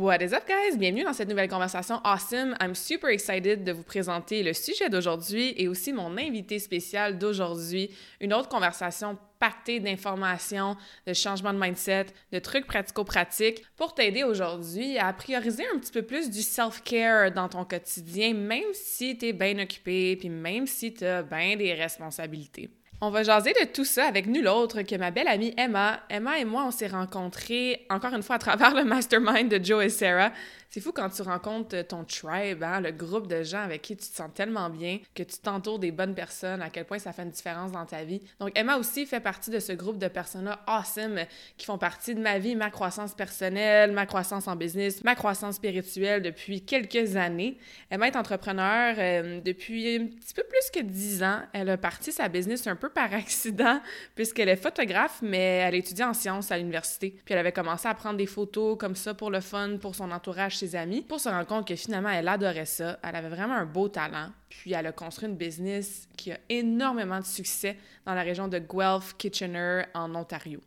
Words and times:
What 0.00 0.22
is 0.22 0.32
up, 0.32 0.48
guys? 0.48 0.78
Bienvenue 0.78 1.04
dans 1.04 1.12
cette 1.12 1.28
nouvelle 1.28 1.50
conversation 1.50 2.00
awesome. 2.04 2.56
I'm 2.58 2.74
super 2.74 3.10
excited 3.10 3.64
de 3.64 3.72
vous 3.72 3.82
présenter 3.82 4.42
le 4.42 4.54
sujet 4.54 4.88
d'aujourd'hui 4.88 5.52
et 5.58 5.68
aussi 5.68 5.92
mon 5.92 6.16
invité 6.16 6.58
spécial 6.58 7.18
d'aujourd'hui. 7.18 7.90
Une 8.18 8.32
autre 8.32 8.48
conversation 8.48 9.18
pactée 9.38 9.78
d'informations, 9.78 10.74
de 11.06 11.12
changements 11.12 11.52
de 11.52 11.58
mindset, 11.58 12.06
de 12.32 12.38
trucs 12.38 12.66
pratico-pratiques 12.66 13.62
pour 13.76 13.92
t'aider 13.92 14.24
aujourd'hui 14.24 14.96
à 14.96 15.12
prioriser 15.12 15.64
un 15.74 15.78
petit 15.78 15.92
peu 15.92 16.00
plus 16.00 16.30
du 16.30 16.40
self-care 16.40 17.32
dans 17.32 17.50
ton 17.50 17.66
quotidien, 17.66 18.32
même 18.32 18.72
si 18.72 19.18
tu 19.18 19.26
es 19.26 19.32
bien 19.34 19.58
occupé, 19.58 20.16
puis 20.16 20.30
même 20.30 20.66
si 20.66 20.94
tu 20.94 21.04
as 21.04 21.22
bien 21.22 21.56
des 21.56 21.74
responsabilités. 21.74 22.70
On 23.02 23.08
va 23.08 23.22
jaser 23.22 23.54
de 23.54 23.64
tout 23.64 23.86
ça 23.86 24.04
avec 24.04 24.26
nul 24.26 24.46
autre 24.46 24.82
que 24.82 24.94
ma 24.94 25.10
belle 25.10 25.28
amie 25.28 25.54
Emma. 25.56 26.00
Emma 26.10 26.38
et 26.38 26.44
moi, 26.44 26.64
on 26.66 26.70
s'est 26.70 26.86
rencontrés 26.86 27.86
encore 27.88 28.12
une 28.12 28.22
fois 28.22 28.36
à 28.36 28.38
travers 28.38 28.74
le 28.74 28.84
mastermind 28.84 29.50
de 29.50 29.64
Joe 29.64 29.86
et 29.86 29.88
Sarah. 29.88 30.32
C'est 30.72 30.80
fou 30.80 30.92
quand 30.92 31.08
tu 31.10 31.22
rencontres 31.22 31.82
ton 31.82 32.04
tribe, 32.04 32.62
hein, 32.62 32.80
le 32.80 32.92
groupe 32.92 33.26
de 33.26 33.42
gens 33.42 33.58
avec 33.58 33.82
qui 33.82 33.96
tu 33.96 34.08
te 34.08 34.14
sens 34.14 34.30
tellement 34.32 34.70
bien, 34.70 35.00
que 35.16 35.24
tu 35.24 35.36
t'entoures 35.38 35.80
des 35.80 35.90
bonnes 35.90 36.14
personnes, 36.14 36.62
à 36.62 36.70
quel 36.70 36.84
point 36.84 37.00
ça 37.00 37.12
fait 37.12 37.22
une 37.24 37.30
différence 37.30 37.72
dans 37.72 37.84
ta 37.84 38.04
vie. 38.04 38.22
Donc, 38.38 38.52
Emma 38.54 38.76
aussi 38.76 39.04
fait 39.04 39.18
partie 39.18 39.50
de 39.50 39.58
ce 39.58 39.72
groupe 39.72 39.98
de 39.98 40.06
personnes 40.06 40.56
awesome 40.68 41.22
qui 41.56 41.66
font 41.66 41.76
partie 41.76 42.14
de 42.14 42.20
ma 42.20 42.38
vie, 42.38 42.54
ma 42.54 42.70
croissance 42.70 43.14
personnelle, 43.14 43.90
ma 43.90 44.06
croissance 44.06 44.46
en 44.46 44.54
business, 44.54 45.02
ma 45.02 45.16
croissance 45.16 45.56
spirituelle 45.56 46.22
depuis 46.22 46.64
quelques 46.64 47.16
années. 47.16 47.58
Emma 47.90 48.06
est 48.06 48.14
entrepreneur 48.14 48.94
euh, 48.96 49.40
depuis 49.40 49.96
un 49.96 50.06
petit 50.06 50.34
peu 50.34 50.44
plus 50.48 50.70
que 50.72 50.86
dix 50.86 51.24
ans. 51.24 51.40
Elle 51.52 51.70
a 51.70 51.78
parti 51.78 52.12
sa 52.12 52.28
business 52.28 52.68
un 52.68 52.76
peu 52.76 52.90
par 52.90 53.12
accident 53.12 53.80
puisqu'elle 54.14 54.48
est 54.48 54.54
photographe, 54.54 55.18
mais 55.20 55.64
elle 55.66 55.74
étudie 55.74 56.04
en 56.04 56.14
sciences 56.14 56.52
à 56.52 56.58
l'université. 56.58 57.10
Puis 57.24 57.34
elle 57.34 57.40
avait 57.40 57.50
commencé 57.50 57.88
à 57.88 57.94
prendre 57.94 58.18
des 58.18 58.26
photos 58.26 58.78
comme 58.78 58.94
ça 58.94 59.14
pour 59.14 59.30
le 59.30 59.40
fun, 59.40 59.76
pour 59.80 59.96
son 59.96 60.12
entourage 60.12 60.59
pour 61.08 61.20
se 61.20 61.28
rendre 61.28 61.46
compte 61.46 61.66
que 61.66 61.76
finalement, 61.76 62.10
elle 62.10 62.28
adorait 62.28 62.66
ça. 62.66 62.98
Elle 63.02 63.16
avait 63.16 63.28
vraiment 63.28 63.54
un 63.54 63.66
beau 63.66 63.88
talent. 63.88 64.30
Puis 64.48 64.72
elle 64.72 64.86
a 64.86 64.92
construit 64.92 65.28
une 65.28 65.36
business 65.36 66.08
qui 66.16 66.32
a 66.32 66.38
énormément 66.48 67.18
de 67.18 67.24
succès 67.24 67.76
dans 68.04 68.14
la 68.14 68.22
région 68.22 68.48
de 68.48 68.58
Guelph, 68.58 69.16
Kitchener, 69.16 69.84
en 69.94 70.14
Ontario. 70.14 70.60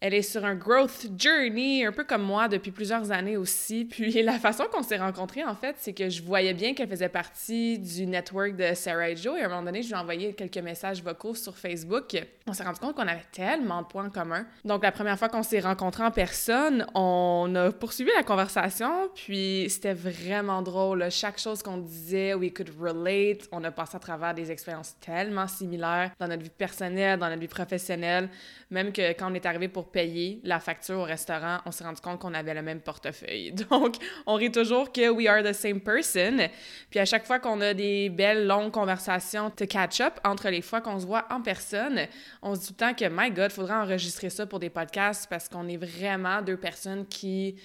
Elle 0.00 0.14
est 0.14 0.22
sur 0.22 0.44
un 0.44 0.54
growth 0.54 1.08
journey, 1.18 1.84
un 1.84 1.90
peu 1.90 2.04
comme 2.04 2.22
moi, 2.22 2.46
depuis 2.46 2.70
plusieurs 2.70 3.10
années 3.10 3.36
aussi. 3.36 3.84
Puis 3.90 4.22
la 4.22 4.38
façon 4.38 4.64
qu'on 4.70 4.82
s'est 4.82 4.96
rencontrés, 4.96 5.42
en 5.42 5.56
fait, 5.56 5.74
c'est 5.78 5.92
que 5.92 6.08
je 6.08 6.22
voyais 6.22 6.54
bien 6.54 6.72
qu'elle 6.72 6.88
faisait 6.88 7.08
partie 7.08 7.80
du 7.80 8.06
network 8.06 8.54
de 8.54 8.74
Sarah 8.74 9.10
et 9.10 9.16
Joe. 9.16 9.36
Et 9.36 9.42
à 9.42 9.46
un 9.46 9.48
moment 9.48 9.64
donné, 9.64 9.82
je 9.82 9.88
lui 9.88 9.94
ai 9.94 9.98
envoyé 9.98 10.34
quelques 10.34 10.58
messages 10.58 11.02
vocaux 11.02 11.34
sur 11.34 11.56
Facebook. 11.56 12.16
On 12.46 12.52
s'est 12.52 12.62
rendu 12.62 12.78
compte 12.78 12.94
qu'on 12.94 13.08
avait 13.08 13.26
tellement 13.32 13.82
de 13.82 13.88
points 13.88 14.08
communs. 14.08 14.46
Donc 14.64 14.84
la 14.84 14.92
première 14.92 15.18
fois 15.18 15.28
qu'on 15.28 15.42
s'est 15.42 15.60
rencontrés 15.60 16.04
en 16.04 16.12
personne, 16.12 16.86
on 16.94 17.52
a 17.56 17.72
poursuivi 17.72 18.10
la 18.16 18.22
conversation. 18.22 19.10
Puis 19.16 19.66
c'était 19.68 19.94
vraiment 19.94 20.62
drôle. 20.62 21.10
Chaque 21.10 21.40
chose 21.40 21.60
qu'on 21.60 21.78
disait, 21.78 22.34
we 22.34 22.52
could 22.52 22.70
relate. 22.80 23.48
On 23.50 23.64
a 23.64 23.72
passé 23.72 23.96
à 23.96 24.00
travers 24.00 24.32
des 24.32 24.52
expériences 24.52 24.94
tellement 25.00 25.48
similaires 25.48 26.12
dans 26.20 26.28
notre 26.28 26.44
vie 26.44 26.50
personnelle, 26.50 27.18
dans 27.18 27.28
notre 27.28 27.40
vie 27.40 27.48
professionnelle. 27.48 28.28
Même 28.70 28.92
que 28.92 29.10
quand 29.12 29.30
on 29.30 29.34
est 29.34 29.44
arrivé 29.44 29.66
pour 29.66 29.87
payer 29.90 30.40
la 30.44 30.60
facture 30.60 30.98
au 30.98 31.04
restaurant, 31.04 31.58
on 31.66 31.70
s'est 31.70 31.84
rendu 31.84 32.00
compte 32.00 32.20
qu'on 32.20 32.34
avait 32.34 32.54
le 32.54 32.62
même 32.62 32.80
portefeuille. 32.80 33.52
Donc, 33.70 33.96
on 34.26 34.34
rit 34.34 34.52
toujours 34.52 34.92
que 34.92 35.10
we 35.10 35.26
are 35.26 35.42
the 35.42 35.52
same 35.52 35.80
person. 35.80 36.48
Puis 36.90 36.98
à 36.98 37.04
chaque 37.04 37.26
fois 37.26 37.38
qu'on 37.38 37.60
a 37.60 37.74
des 37.74 38.08
belles, 38.08 38.46
longues 38.46 38.72
conversations 38.72 39.50
to 39.50 39.66
catch 39.66 40.00
up 40.00 40.14
entre 40.24 40.48
les 40.48 40.62
fois 40.62 40.80
qu'on 40.80 40.98
se 40.98 41.06
voit 41.06 41.26
en 41.30 41.40
personne, 41.40 42.06
on 42.42 42.54
se 42.54 42.60
dit 42.60 42.66
tout 42.68 42.74
le 42.78 42.86
temps 42.88 42.94
que, 42.94 43.08
my 43.10 43.30
God, 43.30 43.50
faudrait 43.50 43.74
enregistrer 43.74 44.30
ça 44.30 44.46
pour 44.46 44.58
des 44.58 44.70
podcasts 44.70 45.28
parce 45.28 45.48
qu'on 45.48 45.68
est 45.68 45.76
vraiment 45.76 46.42
deux 46.42 46.56
personnes 46.56 47.06
qui 47.06 47.56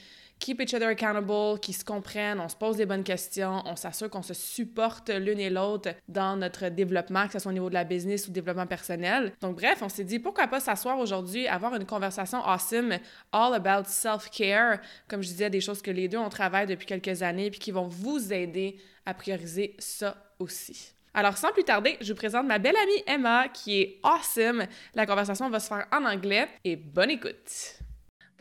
keep 0.44 0.60
each 0.60 0.74
other 0.74 0.90
accountable, 0.90 1.58
qui 1.62 1.72
se 1.72 1.86
comprennent, 1.86 2.42
on 2.42 2.50
se 2.50 2.56
pose 2.56 2.76
des 2.76 2.86
bonnes 2.86 3.06
questions, 3.06 3.64
on 3.66 3.78
s'assure 3.78 4.10
qu'on 4.10 4.22
se 4.22 4.34
supporte 4.34 5.10
l'une 5.10 5.40
et 5.40 5.50
l'autre 5.50 5.92
dans 6.10 6.36
notre 6.36 6.68
développement, 6.68 7.28
que 7.28 7.34
ce 7.34 7.40
soit 7.40 7.52
au 7.52 7.54
niveau 7.54 7.70
de 7.70 7.74
la 7.74 7.86
business 7.86 8.28
ou 8.28 8.32
développement 8.32 8.68
personnel. 8.68 9.32
Donc 9.40 9.56
bref, 9.56 9.82
on 9.82 9.88
s'est 9.88 10.04
dit 10.04 10.20
pourquoi 10.20 10.48
pas 10.48 10.60
s'asseoir 10.60 11.00
aujourd'hui, 11.00 11.48
avoir 11.48 11.76
une 11.76 11.86
conversation 11.86 12.40
awesome, 12.46 12.98
all 13.32 13.54
about 13.54 13.88
self-care, 13.88 14.80
comme 15.08 15.24
je 15.24 15.30
disais, 15.30 15.50
des 15.50 15.62
choses 15.62 15.82
que 15.82 15.92
les 15.92 16.10
deux 16.10 16.18
on 16.18 16.30
travaille 16.30 16.68
depuis 16.68 16.88
quelques 16.88 17.24
années 17.24 17.50
puis 17.50 17.60
qui 17.60 17.72
vont 17.72 17.88
vous 17.88 18.34
aider 18.34 18.78
à 19.06 19.14
prioriser 19.14 19.76
ça 19.80 20.18
aussi. 20.40 20.94
Alors, 21.14 21.38
sans 21.38 21.52
plus 21.52 21.64
tarder, 21.64 21.96
je 22.02 22.12
vous 22.12 22.18
présente 22.18 22.48
ma 22.48 22.58
belle 22.58 22.76
amie 22.76 23.04
Emma, 23.08 23.48
qui 23.48 23.80
est 23.80 24.00
awesome. 24.04 24.66
La 24.94 25.06
conversation 25.06 25.50
va 25.50 25.60
se 25.60 25.68
faire 25.68 25.86
en 25.94 26.04
anglais 26.06 26.50
et 26.66 26.76
bonne 26.76 27.12
écoute. 27.12 27.83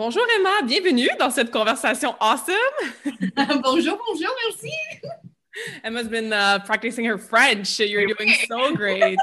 Bonjour 0.05 0.25
Emma, 0.37 0.67
bienvenue 0.67 1.09
dans 1.21 1.31
cette 1.31 1.53
conversation 1.53 2.17
awesome. 2.19 2.57
bonjour, 3.63 3.97
bonjour, 4.05 4.35
merci. 4.49 4.73
Ema's 5.87 6.09
been 6.09 6.33
uh, 6.33 6.61
practicing 6.61 7.05
her 7.05 7.19
French. 7.19 7.79
You're 7.79 8.07
doing 8.07 8.35
so 8.47 8.75
great. 8.75 9.19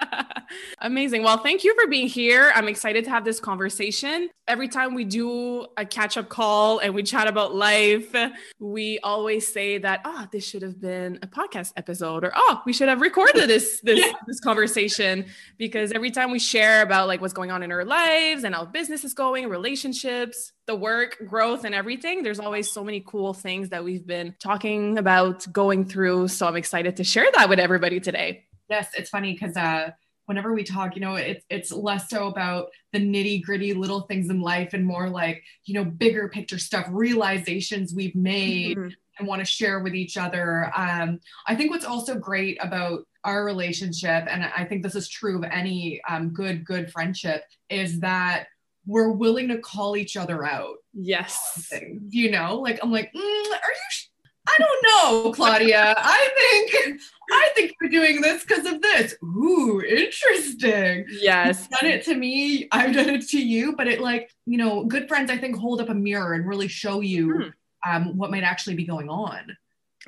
Amazing. 0.80 1.22
Well, 1.22 1.38
thank 1.38 1.62
you 1.62 1.74
for 1.80 1.88
being 1.88 2.08
here. 2.08 2.52
I'm 2.54 2.68
excited 2.68 3.04
to 3.04 3.10
have 3.10 3.24
this 3.24 3.38
conversation. 3.38 4.28
Every 4.48 4.68
time 4.68 4.94
we 4.94 5.04
do 5.04 5.66
a 5.76 5.84
catch 5.84 6.16
up 6.16 6.28
call 6.28 6.80
and 6.80 6.92
we 6.92 7.02
chat 7.02 7.28
about 7.28 7.54
life, 7.54 8.14
we 8.58 8.98
always 9.00 9.46
say 9.46 9.78
that, 9.78 10.00
oh, 10.04 10.26
this 10.32 10.44
should 10.44 10.62
have 10.62 10.80
been 10.80 11.18
a 11.22 11.26
podcast 11.26 11.72
episode 11.76 12.24
or, 12.24 12.32
oh, 12.34 12.62
we 12.66 12.72
should 12.72 12.88
have 12.88 13.00
recorded 13.00 13.48
this, 13.48 13.80
this, 13.80 14.00
yeah. 14.00 14.12
this 14.26 14.40
conversation 14.40 15.26
because 15.56 15.92
every 15.92 16.10
time 16.10 16.32
we 16.32 16.40
share 16.40 16.82
about 16.82 17.06
like 17.06 17.20
what's 17.20 17.32
going 17.32 17.52
on 17.52 17.62
in 17.62 17.70
our 17.70 17.84
lives 17.84 18.42
and 18.42 18.54
how 18.54 18.64
business 18.64 19.04
is 19.04 19.14
going, 19.14 19.48
relationships, 19.48 20.52
the 20.66 20.74
work, 20.74 21.16
growth, 21.26 21.64
and 21.64 21.74
everything, 21.74 22.22
there's 22.22 22.40
always 22.40 22.70
so 22.70 22.84
many 22.84 23.02
cool 23.06 23.34
things 23.34 23.70
that 23.70 23.82
we've 23.82 24.06
been 24.06 24.34
talking 24.38 24.98
about, 24.98 25.50
going 25.52 25.84
through. 25.84 26.28
So 26.28 26.46
I'm 26.46 26.56
excited 26.56 26.96
to 26.98 27.04
share 27.04 27.26
that 27.34 27.48
with 27.48 27.58
everybody 27.58 28.00
today. 28.00 28.44
Yes, 28.68 28.90
it's 28.96 29.10
funny 29.10 29.32
because 29.32 29.56
uh, 29.56 29.90
whenever 30.26 30.52
we 30.52 30.62
talk, 30.62 30.94
you 30.94 31.00
know, 31.00 31.16
it's 31.16 31.44
it's 31.50 31.72
less 31.72 32.08
so 32.08 32.28
about 32.28 32.68
the 32.92 33.00
nitty 33.00 33.42
gritty 33.42 33.74
little 33.74 34.02
things 34.02 34.30
in 34.30 34.40
life 34.40 34.74
and 34.74 34.86
more 34.86 35.10
like 35.10 35.42
you 35.64 35.74
know 35.74 35.84
bigger 35.84 36.28
picture 36.28 36.58
stuff, 36.58 36.86
realizations 36.88 37.92
we've 37.92 38.14
made. 38.14 38.76
Mm-hmm. 38.76 38.90
And 39.18 39.28
want 39.28 39.40
to 39.40 39.44
share 39.44 39.80
with 39.80 39.94
each 39.94 40.16
other. 40.16 40.72
Um, 40.74 41.20
I 41.46 41.54
think 41.54 41.70
what's 41.70 41.84
also 41.84 42.14
great 42.14 42.56
about 42.62 43.06
our 43.22 43.44
relationship, 43.44 44.24
and 44.30 44.42
I 44.56 44.64
think 44.64 44.82
this 44.82 44.94
is 44.94 45.10
true 45.10 45.36
of 45.36 45.44
any 45.44 46.00
um, 46.08 46.30
good, 46.30 46.64
good 46.64 46.90
friendship, 46.90 47.44
is 47.68 48.00
that 48.00 48.46
we're 48.86 49.12
willing 49.12 49.48
to 49.48 49.58
call 49.58 49.96
each 49.96 50.16
other 50.16 50.44
out. 50.44 50.76
Yes. 50.92 51.72
You 52.08 52.30
know, 52.30 52.58
like 52.58 52.80
I'm 52.82 52.90
like, 52.90 53.12
mm, 53.12 53.18
are 53.18 53.70
you? 53.70 53.90
Sh- 53.90 54.06
I 54.48 54.56
don't 54.58 55.24
know, 55.24 55.32
Claudia. 55.32 55.94
I 55.96 56.28
think 56.36 57.00
I 57.30 57.50
think 57.54 57.74
you're 57.80 57.90
doing 57.90 58.20
this 58.20 58.42
because 58.42 58.66
of 58.66 58.80
this. 58.80 59.14
Ooh, 59.22 59.80
interesting. 59.82 61.06
Yes. 61.20 61.60
You've 61.60 61.80
done 61.80 61.90
it 61.90 62.04
to 62.06 62.14
me. 62.14 62.68
I've 62.72 62.94
done 62.94 63.10
it 63.10 63.28
to 63.28 63.40
you. 63.40 63.76
But 63.76 63.86
it 63.86 64.00
like, 64.00 64.30
you 64.46 64.56
know, 64.58 64.84
good 64.84 65.08
friends, 65.08 65.30
I 65.30 65.36
think, 65.36 65.56
hold 65.56 65.80
up 65.80 65.88
a 65.88 65.94
mirror 65.94 66.34
and 66.34 66.46
really 66.46 66.68
show 66.68 67.00
you 67.00 67.52
hmm. 67.84 67.90
um, 67.90 68.16
what 68.16 68.30
might 68.30 68.42
actually 68.42 68.76
be 68.76 68.84
going 68.84 69.08
on. 69.08 69.56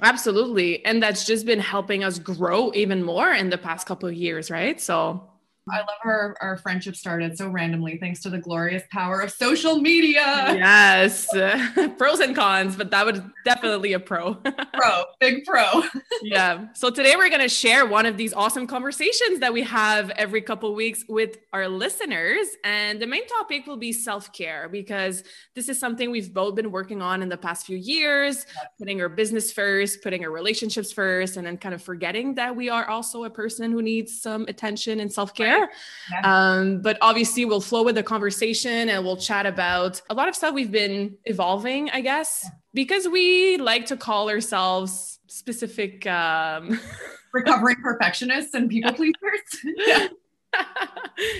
Absolutely. 0.00 0.84
And 0.84 1.02
that's 1.02 1.26
just 1.26 1.44
been 1.44 1.60
helping 1.60 2.02
us 2.02 2.19
grow 2.19 2.72
even 2.74 3.02
more 3.02 3.30
in 3.30 3.50
the 3.50 3.58
past 3.58 3.86
couple 3.86 4.08
of 4.08 4.14
years, 4.14 4.50
right? 4.50 4.80
So 4.80 5.31
I 5.70 5.78
love 5.78 5.88
our, 6.04 6.36
our 6.40 6.56
friendship 6.56 6.96
started 6.96 7.38
so 7.38 7.48
randomly 7.48 7.96
thanks 7.96 8.20
to 8.22 8.30
the 8.30 8.38
glorious 8.38 8.82
power 8.90 9.20
of 9.20 9.30
social 9.30 9.78
media. 9.78 10.20
Yes. 10.56 11.28
Pros 11.98 12.18
and 12.18 12.34
cons, 12.34 12.74
but 12.74 12.90
that 12.90 13.06
would 13.06 13.22
definitely 13.44 13.92
a 13.92 14.00
pro. 14.00 14.34
pro, 14.74 15.04
big 15.20 15.44
pro. 15.44 15.84
yeah. 16.22 16.66
So 16.74 16.90
today 16.90 17.14
we're 17.16 17.28
going 17.28 17.42
to 17.42 17.48
share 17.48 17.86
one 17.86 18.06
of 18.06 18.16
these 18.16 18.32
awesome 18.32 18.66
conversations 18.66 19.38
that 19.38 19.52
we 19.52 19.62
have 19.62 20.10
every 20.10 20.42
couple 20.42 20.74
weeks 20.74 21.04
with 21.08 21.38
our 21.52 21.68
listeners. 21.68 22.48
And 22.64 23.00
the 23.00 23.06
main 23.06 23.26
topic 23.28 23.64
will 23.68 23.76
be 23.76 23.92
self 23.92 24.32
care 24.32 24.68
because 24.68 25.22
this 25.54 25.68
is 25.68 25.78
something 25.78 26.10
we've 26.10 26.34
both 26.34 26.56
been 26.56 26.72
working 26.72 27.00
on 27.00 27.22
in 27.22 27.28
the 27.28 27.36
past 27.36 27.66
few 27.66 27.76
years, 27.76 28.46
putting 28.80 29.00
our 29.00 29.08
business 29.08 29.52
first, 29.52 30.02
putting 30.02 30.24
our 30.24 30.32
relationships 30.32 30.90
first, 30.90 31.36
and 31.36 31.46
then 31.46 31.56
kind 31.56 31.74
of 31.74 31.80
forgetting 31.80 32.34
that 32.34 32.54
we 32.56 32.68
are 32.68 32.88
also 32.88 33.24
a 33.24 33.30
person 33.30 33.70
who 33.70 33.80
needs 33.80 34.20
some 34.20 34.44
attention 34.48 34.98
and 34.98 35.12
self 35.12 35.32
care 35.32 35.51
there. 35.52 35.70
Yeah. 36.10 36.20
Um, 36.25 36.81
but 36.81 36.99
obviously, 37.00 37.44
we'll 37.44 37.60
flow 37.60 37.82
with 37.82 37.94
the 37.94 38.02
conversation 38.02 38.88
and 38.88 39.04
we'll 39.04 39.16
chat 39.16 39.46
about 39.46 40.00
a 40.10 40.14
lot 40.14 40.28
of 40.28 40.34
stuff 40.34 40.54
we've 40.54 40.72
been 40.72 41.16
evolving, 41.25 41.90
I 41.90 42.00
guess, 42.00 42.49
because 42.75 43.08
we 43.08 43.56
like 43.58 43.87
to 43.87 43.96
call 43.96 44.31
ourselves 44.31 45.20
specific. 45.26 46.06
Um... 46.06 46.81
Recovering 47.32 47.76
perfectionists 47.82 48.52
and 48.52 48.69
people 48.69 48.93
pleasers. 48.93 49.16
yeah. 49.87 50.08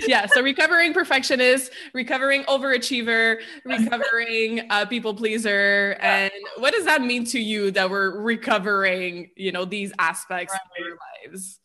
yeah 0.07 0.27
so 0.27 0.41
recovering 0.41 0.95
perfectionist 0.95 1.71
recovering 1.93 2.45
overachiever 2.45 3.39
recovering 3.65 4.67
uh, 4.71 4.87
people 4.87 5.13
pleaser 5.13 5.97
and 6.01 6.33
what 6.57 6.73
does 6.73 6.87
that 6.87 7.03
mean 7.03 7.25
to 7.25 7.39
you 7.39 7.71
that 7.71 7.91
we're 7.91 8.19
recovering 8.21 9.29
you 9.37 9.53
know 9.53 9.65
these 9.65 9.93
aspects 9.99 10.55
right. 10.55 10.87
of 10.87 10.93
our 10.93 11.31
lives 11.31 11.59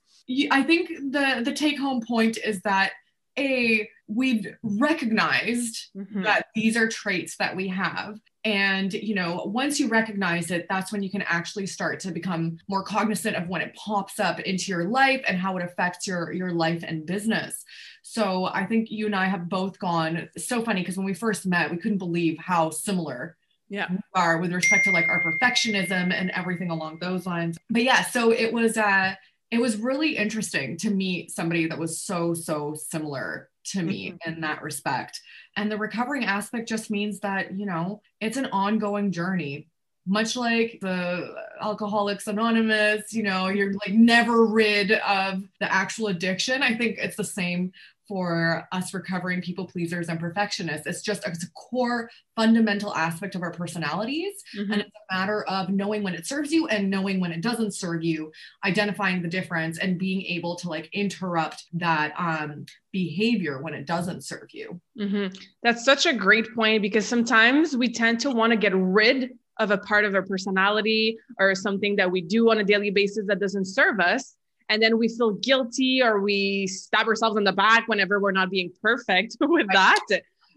I 0.52 0.64
think 0.64 0.90
the 0.90 1.42
the 1.44 1.54
take 1.54 1.80
home 1.80 2.02
point 2.02 2.38
is 2.44 2.62
that 2.62 2.92
a 3.38 3.90
we've 4.08 4.48
recognized 4.64 5.90
mm-hmm. 5.96 6.24
that 6.24 6.48
these 6.56 6.78
are 6.78 6.88
traits 6.88 7.36
that 7.38 7.56
we 7.56 7.68
have. 7.68 8.20
And 8.44 8.94
you 8.94 9.14
know 9.16 9.44
once 9.46 9.80
you 9.80 9.90
recognize 9.90 10.52
it 10.52 10.68
that's 10.70 10.92
when 10.92 11.04
you 11.04 11.10
can 11.10 11.22
actually 11.24 11.68
start 11.68 12.00
to 12.02 12.12
become 12.12 12.58
more 12.68 12.84
cognizant 12.84 13.36
of 13.36 13.50
when 13.50 13.62
it 13.62 13.76
pops 13.76 14.20
up 14.20 14.40
into 14.40 14.72
your 14.72 14.86
life 14.86 15.24
and 15.28 15.38
how 15.38 15.58
it 15.58 15.64
affects 15.64 16.08
your 16.08 16.32
your 16.32 16.52
life 16.52 16.84
and 16.88 17.06
business. 17.06 17.64
So 18.04 18.46
i 18.46 18.66
think 18.66 18.90
you 18.90 19.06
and 19.06 19.16
i 19.16 19.26
have 19.26 19.50
both 19.50 19.80
gone 19.80 20.30
so 20.38 20.62
funny 20.62 20.82
because 20.82 20.98
when 20.98 21.06
we 21.06 21.14
first 21.14 21.46
met 21.46 21.70
we 21.70 21.78
couldn't 21.78 21.98
believe 21.98 22.38
how 22.40 22.70
similar 22.70 23.38
yeah. 23.70 23.90
are 24.14 24.38
with 24.38 24.54
respect 24.54 24.86
to 24.86 24.92
like 24.92 25.10
our 25.10 25.22
perfectionism 25.22 26.14
and 26.14 26.32
everything 26.32 26.70
along 26.70 27.00
those 27.00 27.26
lines. 27.26 27.58
But 27.70 27.84
yeah 27.84 28.04
so 28.04 28.32
it 28.32 28.54
was 28.54 28.78
uh 28.78 29.16
it 29.52 29.62
was 29.62 29.78
really 29.78 30.18
interesting 30.18 30.78
to 30.78 30.90
meet 30.90 31.32
somebody 31.32 31.68
that 31.68 31.80
was 31.80 32.02
so 32.02 32.34
so 32.34 32.76
similar 32.76 33.50
to 33.66 33.82
me 33.82 34.12
mm-hmm. 34.12 34.32
in 34.32 34.42
that 34.42 34.62
respect 34.62 35.22
and 35.56 35.72
the 35.72 35.78
recovering 35.78 36.26
aspect 36.26 36.70
just 36.70 36.90
means 36.90 37.20
that 37.20 37.54
you 37.54 37.66
know 37.66 38.02
it's 38.22 38.38
an 38.38 38.48
ongoing 38.48 39.12
journey 39.12 39.68
much 40.06 40.38
like 40.38 40.80
the 40.82 41.36
alcoholics 41.62 42.28
anonymous 42.28 43.14
you 43.14 43.24
know 43.24 43.48
you're 43.48 43.74
like 43.74 43.94
never 43.94 44.46
rid 44.46 44.92
of 44.92 45.44
the 45.60 45.72
actual 45.72 46.08
addiction 46.08 46.64
i 46.64 46.74
think 46.74 46.98
it's 46.98 47.18
the 47.18 47.24
same 47.24 47.72
for 48.08 48.68
us 48.72 48.94
recovering 48.94 49.42
people 49.42 49.66
pleasers 49.66 50.10
and 50.10 50.20
perfectionists. 50.20 50.88
It's 50.88 51.02
just 51.02 51.28
it's 51.28 51.44
a 51.44 51.52
core 51.52 52.10
fundamental 52.36 52.96
aspect 52.96 53.36
of 53.36 53.42
our 53.42 53.52
personalities. 53.52 54.44
Mm-hmm. 54.58 54.72
And 54.72 54.82
it's 54.82 54.92
a 54.96 55.14
matter 55.14 55.44
of 55.44 55.70
knowing 55.70 56.04
when 56.04 56.14
it 56.14 56.26
serves 56.26 56.52
you 56.52 56.68
and 56.68 56.90
knowing 56.90 57.20
when 57.20 57.32
it 57.32 57.42
doesn't 57.42 57.74
serve 57.74 58.04
you, 58.04 58.32
identifying 58.64 59.22
the 59.22 59.28
difference 59.28 59.78
and 59.80 59.98
being 59.98 60.24
able 60.24 60.56
to 60.58 60.70
like 60.70 60.90
interrupt 60.94 61.66
that 61.74 62.14
um, 62.18 62.66
behavior 62.92 63.62
when 63.62 63.74
it 63.74 63.86
doesn't 63.86 64.24
serve 64.24 64.48
you. 64.52 64.80
Mm-hmm. 65.00 65.36
That's 65.64 65.84
such 65.84 66.06
a 66.06 66.14
great 66.14 66.54
point 66.56 66.82
because 66.82 67.06
sometimes 67.06 67.76
we 67.76 67.92
tend 67.92 68.20
to 68.22 68.32
want 68.32 68.52
to 68.52 68.58
get 68.58 68.76
rid 68.76 69.32
of 69.60 69.72
a 69.72 69.78
part 69.78 70.06
of 70.06 70.14
our 70.14 70.22
personality 70.22 71.18
or 71.40 71.56
something 71.56 71.96
that 71.96 72.12
we 72.12 72.22
do 72.22 72.52
on 72.52 72.60
a 72.60 72.64
daily 72.64 72.92
basis 72.92 73.26
that 73.28 73.40
doesn't 73.40 73.66
serve 73.66 74.00
us 74.00 74.36
and 74.70 74.82
then 74.82 74.98
we 74.98 75.08
feel 75.08 75.32
guilty 75.32 76.02
or 76.04 76.22
we 76.22 76.68
stab 76.68 77.08
ourselves 77.08 77.38
in 77.38 77.44
the 77.44 77.54
back 77.54 77.88
whenever 77.88 78.20
we're 78.20 78.32
not 78.32 78.50
being 78.50 78.72
perfect 78.82 79.38
with 79.42 79.68
that. 79.74 80.00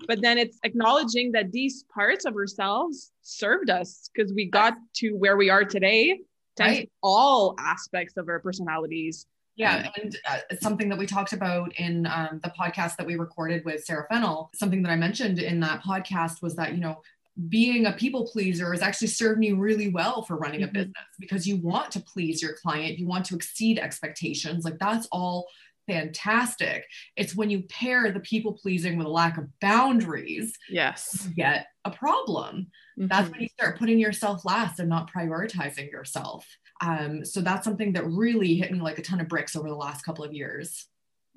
But 0.07 0.23
then 0.23 0.39
it's 0.39 0.59
acknowledging 0.65 1.33
that 1.33 1.53
these 1.53 1.85
parts 1.93 2.25
of 2.25 2.35
ourselves 2.35 3.12
served 3.23 3.71
us 3.71 4.11
because 4.15 4.33
we 4.33 4.47
got 4.47 4.75
to 4.97 5.12
where 5.12 5.37
we 5.37 5.51
are 5.51 5.65
today 5.65 6.21
right. 6.59 6.91
all 7.03 7.55
aspects 7.59 8.17
of 8.17 8.29
our 8.29 8.41
personalities. 8.41 9.27
Yeah, 9.57 9.91
and 10.01 10.17
uh, 10.27 10.39
something 10.62 10.89
that 10.89 10.99
we 10.99 11.07
talked 11.07 11.35
about 11.35 11.75
in 11.77 12.07
um, 12.07 12.41
the 12.43 12.51
podcast 12.59 12.97
that 12.97 13.07
we 13.07 13.17
recorded 13.17 13.65
with 13.67 13.85
Sarah 13.85 14.07
Fennel, 14.11 14.51
something 14.55 14.83
that 14.83 14.91
I 14.91 14.97
mentioned 14.97 15.39
in 15.39 15.61
that 15.61 15.83
podcast 15.83 16.41
was 16.41 16.57
that, 16.57 16.73
you 16.73 16.81
know, 16.81 17.03
being 17.49 17.87
a 17.87 17.93
people 17.93 18.27
pleaser 18.27 18.73
has 18.73 18.82
actually 18.82 19.09
served 19.09 19.38
me 19.38 19.53
really 19.53 19.88
well 19.88 20.23
for 20.23 20.37
running 20.37 20.61
mm-hmm. 20.61 20.71
a 20.71 20.73
business 20.73 21.06
because 21.19 21.47
you 21.47 21.56
want 21.56 21.91
to 21.93 22.00
please 22.00 22.43
your 22.43 22.55
client, 22.55 22.99
you 22.99 23.06
want 23.06 23.25
to 23.27 23.37
exceed 23.37 23.79
expectations. 23.79 24.65
Like 24.65 24.79
that's 24.79 25.06
all 25.12 25.47
fantastic. 25.88 26.87
It's 27.17 27.35
when 27.35 27.50
you 27.50 27.62
pair 27.62 28.11
the 28.12 28.21
people 28.21 28.53
pleasing 28.53 28.97
with 28.97 29.06
a 29.06 29.11
lack 29.11 29.38
of 29.38 29.49
boundaries, 29.61 30.56
yes, 30.69 31.27
you 31.29 31.35
get 31.35 31.67
a 31.85 31.91
problem. 31.91 32.69
Mm-hmm. 32.99 33.09
That's 33.09 33.31
when 33.31 33.41
you 33.41 33.49
start 33.49 33.79
putting 33.79 33.99
yourself 33.99 34.44
last 34.44 34.79
and 34.79 34.88
not 34.88 35.11
prioritizing 35.12 35.91
yourself. 35.91 36.47
Um, 36.81 37.25
so 37.25 37.41
that's 37.41 37.65
something 37.65 37.93
that 37.94 38.06
really 38.06 38.56
hit 38.56 38.73
me 38.73 38.81
like 38.81 38.99
a 38.99 39.03
ton 39.03 39.21
of 39.21 39.29
bricks 39.29 39.56
over 39.56 39.69
the 39.69 39.75
last 39.75 40.03
couple 40.03 40.25
of 40.25 40.33
years. 40.33 40.87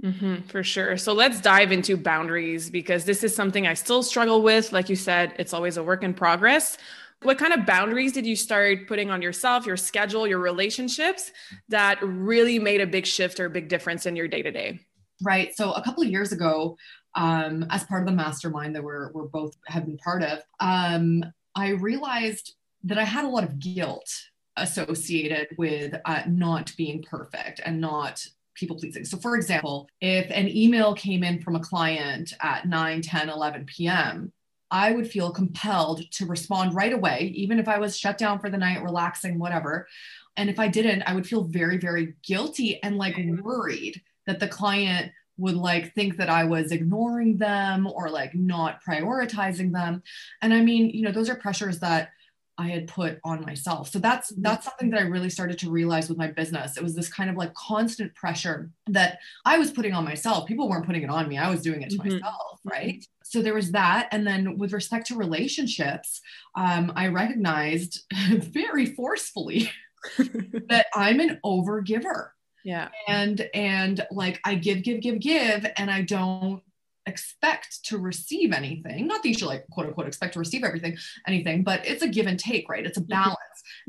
Mm-hmm, 0.01 0.47
for 0.47 0.63
sure. 0.63 0.97
So 0.97 1.13
let's 1.13 1.39
dive 1.39 1.71
into 1.71 1.95
boundaries 1.95 2.69
because 2.69 3.05
this 3.05 3.23
is 3.23 3.35
something 3.35 3.67
I 3.67 3.73
still 3.73 4.03
struggle 4.03 4.41
with. 4.41 4.73
Like 4.73 4.89
you 4.89 4.95
said, 4.95 5.33
it's 5.37 5.53
always 5.53 5.77
a 5.77 5.83
work 5.83 6.03
in 6.03 6.13
progress. 6.13 6.77
What 7.21 7.37
kind 7.37 7.53
of 7.53 7.65
boundaries 7.65 8.11
did 8.11 8.25
you 8.25 8.35
start 8.35 8.87
putting 8.87 9.09
on 9.09 9.21
yourself, 9.21 9.65
your 9.65 9.77
schedule, 9.77 10.27
your 10.27 10.39
relationships 10.39 11.31
that 11.69 11.99
really 12.01 12.59
made 12.59 12.81
a 12.81 12.87
big 12.87 13.05
shift 13.05 13.39
or 13.39 13.45
a 13.45 13.49
big 13.49 13.69
difference 13.69 14.05
in 14.05 14.15
your 14.15 14.27
day 14.27 14.41
to 14.41 14.51
day? 14.51 14.79
Right. 15.21 15.55
So 15.55 15.71
a 15.71 15.81
couple 15.81 16.03
of 16.03 16.09
years 16.09 16.33
ago, 16.33 16.75
um, 17.15 17.65
as 17.69 17.85
part 17.85 18.01
of 18.01 18.07
the 18.07 18.15
mastermind 18.15 18.75
that 18.75 18.83
we're, 18.83 19.11
we're 19.13 19.27
both 19.27 19.53
have 19.67 19.85
been 19.85 19.97
part 19.97 20.23
of, 20.23 20.39
um, 20.59 21.23
I 21.55 21.69
realized 21.69 22.55
that 22.83 22.97
I 22.97 23.03
had 23.03 23.23
a 23.23 23.29
lot 23.29 23.43
of 23.43 23.59
guilt 23.59 24.11
associated 24.57 25.47
with 25.57 25.95
uh, 26.05 26.23
not 26.27 26.73
being 26.77 27.03
perfect 27.03 27.61
and 27.63 27.79
not 27.79 28.25
people 28.55 28.77
pleasing. 28.77 29.05
So, 29.05 29.17
for 29.17 29.35
example, 29.35 29.87
if 30.01 30.29
an 30.29 30.47
email 30.49 30.93
came 30.93 31.23
in 31.23 31.41
from 31.41 31.55
a 31.55 31.59
client 31.59 32.33
at 32.41 32.67
9, 32.67 33.01
10, 33.01 33.29
11 33.29 33.65
p.m., 33.65 34.31
I 34.71 34.91
would 34.91 35.09
feel 35.09 35.31
compelled 35.31 36.09
to 36.13 36.25
respond 36.25 36.73
right 36.73 36.93
away, 36.93 37.31
even 37.35 37.59
if 37.59 37.67
I 37.67 37.77
was 37.77 37.97
shut 37.97 38.17
down 38.17 38.39
for 38.39 38.49
the 38.49 38.57
night, 38.57 38.81
relaxing, 38.81 39.37
whatever. 39.37 39.87
And 40.35 40.49
if 40.49 40.59
I 40.59 40.67
didn't, 40.67 41.03
I 41.03 41.13
would 41.13 41.27
feel 41.27 41.43
very, 41.43 41.77
very 41.77 42.15
guilty 42.23 42.81
and 42.81 42.97
like 42.97 43.15
mm-hmm. 43.15 43.43
worried 43.43 44.01
that 44.25 44.39
the 44.39 44.47
client 44.47 45.11
would 45.37 45.55
like 45.55 45.93
think 45.93 46.17
that 46.17 46.29
I 46.29 46.43
was 46.43 46.71
ignoring 46.71 47.37
them 47.37 47.87
or 47.87 48.09
like 48.09 48.33
not 48.33 48.83
prioritizing 48.83 49.71
them. 49.71 50.01
And 50.41 50.53
I 50.53 50.61
mean, 50.61 50.89
you 50.89 51.01
know, 51.01 51.11
those 51.11 51.29
are 51.29 51.35
pressures 51.35 51.79
that 51.79 52.09
I 52.57 52.69
had 52.69 52.87
put 52.87 53.19
on 53.23 53.41
myself. 53.41 53.89
So 53.89 53.99
that's 53.99 54.31
mm-hmm. 54.31 54.43
that's 54.43 54.65
something 54.65 54.89
that 54.91 54.99
I 54.99 55.03
really 55.03 55.29
started 55.29 55.57
to 55.59 55.71
realize 55.71 56.09
with 56.09 56.17
my 56.17 56.27
business. 56.27 56.77
It 56.77 56.83
was 56.83 56.95
this 56.95 57.11
kind 57.11 57.29
of 57.29 57.35
like 57.35 57.53
constant 57.55 58.13
pressure 58.15 58.69
that 58.87 59.19
I 59.45 59.57
was 59.57 59.71
putting 59.71 59.93
on 59.93 60.03
myself. 60.03 60.47
People 60.47 60.69
weren't 60.69 60.85
putting 60.85 61.03
it 61.03 61.09
on 61.09 61.27
me. 61.27 61.37
I 61.37 61.49
was 61.49 61.61
doing 61.61 61.81
it 61.81 61.89
to 61.91 61.97
mm-hmm. 61.97 62.13
myself, 62.15 62.59
mm-hmm. 62.59 62.69
right? 62.69 63.05
So 63.23 63.41
there 63.41 63.55
was 63.55 63.71
that. 63.71 64.09
And 64.11 64.27
then 64.27 64.57
with 64.57 64.73
respect 64.73 65.07
to 65.07 65.15
relationships, 65.15 66.21
um, 66.55 66.93
I 66.95 67.07
recognized 67.07 68.03
very 68.29 68.85
forcefully 68.85 69.71
that 70.17 70.87
I'm 70.93 71.19
an 71.19 71.39
over 71.43 71.81
giver. 71.81 72.33
Yeah. 72.63 72.89
And 73.07 73.49
and 73.53 74.05
like 74.11 74.39
I 74.45 74.55
give, 74.55 74.83
give, 74.83 75.01
give, 75.01 75.19
give, 75.19 75.65
and 75.75 75.91
I 75.91 76.01
don't 76.01 76.61
expect 77.05 77.83
to 77.85 77.97
receive 77.97 78.53
anything. 78.53 79.07
Not 79.07 79.23
that 79.23 79.29
you 79.29 79.35
should 79.35 79.47
like 79.47 79.65
quote 79.71 79.87
unquote 79.87 80.07
expect 80.07 80.33
to 80.33 80.39
receive 80.39 80.63
everything, 80.63 80.97
anything, 81.27 81.63
but 81.63 81.85
it's 81.85 82.01
a 82.01 82.07
give 82.07 82.27
and 82.27 82.39
take, 82.39 82.69
right? 82.69 82.85
It's 82.85 82.97
a 82.97 83.01
mm-hmm. 83.01 83.09
balance. 83.09 83.37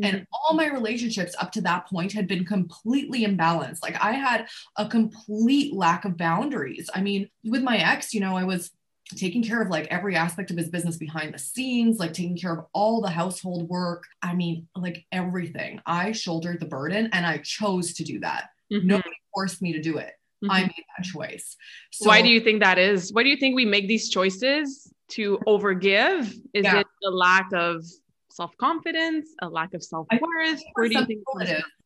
Mm-hmm. 0.00 0.04
And 0.04 0.26
all 0.32 0.54
my 0.54 0.66
relationships 0.66 1.34
up 1.40 1.52
to 1.52 1.60
that 1.62 1.86
point 1.86 2.12
had 2.12 2.26
been 2.26 2.44
completely 2.44 3.24
imbalanced. 3.24 3.82
Like 3.82 4.02
I 4.02 4.12
had 4.12 4.48
a 4.76 4.88
complete 4.88 5.74
lack 5.74 6.04
of 6.04 6.16
boundaries. 6.16 6.90
I 6.94 7.00
mean, 7.00 7.28
with 7.44 7.62
my 7.62 7.76
ex, 7.76 8.12
you 8.14 8.20
know, 8.20 8.36
I 8.36 8.44
was 8.44 8.70
taking 9.16 9.42
care 9.42 9.60
of 9.60 9.68
like 9.68 9.86
every 9.90 10.16
aspect 10.16 10.50
of 10.50 10.56
his 10.56 10.70
business 10.70 10.96
behind 10.96 11.34
the 11.34 11.38
scenes, 11.38 11.98
like 11.98 12.12
taking 12.12 12.36
care 12.36 12.52
of 12.52 12.66
all 12.72 13.00
the 13.00 13.10
household 13.10 13.68
work. 13.68 14.04
I 14.22 14.34
mean, 14.34 14.66
like 14.74 15.04
everything. 15.12 15.80
I 15.86 16.12
shouldered 16.12 16.60
the 16.60 16.66
burden 16.66 17.10
and 17.12 17.26
I 17.26 17.38
chose 17.38 17.94
to 17.94 18.04
do 18.04 18.20
that. 18.20 18.50
Mm-hmm. 18.72 18.86
Nobody 18.86 19.16
forced 19.34 19.62
me 19.62 19.72
to 19.72 19.80
do 19.80 19.98
it. 19.98 20.12
Mm-hmm. 20.44 20.50
I 20.50 20.60
made 20.62 20.84
that 20.96 21.04
choice. 21.04 21.56
So, 21.92 22.08
Why 22.08 22.22
do 22.22 22.28
you 22.28 22.40
think 22.40 22.62
that 22.62 22.78
is? 22.78 23.12
Why 23.12 23.22
do 23.22 23.28
you 23.28 23.36
think 23.36 23.54
we 23.54 23.64
make 23.64 23.88
these 23.88 24.10
choices 24.10 24.92
to 25.10 25.38
overgive? 25.46 26.32
Is 26.52 26.64
yeah. 26.64 26.80
it 26.80 26.86
a 27.04 27.10
lack 27.10 27.52
of 27.52 27.84
self 28.30 28.56
confidence, 28.58 29.28
a 29.40 29.48
lack 29.48 29.74
of 29.74 29.82
self 29.82 30.06
worth? 30.12 30.62
Where 30.74 30.88
do 30.88 30.98
you 30.98 31.06
think? 31.06 31.22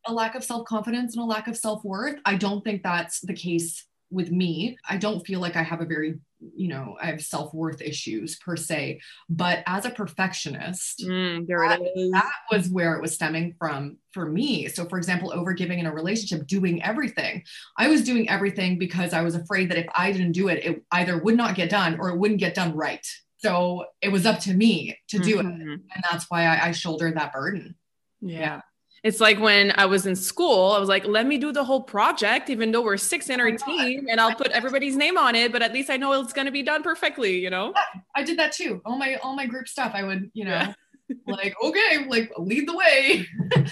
A 0.07 0.13
lack 0.13 0.35
of 0.35 0.43
self 0.43 0.67
confidence 0.67 1.15
and 1.15 1.23
a 1.23 1.27
lack 1.27 1.49
of 1.49 1.57
self 1.57 1.85
worth. 1.85 2.17
I 2.25 2.37
don't 2.37 2.65
think 2.65 2.83
that's 2.83 3.21
the 3.21 3.35
case 3.35 3.87
with 4.11 4.31
me. 4.31 4.77
I 4.89 4.97
don't 4.97 5.25
feel 5.27 5.41
like 5.41 5.57
I 5.57 5.63
have 5.63 5.81
a 5.81 5.85
very, 5.85 6.19
you 6.55 6.69
know, 6.69 6.97
I 7.01 7.07
have 7.07 7.21
self 7.23 7.53
worth 7.53 7.81
issues 7.81 8.37
per 8.37 8.57
se. 8.57 9.01
But 9.29 9.63
as 9.67 9.85
a 9.85 9.91
perfectionist, 9.91 11.01
mm, 11.01 11.47
there 11.47 11.67
that, 11.69 11.81
that 12.13 12.33
was 12.51 12.69
where 12.69 12.95
it 12.95 13.03
was 13.03 13.15
stemming 13.15 13.55
from 13.59 13.99
for 14.13 14.27
me. 14.27 14.69
So, 14.69 14.85
for 14.87 14.99
example, 14.99 15.33
overgiving 15.37 15.79
in 15.79 15.87
a 15.87 15.93
relationship, 15.93 16.47
doing 16.47 16.83
everything. 16.83 17.43
I 17.77 17.89
was 17.89 18.05
doing 18.05 18.29
everything 18.29 18.79
because 18.79 19.13
I 19.13 19.23
was 19.23 19.35
afraid 19.35 19.71
that 19.71 19.79
if 19.79 19.87
I 19.95 20.13
didn't 20.13 20.33
do 20.33 20.49
it, 20.49 20.65
it 20.65 20.85
either 20.93 21.19
would 21.19 21.37
not 21.37 21.55
get 21.57 21.71
done 21.71 21.99
or 21.99 22.11
it 22.11 22.19
wouldn't 22.19 22.41
get 22.41 22.55
done 22.55 22.75
right. 22.77 23.07
So 23.39 23.87
it 24.03 24.11
was 24.11 24.27
up 24.27 24.41
to 24.41 24.55
me 24.55 24.99
to 25.09 25.19
do 25.19 25.37
Mhm. 25.37 25.41
it. 25.41 25.47
And 25.95 26.05
that's 26.11 26.27
why 26.29 26.45
I, 26.45 26.69
I 26.69 26.73
shouldered 26.73 27.17
that 27.17 27.33
burden. 27.33 27.77
Yeah. 28.21 28.63
It's 29.05 29.21
like 29.21 29.39
when 29.39 29.73
I 29.77 29.87
was 29.87 30.07
in 30.07 30.17
school, 30.17 30.73
I 30.73 30.79
was 30.79 30.89
like, 30.89 31.07
let 31.07 31.27
me 31.27 31.39
do 31.39 31.53
the 31.53 31.63
whole 31.65 31.83
project, 31.83 32.51
even 32.51 32.73
though 32.73 32.83
we're 32.83 32.97
six 32.97 33.31
in 33.31 33.41
our 33.41 33.53
team, 33.53 34.07
and 34.11 34.21
I'll 34.21 34.35
put 34.35 34.49
everybody's 34.49 34.97
name 34.97 35.17
on 35.17 35.35
it, 35.35 35.53
but 35.53 35.63
at 35.63 35.73
least 35.73 35.89
I 35.91 35.97
know 35.97 36.13
it's 36.21 36.33
going 36.33 36.47
to 36.47 36.53
be 36.53 36.63
done 36.63 36.83
perfectly, 36.83 37.39
you 37.39 37.51
know? 37.51 37.73
I 38.17 38.23
did 38.25 38.39
that 38.39 38.53
too. 38.53 38.81
All 38.85 38.99
my 38.99 39.17
all 39.17 39.37
my 39.37 39.47
group 39.47 39.69
stuff, 39.69 39.93
I 39.95 40.03
would, 40.03 40.31
you 40.35 40.45
know, 40.45 40.51
Yeah. 40.51 40.75
like, 41.27 41.55
okay, 41.63 42.07
like 42.07 42.33
lead 42.37 42.69
the 42.69 42.77
way. 42.77 43.27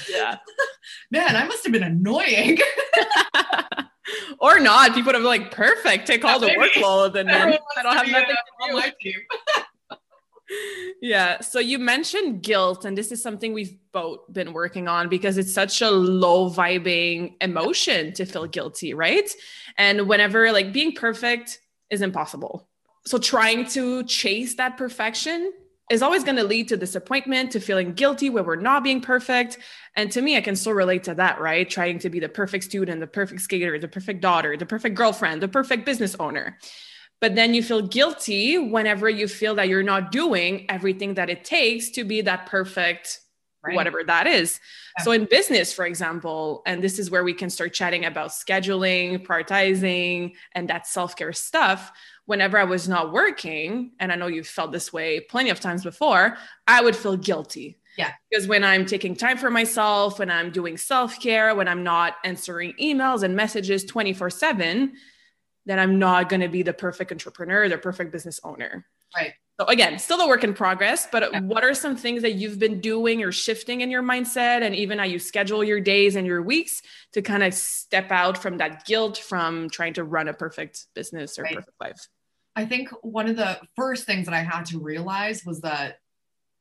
Yeah. 0.09 0.37
Man, 1.11 1.37
I 1.37 1.45
must 1.45 1.65
have 1.65 1.73
been 1.73 1.83
annoying. 1.83 2.59
or 4.39 4.59
not. 4.61 4.95
People 4.95 5.07
would 5.07 5.15
have 5.17 5.25
like, 5.25 5.51
perfect, 5.51 6.07
take 6.07 6.25
all 6.25 6.39
the 6.39 6.47
Maybe. 6.47 6.61
workload, 6.61 7.15
and 7.17 7.29
then 7.29 7.59
I 7.77 7.83
don't 7.83 7.97
have 7.97 8.07
nothing 8.07 8.31
uh, 8.31 8.69
to 8.69 8.71
on 8.71 8.73
my 8.75 8.93
team. 9.01 9.21
Yeah. 11.01 11.41
So 11.41 11.59
you 11.59 11.79
mentioned 11.79 12.43
guilt, 12.43 12.85
and 12.85 12.97
this 12.97 13.13
is 13.13 13.23
something 13.23 13.53
we've 13.53 13.77
both 13.93 14.21
been 14.33 14.53
working 14.53 14.89
on 14.89 15.09
because 15.09 15.39
it's 15.39 15.53
such 15.53 15.83
a 15.83 15.91
low 15.91 16.51
vibing 16.51 17.35
emotion 17.41 18.13
to 18.15 18.25
feel 18.25 18.47
guilty, 18.47 18.95
right? 18.95 19.31
And 19.77 20.09
whenever 20.09 20.51
like 20.53 20.73
being 20.73 20.93
perfect 20.93 21.61
is 21.91 22.03
impossible. 22.03 22.69
So 23.05 23.19
trying 23.19 23.67
to 23.69 24.05
chase 24.05 24.55
that 24.57 24.77
perfection 24.77 25.53
is 25.91 26.03
always 26.03 26.25
going 26.25 26.37
to 26.37 26.43
lead 26.43 26.69
to 26.69 26.77
disappointment, 26.77 27.53
to 27.53 27.61
feeling 27.61 27.93
guilty 27.93 28.29
where 28.29 28.43
we're 28.43 28.57
not 28.57 28.83
being 28.83 29.01
perfect. 29.01 29.59
And 29.95 30.11
to 30.13 30.21
me, 30.21 30.37
I 30.37 30.41
can 30.41 30.57
still 30.57 30.73
relate 30.73 31.05
to 31.05 31.15
that, 31.15 31.41
right? 31.41 31.69
Trying 31.69 32.01
to 32.01 32.11
be 32.11 32.19
the 32.19 32.29
perfect 32.29 32.65
student, 32.65 32.99
the 33.01 33.07
perfect 33.07 33.43
skater, 33.43 33.79
the 33.79 33.87
perfect 33.87 34.21
daughter, 34.21 34.57
the 34.57 34.67
perfect 34.67 34.97
girlfriend, 34.97 35.41
the 35.41 35.49
perfect 35.49 35.87
business 35.87 36.17
owner 36.19 36.59
but 37.21 37.35
then 37.35 37.55
you 37.55 37.63
feel 37.63 37.83
guilty 37.83 38.59
whenever 38.59 39.09
you 39.09 39.27
feel 39.29 39.55
that 39.55 39.69
you're 39.69 39.83
not 39.83 40.13
doing 40.13 40.67
everything 40.69 41.15
that 41.15 41.31
it 41.31 41.45
takes 41.45 41.91
to 41.91 42.05
be 42.05 42.21
that 42.23 42.47
perfect 42.47 43.21
Right. 43.65 43.75
whatever 43.75 44.05
that 44.05 44.29
is 44.29 44.61
Yeah. 44.97 45.03
so 45.05 45.11
in 45.11 45.25
business 45.25 45.73
for 45.73 45.85
example 45.87 46.63
and 46.67 46.81
this 46.85 47.01
is 47.01 47.11
where 47.11 47.25
we 47.25 47.35
can 47.35 47.51
start 47.51 47.73
chatting 47.73 48.05
about 48.05 48.31
scheduling 48.31 49.27
prioritizing 49.27 50.35
and 50.53 50.69
that 50.69 50.87
self-care 50.87 51.33
stuff 51.33 51.91
whenever 52.27 52.59
i 52.59 52.65
was 52.65 52.89
not 52.89 53.13
working 53.13 53.91
and 53.99 54.13
i 54.13 54.15
know 54.15 54.29
you've 54.29 54.47
felt 54.47 54.71
this 54.71 54.93
way 54.93 55.19
plenty 55.19 55.51
of 55.51 55.59
times 55.59 55.83
before 55.83 56.37
i 56.69 56.81
would 56.81 56.95
feel 56.95 57.17
guilty 57.17 57.79
Yeah. 57.99 58.13
because 58.31 58.47
when 58.47 58.63
i'm 58.63 58.87
taking 58.87 59.17
time 59.17 59.37
for 59.39 59.51
myself 59.51 60.21
when 60.21 60.31
i'm 60.31 60.53
doing 60.53 60.77
self-care 60.77 61.53
when 61.57 61.67
i'm 61.67 61.83
not 61.83 62.15
answering 62.25 62.73
emails 62.81 63.25
and 63.25 63.35
messages 63.35 63.85
24 63.85 64.31
7 64.31 64.93
then 65.67 65.79
I'm 65.79 65.99
not 65.99 66.29
going 66.29 66.41
to 66.41 66.49
be 66.49 66.63
the 66.63 66.73
perfect 66.73 67.13
entrepreneur, 67.13 67.69
the 67.69 67.77
perfect 67.79 68.13
business 68.13 68.41
owner. 68.45 68.87
Right. 69.15 69.35
So 69.61 69.67
again, 69.67 69.99
still 69.99 70.21
a 70.21 70.29
work 70.29 70.45
in 70.45 70.53
progress, 70.55 71.09
but 71.11 71.33
Yeah. 71.33 71.41
what 71.41 71.65
are 71.65 71.75
some 71.75 71.97
things 71.97 72.23
that 72.23 72.33
you've 72.35 72.59
been 72.59 72.81
doing 72.81 73.23
or 73.23 73.33
shifting 73.33 73.81
in 73.81 73.91
your 73.91 74.03
mindset 74.03 74.63
and 74.63 74.75
even 74.75 74.99
how 74.99 75.05
you 75.05 75.19
schedule 75.19 75.65
your 75.65 75.81
days 75.81 76.15
and 76.15 76.27
your 76.27 76.43
weeks 76.43 76.83
to 77.13 77.23
kind 77.23 77.43
of 77.43 77.55
step 77.55 78.11
out 78.11 78.37
from 78.37 78.59
that 78.59 78.85
guilt 78.85 79.17
from 79.17 79.71
trying 79.71 79.95
to 79.95 80.05
run 80.05 80.29
a 80.29 80.35
perfect 80.35 80.87
business 80.95 81.39
or 81.39 81.45
Right. 81.45 81.55
perfect 81.55 81.81
life? 81.81 82.09
I 82.55 82.67
think 82.67 82.91
one 83.03 83.29
of 83.29 83.37
the 83.37 83.59
first 83.77 84.05
things 84.05 84.27
that 84.27 84.35
I 84.35 84.43
had 84.43 84.67
to 84.67 84.79
realize 84.79 85.45
was 85.45 85.63
that 85.63 85.99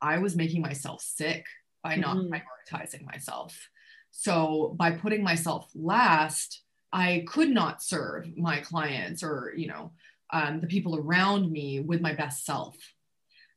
I 0.00 0.18
was 0.18 0.34
making 0.36 0.62
myself 0.62 1.00
sick 1.02 1.44
by 1.82 1.96
not 1.96 2.16
Mhm. 2.16 2.30
prioritizing 2.30 3.04
myself. 3.04 3.68
So 4.10 4.74
by 4.78 4.92
putting 4.92 5.22
myself 5.22 5.70
last, 5.74 6.62
I 6.92 7.24
could 7.28 7.50
not 7.50 7.82
serve 7.82 8.36
my 8.36 8.60
clients 8.60 9.22
or, 9.22 9.52
you 9.56 9.68
know, 9.68 9.92
um, 10.32 10.60
the 10.60 10.66
people 10.66 10.96
around 10.98 11.50
me 11.50 11.80
with 11.80 12.00
my 12.00 12.14
best 12.14 12.44
self. 12.44 12.76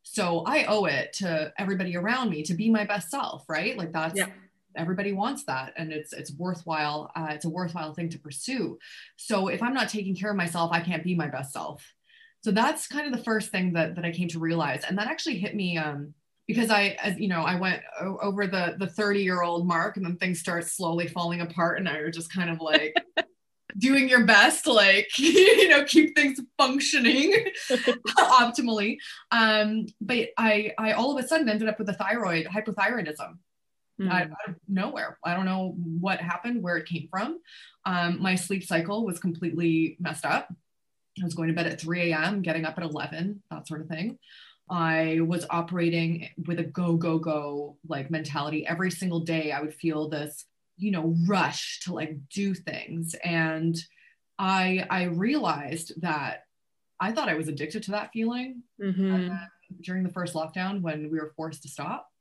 So 0.03 0.43
I 0.45 0.65
owe 0.65 0.85
it 0.85 1.13
to 1.13 1.53
everybody 1.57 1.95
around 1.95 2.29
me 2.29 2.43
to 2.43 2.53
be 2.53 2.69
my 2.69 2.85
best 2.85 3.09
self, 3.11 3.47
right? 3.47 3.77
Like 3.77 3.91
that's 3.91 4.17
Yeah. 4.17 4.27
everybody 4.75 5.13
wants 5.13 5.43
that 5.45 5.73
and 5.77 5.91
it's 5.91 6.13
it's 6.13 6.31
worthwhile 6.33 7.11
uh, 7.15 7.27
it's 7.31 7.45
a 7.45 7.49
worthwhile 7.49 7.93
thing 7.93 8.07
to 8.07 8.19
pursue 8.19 8.77
so 9.17 9.47
if 9.47 9.63
i'm 9.63 9.73
not 9.73 9.89
taking 9.89 10.15
care 10.15 10.29
of 10.29 10.37
myself 10.37 10.71
i 10.71 10.79
can't 10.79 11.03
be 11.03 11.15
my 11.15 11.27
best 11.27 11.51
self 11.51 11.83
so 12.41 12.51
that's 12.51 12.87
kind 12.87 13.07
of 13.07 13.11
the 13.17 13.23
first 13.23 13.49
thing 13.49 13.73
that 13.73 13.95
that 13.95 14.05
i 14.05 14.11
came 14.11 14.27
to 14.27 14.37
realize 14.39 14.83
and 14.87 14.95
that 14.97 15.07
actually 15.07 15.39
hit 15.39 15.55
me 15.55 15.75
um 15.77 16.13
because 16.49 16.71
i 16.71 16.97
as 17.03 17.17
you 17.19 17.27
know 17.27 17.41
i 17.43 17.55
went 17.55 17.81
over 18.01 18.47
the 18.47 18.75
the 18.79 18.87
30 18.87 19.21
year 19.21 19.43
old 19.43 19.67
mark 19.67 19.97
and 19.97 20.05
then 20.05 20.17
things 20.17 20.39
start 20.39 20.65
slowly 20.65 21.07
falling 21.07 21.41
apart 21.41 21.77
and 21.77 21.87
i 21.87 22.01
were 22.01 22.09
just 22.09 22.33
kind 22.33 22.49
of 22.49 22.59
like 22.59 22.93
doing 23.77 24.09
your 24.09 24.25
best 24.25 24.63
to 24.63 24.73
like 24.73 25.07
you 25.19 25.69
know 25.69 25.85
keep 25.85 26.15
things 26.15 26.41
functioning 26.57 27.45
optimally 28.17 28.97
um 29.31 29.85
but 30.01 30.29
i 30.37 30.73
i 30.79 30.93
all 30.93 31.15
of 31.15 31.23
a 31.23 31.27
sudden 31.27 31.47
ended 31.47 31.69
up 31.69 31.77
with 31.77 31.87
a 31.87 31.93
thyroid 31.93 32.47
hypothyroidism 32.47 33.37
Mm. 34.01 34.09
I, 34.09 34.21
out 34.21 34.31
of 34.47 34.55
nowhere. 34.69 35.19
I 35.25 35.35
don't 35.35 35.43
know 35.43 35.75
what 35.75 36.21
happened, 36.21 36.63
where 36.63 36.77
it 36.77 36.87
came 36.87 37.09
from. 37.11 37.39
Um, 37.85 38.21
my 38.21 38.35
sleep 38.35 38.63
cycle 38.63 39.05
was 39.05 39.19
completely 39.19 39.97
messed 39.99 40.25
up. 40.25 40.47
I 41.19 41.25
was 41.25 41.33
going 41.33 41.49
to 41.49 41.53
bed 41.53 41.67
at 41.67 41.81
3 41.81 42.13
a.m., 42.13 42.41
getting 42.41 42.63
up 42.63 42.77
at 42.77 42.83
11, 42.85 43.43
that 43.51 43.67
sort 43.67 43.81
of 43.81 43.87
thing. 43.87 44.17
I 44.69 45.19
was 45.21 45.45
operating 45.49 46.29
with 46.45 46.59
a 46.59 46.63
go, 46.63 46.95
go, 46.95 47.17
go 47.17 47.77
like 47.87 48.11
mentality. 48.11 48.67
Every 48.67 48.91
single 48.91 49.21
day, 49.21 49.51
I 49.51 49.61
would 49.61 49.73
feel 49.73 50.09
this, 50.09 50.45
you 50.77 50.91
know, 50.91 51.15
rush 51.27 51.79
to 51.81 51.93
like 51.93 52.17
do 52.29 52.53
things. 52.53 53.15
And 53.23 53.75
I 54.37 54.85
I 54.89 55.03
realized 55.03 55.99
that 56.01 56.43
I 56.99 57.11
thought 57.11 57.29
I 57.29 57.35
was 57.35 57.47
addicted 57.47 57.83
to 57.83 57.91
that 57.91 58.11
feeling. 58.11 58.63
Mhm. 58.79 59.39
During 59.81 60.03
the 60.03 60.11
first 60.11 60.33
lockdown, 60.33 60.81
when 60.81 61.09
we 61.11 61.19
were 61.19 61.33
forced 61.35 61.61
to 61.63 61.69
stop, 61.69 62.11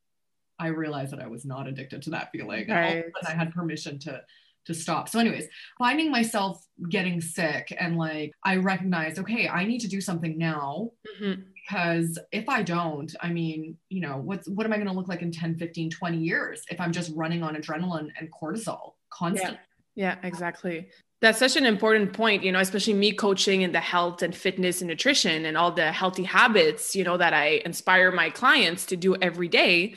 I 0.59 0.69
realized 0.69 1.13
that 1.13 1.21
I 1.21 1.27
was 1.29 1.45
not 1.45 1.69
addicted 1.69 2.03
to 2.03 2.11
that 2.11 2.31
feeling. 2.33 2.63
And 2.63 2.73
all 2.73 2.79
of 2.79 2.97
a 2.97 3.03
Right. 3.03 3.13
I 3.27 3.31
had 3.33 3.53
permission 3.53 3.99
to 4.01 4.25
to 4.67 4.75
stop. 4.75 5.09
So, 5.09 5.19
anyways, 5.19 5.49
finding 5.79 6.11
myself 6.11 6.65
getting 6.89 7.21
sick 7.21 7.75
and 7.79 7.97
like 7.97 8.33
I 8.45 8.57
recognized, 8.57 9.19
okay, 9.19 9.49
I 9.49 9.65
need 9.65 9.81
to 9.81 9.89
do 9.89 10.01
something 10.01 10.37
now 10.39 10.91
Mhm. 11.21 11.45
because 11.55 12.19
if 12.33 12.49
I 12.49 12.63
don't, 12.63 13.15
I 13.21 13.31
mean, 13.33 13.79
you 13.89 14.01
know, 14.01 14.19
what's 14.19 14.49
what 14.49 14.67
am 14.67 14.73
I 14.73 14.77
going 14.77 14.89
to 14.89 14.93
look 14.95 15.09
like 15.09 15.23
in 15.23 15.33
10, 15.33 15.57
15, 15.57 15.91
20 15.91 16.19
years 16.19 16.63
if 16.71 16.81
I'm 16.81 16.93
just 16.93 17.13
running 17.15 17.43
on 17.43 17.55
adrenaline 17.57 18.11
and 18.19 18.31
cortisol 18.31 18.95
constantly? 19.11 19.59
Yeah, 19.95 20.17
exactly. 20.23 20.89
That's 21.21 21.41
such 21.41 21.57
an 21.57 21.67
important 21.67 22.13
point, 22.13 22.45
you 22.45 22.53
know, 22.53 22.61
especially 22.61 22.95
me 22.95 23.11
coaching 23.13 23.63
in 23.63 23.73
the 23.73 23.81
health 23.81 24.23
and 24.23 24.33
fitness 24.33 24.81
and 24.81 24.89
nutrition 24.89 25.45
and 25.47 25.57
all 25.57 25.73
the 25.73 25.91
healthy 25.91 26.23
habits, 26.23 26.95
you 26.95 27.03
know, 27.03 27.17
that 27.17 27.35
I 27.35 27.61
inspire 27.65 28.13
my 28.13 28.31
clients 28.31 28.87
to 28.87 28.97
do 28.97 29.17
every 29.17 29.49
day. 29.49 29.97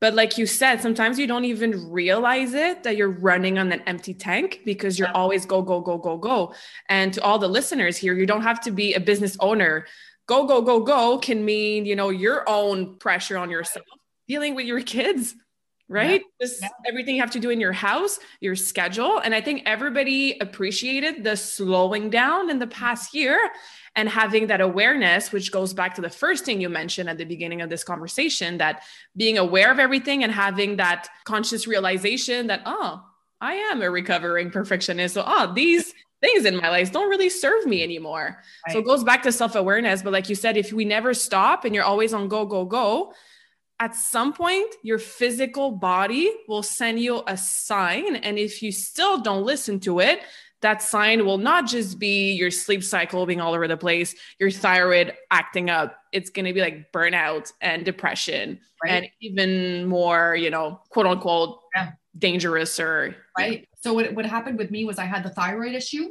But 0.00 0.14
like 0.14 0.36
you 0.36 0.46
said, 0.46 0.80
sometimes 0.82 1.18
you 1.18 1.26
don't 1.26 1.44
even 1.46 1.90
realize 1.90 2.52
it 2.52 2.82
that 2.82 2.96
you're 2.96 3.08
running 3.10 3.58
on 3.58 3.72
an 3.72 3.80
empty 3.86 4.12
tank 4.14 4.60
because 4.64 4.98
you're 4.98 5.08
Yeah. 5.08 5.14
always 5.14 5.46
go, 5.46 5.62
go, 5.62 5.80
go, 5.80 5.96
go, 5.96 6.18
go. 6.18 6.54
And 6.88 7.14
to 7.14 7.22
all 7.22 7.38
the 7.38 7.48
listeners 7.48 7.96
here, 7.96 8.14
you 8.14 8.26
don't 8.26 8.42
have 8.42 8.60
to 8.62 8.70
be 8.70 8.94
a 8.94 9.00
business 9.00 9.36
owner. 9.40 9.86
Go, 10.26 10.44
go, 10.46 10.60
go, 10.60 10.80
go 10.80 11.18
can 11.18 11.44
mean, 11.44 11.86
you 11.86 11.96
know, 11.96 12.10
your 12.10 12.48
own 12.48 12.96
pressure 12.98 13.38
on 13.38 13.48
yourself, 13.48 13.86
dealing 14.28 14.54
with 14.54 14.66
your 14.66 14.82
kids, 14.82 15.34
right? 15.88 16.20
Just 16.42 16.60
Yeah. 16.62 16.68
everything 16.86 17.14
you 17.14 17.20
have 17.22 17.30
to 17.30 17.40
do 17.40 17.50
in 17.50 17.60
your 17.60 17.72
house, 17.72 18.18
your 18.40 18.56
schedule. 18.56 19.18
And 19.18 19.34
I 19.34 19.40
think 19.40 19.62
everybody 19.66 20.36
appreciated 20.40 21.22
the 21.24 21.36
slowing 21.36 22.10
down 22.10 22.50
in 22.50 22.58
the 22.58 22.66
past 22.66 23.14
year 23.14 23.38
and 23.96 24.10
having 24.10 24.46
that 24.48 24.60
awareness, 24.60 25.32
which 25.32 25.50
goes 25.50 25.72
back 25.72 25.94
to 25.94 26.02
the 26.02 26.10
first 26.10 26.44
thing 26.44 26.60
you 26.60 26.68
mentioned 26.68 27.08
at 27.08 27.16
the 27.16 27.24
beginning 27.24 27.62
of 27.62 27.70
this 27.70 27.82
conversation 27.82 28.58
that 28.58 28.82
being 29.16 29.38
aware 29.38 29.72
of 29.72 29.78
everything 29.78 30.22
and 30.22 30.30
having 30.30 30.76
that 30.76 31.08
conscious 31.24 31.66
realization 31.66 32.46
that, 32.48 32.60
oh, 32.66 33.02
I 33.40 33.54
am 33.54 33.82
a 33.82 33.90
recovering 33.90 34.50
perfectionist. 34.50 35.14
So, 35.14 35.24
oh, 35.26 35.52
these 35.54 35.94
things 36.20 36.44
in 36.44 36.56
my 36.56 36.68
life 36.68 36.92
don't 36.92 37.08
really 37.08 37.30
serve 37.30 37.66
me 37.66 37.82
anymore. 37.82 38.42
So 38.70 38.78
it 38.78 38.84
goes 38.84 39.02
back 39.02 39.22
to 39.24 39.32
self 39.32 39.54
awareness. 39.54 40.02
But 40.02 40.12
like 40.12 40.28
you 40.28 40.34
said, 40.34 40.56
if 40.56 40.72
we 40.72 40.84
never 40.84 41.14
stop 41.14 41.64
and 41.64 41.74
you're 41.74 41.84
always 41.84 42.12
on 42.12 42.28
go, 42.28 42.44
go, 42.44 42.64
go, 42.66 43.12
at 43.78 43.94
some 43.94 44.32
point, 44.32 44.74
your 44.82 44.98
physical 44.98 45.70
body 45.70 46.32
will 46.48 46.62
send 46.62 46.98
you 46.98 47.22
a 47.26 47.36
sign. 47.36 48.16
And 48.16 48.38
if 48.38 48.62
you 48.62 48.72
still 48.72 49.20
don't 49.20 49.44
listen 49.44 49.80
to 49.80 50.00
it, 50.00 50.20
that 50.66 50.82
sign 50.82 51.24
will 51.24 51.38
not 51.38 51.64
just 51.64 51.96
be 51.96 52.32
your 52.32 52.50
sleep 52.50 52.82
cycle 52.82 53.24
being 53.24 53.40
all 53.40 53.54
over 53.54 53.68
the 53.68 53.76
place, 53.76 54.16
your 54.40 54.50
thyroid 54.50 55.14
acting 55.30 55.70
up. 55.70 55.96
It's 56.12 56.28
going 56.28 56.44
to 56.44 56.52
be 56.52 56.60
like 56.60 56.90
burnout 56.92 57.52
and 57.60 57.84
depression 57.84 58.58
Right. 58.82 59.04
and 59.04 59.06
even 59.20 59.86
more, 59.86 60.34
you 60.34 60.50
know, 60.50 60.80
quote 60.90 61.06
unquote, 61.06 61.60
Yeah. 61.76 61.92
dangerous 62.18 62.80
or 62.80 63.14
right? 63.38 63.64
So 63.80 63.94
what, 63.94 64.12
what 64.14 64.26
happened 64.26 64.58
with 64.58 64.72
me 64.72 64.84
was 64.84 64.98
I 64.98 65.04
had 65.04 65.22
the 65.22 65.30
thyroid 65.30 65.72
issue 65.72 66.08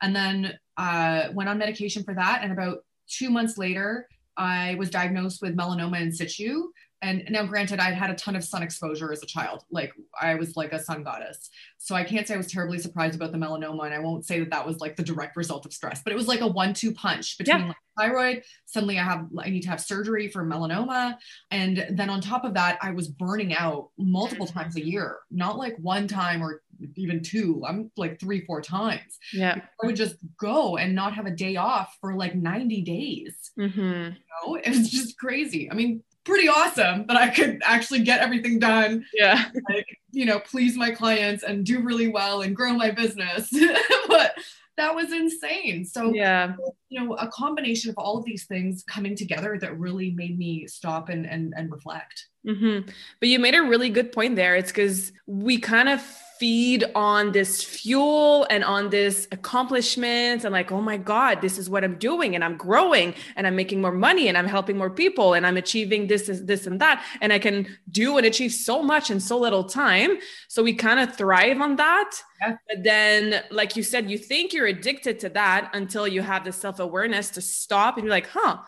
and 0.00 0.14
then 0.14 0.56
uh, 0.76 1.24
went 1.32 1.48
on 1.48 1.58
medication 1.58 2.04
for 2.04 2.14
that. 2.14 2.44
And 2.44 2.52
about 2.52 2.84
two 3.08 3.28
months 3.28 3.58
later, 3.58 4.08
I 4.36 4.74
was 4.78 4.90
diagnosed 4.90 5.42
with 5.42 5.56
melanoma 5.56 6.00
in 6.00 6.12
situ. 6.12 6.68
And 7.02 7.24
now 7.28 7.44
granted 7.44 7.78
i 7.78 7.90
had 7.90 8.10
a 8.10 8.14
ton 8.14 8.36
of 8.36 8.42
sun 8.44 8.62
exposure 8.62 9.12
as 9.12 9.22
a 9.22 9.26
child. 9.26 9.64
Like 9.70 9.92
i 10.20 10.34
was 10.34 10.56
like 10.56 10.72
a 10.72 10.82
sun 10.82 11.02
goddess. 11.02 11.50
So 11.78 11.94
i 11.94 12.02
can't 12.02 12.26
say 12.26 12.34
i 12.34 12.38
was 12.38 12.50
terribly 12.50 12.78
surprised 12.78 13.14
about 13.14 13.32
the 13.32 13.38
melanoma 13.38 13.84
and 13.84 13.94
i 13.94 13.98
won't 13.98 14.24
say 14.24 14.40
that 14.40 14.50
that 14.50 14.66
was 14.66 14.80
like 14.80 14.96
the 14.96 15.02
direct 15.02 15.36
result 15.36 15.66
of 15.66 15.72
stress 15.72 16.02
but 16.02 16.12
it 16.12 16.16
was 16.16 16.26
like 16.26 16.40
a 16.40 16.46
one-two 16.46 16.92
punch 16.92 17.38
between 17.38 17.58
yeah. 17.58 17.66
like, 17.68 17.76
thyroid. 17.98 18.42
Suddenly 18.64 18.98
i 18.98 19.02
have 19.02 19.26
i 19.38 19.50
need 19.50 19.62
to 19.62 19.68
have 19.68 19.80
surgery 19.80 20.28
for 20.28 20.44
melanoma. 20.44 21.16
And 21.50 21.86
then 21.90 22.08
on 22.08 22.20
top 22.20 22.44
of 22.44 22.54
that 22.54 22.78
i 22.80 22.90
was 22.92 23.08
burning 23.08 23.54
out 23.54 23.90
multiple 23.98 24.46
times 24.46 24.76
a 24.76 24.84
year. 24.84 25.18
Not 25.30 25.58
like 25.58 25.76
one 25.78 26.08
time 26.08 26.42
or 26.42 26.62
even 26.96 27.22
two 27.22 27.62
i'm 27.66 27.90
like 27.96 28.18
three 28.20 28.44
four 28.44 28.60
times 28.60 29.18
yeah 29.32 29.56
i 29.82 29.86
would 29.86 29.96
just 29.96 30.16
go 30.38 30.76
and 30.76 30.94
not 30.94 31.14
have 31.14 31.26
a 31.26 31.30
day 31.30 31.56
off 31.56 31.96
for 32.00 32.14
like 32.14 32.34
90 32.34 32.82
days 32.82 33.50
mm-hmm. 33.58 33.80
you 33.80 34.14
know 34.44 34.54
it 34.64 34.68
was 34.68 34.90
just 34.90 35.18
crazy 35.18 35.70
i 35.70 35.74
mean 35.74 36.02
pretty 36.26 36.48
awesome 36.48 37.06
that 37.06 37.16
I 37.16 37.28
could 37.28 37.62
actually 37.64 38.00
get 38.00 38.20
everything 38.20 38.58
done. 38.58 39.06
Yeah. 39.14 39.44
Like, 39.70 39.86
you 40.10 40.26
know, 40.26 40.40
please 40.40 40.76
my 40.76 40.90
clients 40.90 41.44
and 41.44 41.64
do 41.64 41.80
really 41.80 42.08
well 42.08 42.42
and 42.42 42.54
grow 42.54 42.74
my 42.74 42.90
business. 42.90 43.48
but 44.08 44.34
that 44.76 44.94
was 44.94 45.12
insane. 45.12 45.84
So, 45.84 46.12
yeah, 46.12 46.54
you 46.88 47.02
know, 47.02 47.14
a 47.14 47.28
combination 47.28 47.90
of 47.90 47.98
all 47.98 48.18
of 48.18 48.24
these 48.24 48.46
things 48.46 48.84
coming 48.84 49.16
together 49.16 49.58
that 49.60 49.78
really 49.78 50.12
made 50.12 50.38
me 50.38 50.66
stop 50.66 51.08
and 51.08 51.26
and, 51.26 51.52
and 51.56 51.70
reflect. 51.70 52.28
Mm-hmm. 52.46 52.88
But 53.20 53.28
you 53.28 53.38
made 53.38 53.54
a 53.54 53.62
really 53.62 53.90
good 53.90 54.12
point 54.12 54.36
there. 54.36 54.54
It's 54.54 54.70
because 54.70 55.12
we 55.26 55.58
kind 55.58 55.88
of 55.88 56.00
feed 56.38 56.84
on 56.94 57.32
this 57.32 57.62
fuel 57.62 58.46
and 58.50 58.62
on 58.62 58.90
this 58.90 59.26
accomplishments 59.32 60.44
and 60.44 60.52
like 60.52 60.70
oh 60.70 60.82
my 60.82 60.96
god 60.96 61.40
this 61.40 61.56
is 61.56 61.70
what 61.70 61.82
i'm 61.82 61.96
doing 61.96 62.34
and 62.34 62.44
i'm 62.44 62.56
growing 62.56 63.14
and 63.36 63.46
i'm 63.46 63.56
making 63.56 63.80
more 63.80 63.92
money 63.92 64.28
and 64.28 64.36
i'm 64.36 64.46
helping 64.46 64.76
more 64.76 64.90
people 64.90 65.32
and 65.34 65.46
i'm 65.46 65.56
achieving 65.56 66.06
this 66.06 66.30
this 66.44 66.66
and 66.66 66.80
that 66.80 67.02
and 67.22 67.32
i 67.32 67.38
can 67.38 67.66
do 67.90 68.18
and 68.18 68.26
achieve 68.26 68.52
so 68.52 68.82
much 68.82 69.10
in 69.10 69.18
so 69.18 69.38
little 69.38 69.64
time 69.64 70.18
so 70.48 70.62
we 70.62 70.74
kind 70.74 71.00
of 71.00 71.16
thrive 71.16 71.60
on 71.60 71.76
that 71.76 72.10
yeah. 72.42 72.56
but 72.68 72.82
then 72.82 73.42
like 73.50 73.74
you 73.74 73.82
said 73.82 74.10
you 74.10 74.18
think 74.18 74.52
you're 74.52 74.66
addicted 74.66 75.18
to 75.18 75.30
that 75.30 75.70
until 75.72 76.06
you 76.06 76.20
have 76.20 76.44
the 76.44 76.52
self-awareness 76.76 77.30
to 77.30 77.40
stop 77.40 77.96
and 77.96 78.04
be 78.04 78.10
like 78.10 78.28
huh 78.28 78.58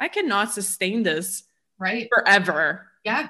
i 0.00 0.08
cannot 0.08 0.52
sustain 0.52 1.02
this 1.02 1.44
right. 1.78 2.08
forever. 2.14 2.88
Yeah. 3.04 3.28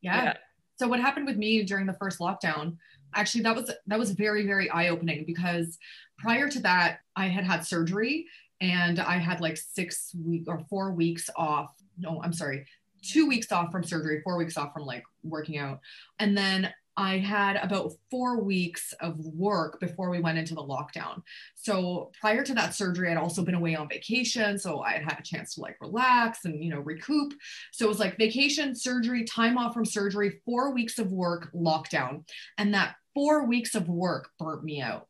yeah. 0.00 0.24
Yeah. 0.24 0.36
So 0.76 0.88
what 0.88 1.00
happened 1.00 1.26
with 1.26 1.36
me 1.36 1.62
during 1.62 1.86
the 1.86 1.94
first 1.94 2.18
lockdown 2.18 2.76
actually 3.14 3.42
that 3.42 3.54
was 3.54 3.70
that 3.86 3.98
was 3.98 4.12
very 4.12 4.46
very 4.46 4.70
eye 4.70 4.88
opening 4.88 5.24
because 5.26 5.78
prior 6.18 6.48
to 6.48 6.60
that 6.60 7.00
I 7.14 7.26
had 7.26 7.44
had 7.44 7.64
surgery 7.64 8.26
and 8.60 8.98
I 8.98 9.18
had 9.18 9.40
like 9.40 9.56
6 9.56 10.14
week 10.24 10.44
or 10.46 10.60
4 10.70 10.92
weeks 10.92 11.28
off. 11.36 11.74
No 11.98 12.20
I'm 12.22 12.32
sorry. 12.32 12.66
2 13.02 13.26
weeks 13.26 13.52
off 13.52 13.70
from 13.70 13.84
surgery 13.84 14.20
4 14.22 14.36
weeks 14.36 14.56
off 14.56 14.72
from 14.72 14.84
like 14.84 15.04
working 15.22 15.58
out. 15.58 15.80
And 16.18 16.36
then 16.36 16.72
I 16.96 17.18
had 17.18 17.56
about 17.56 17.92
four 18.10 18.42
weeks 18.42 18.92
of 19.00 19.18
work 19.18 19.80
before 19.80 20.10
we 20.10 20.20
went 20.20 20.38
into 20.38 20.54
the 20.54 20.62
lockdown. 20.62 21.22
So 21.54 22.10
prior 22.20 22.42
to 22.42 22.54
that 22.54 22.74
surgery, 22.74 23.10
I'd 23.10 23.16
also 23.16 23.44
been 23.44 23.54
away 23.54 23.74
on 23.74 23.88
vacation. 23.88 24.58
So 24.58 24.80
I 24.80 24.92
had 24.92 25.04
had 25.04 25.18
a 25.18 25.22
chance 25.22 25.54
to 25.54 25.60
like 25.62 25.78
relax 25.80 26.44
and, 26.44 26.62
you 26.62 26.70
know, 26.70 26.80
recoup. 26.80 27.32
So 27.72 27.86
it 27.86 27.88
was 27.88 27.98
like 27.98 28.18
vacation, 28.18 28.74
surgery, 28.74 29.24
time 29.24 29.56
off 29.56 29.72
from 29.72 29.86
surgery, 29.86 30.40
four 30.44 30.74
weeks 30.74 30.98
of 30.98 31.12
work, 31.12 31.50
lockdown. 31.54 32.28
And 32.58 32.74
that 32.74 32.96
four 33.14 33.46
weeks 33.46 33.74
of 33.74 33.88
work 33.88 34.30
burnt 34.38 34.64
me 34.64 34.80
out. 34.82 35.08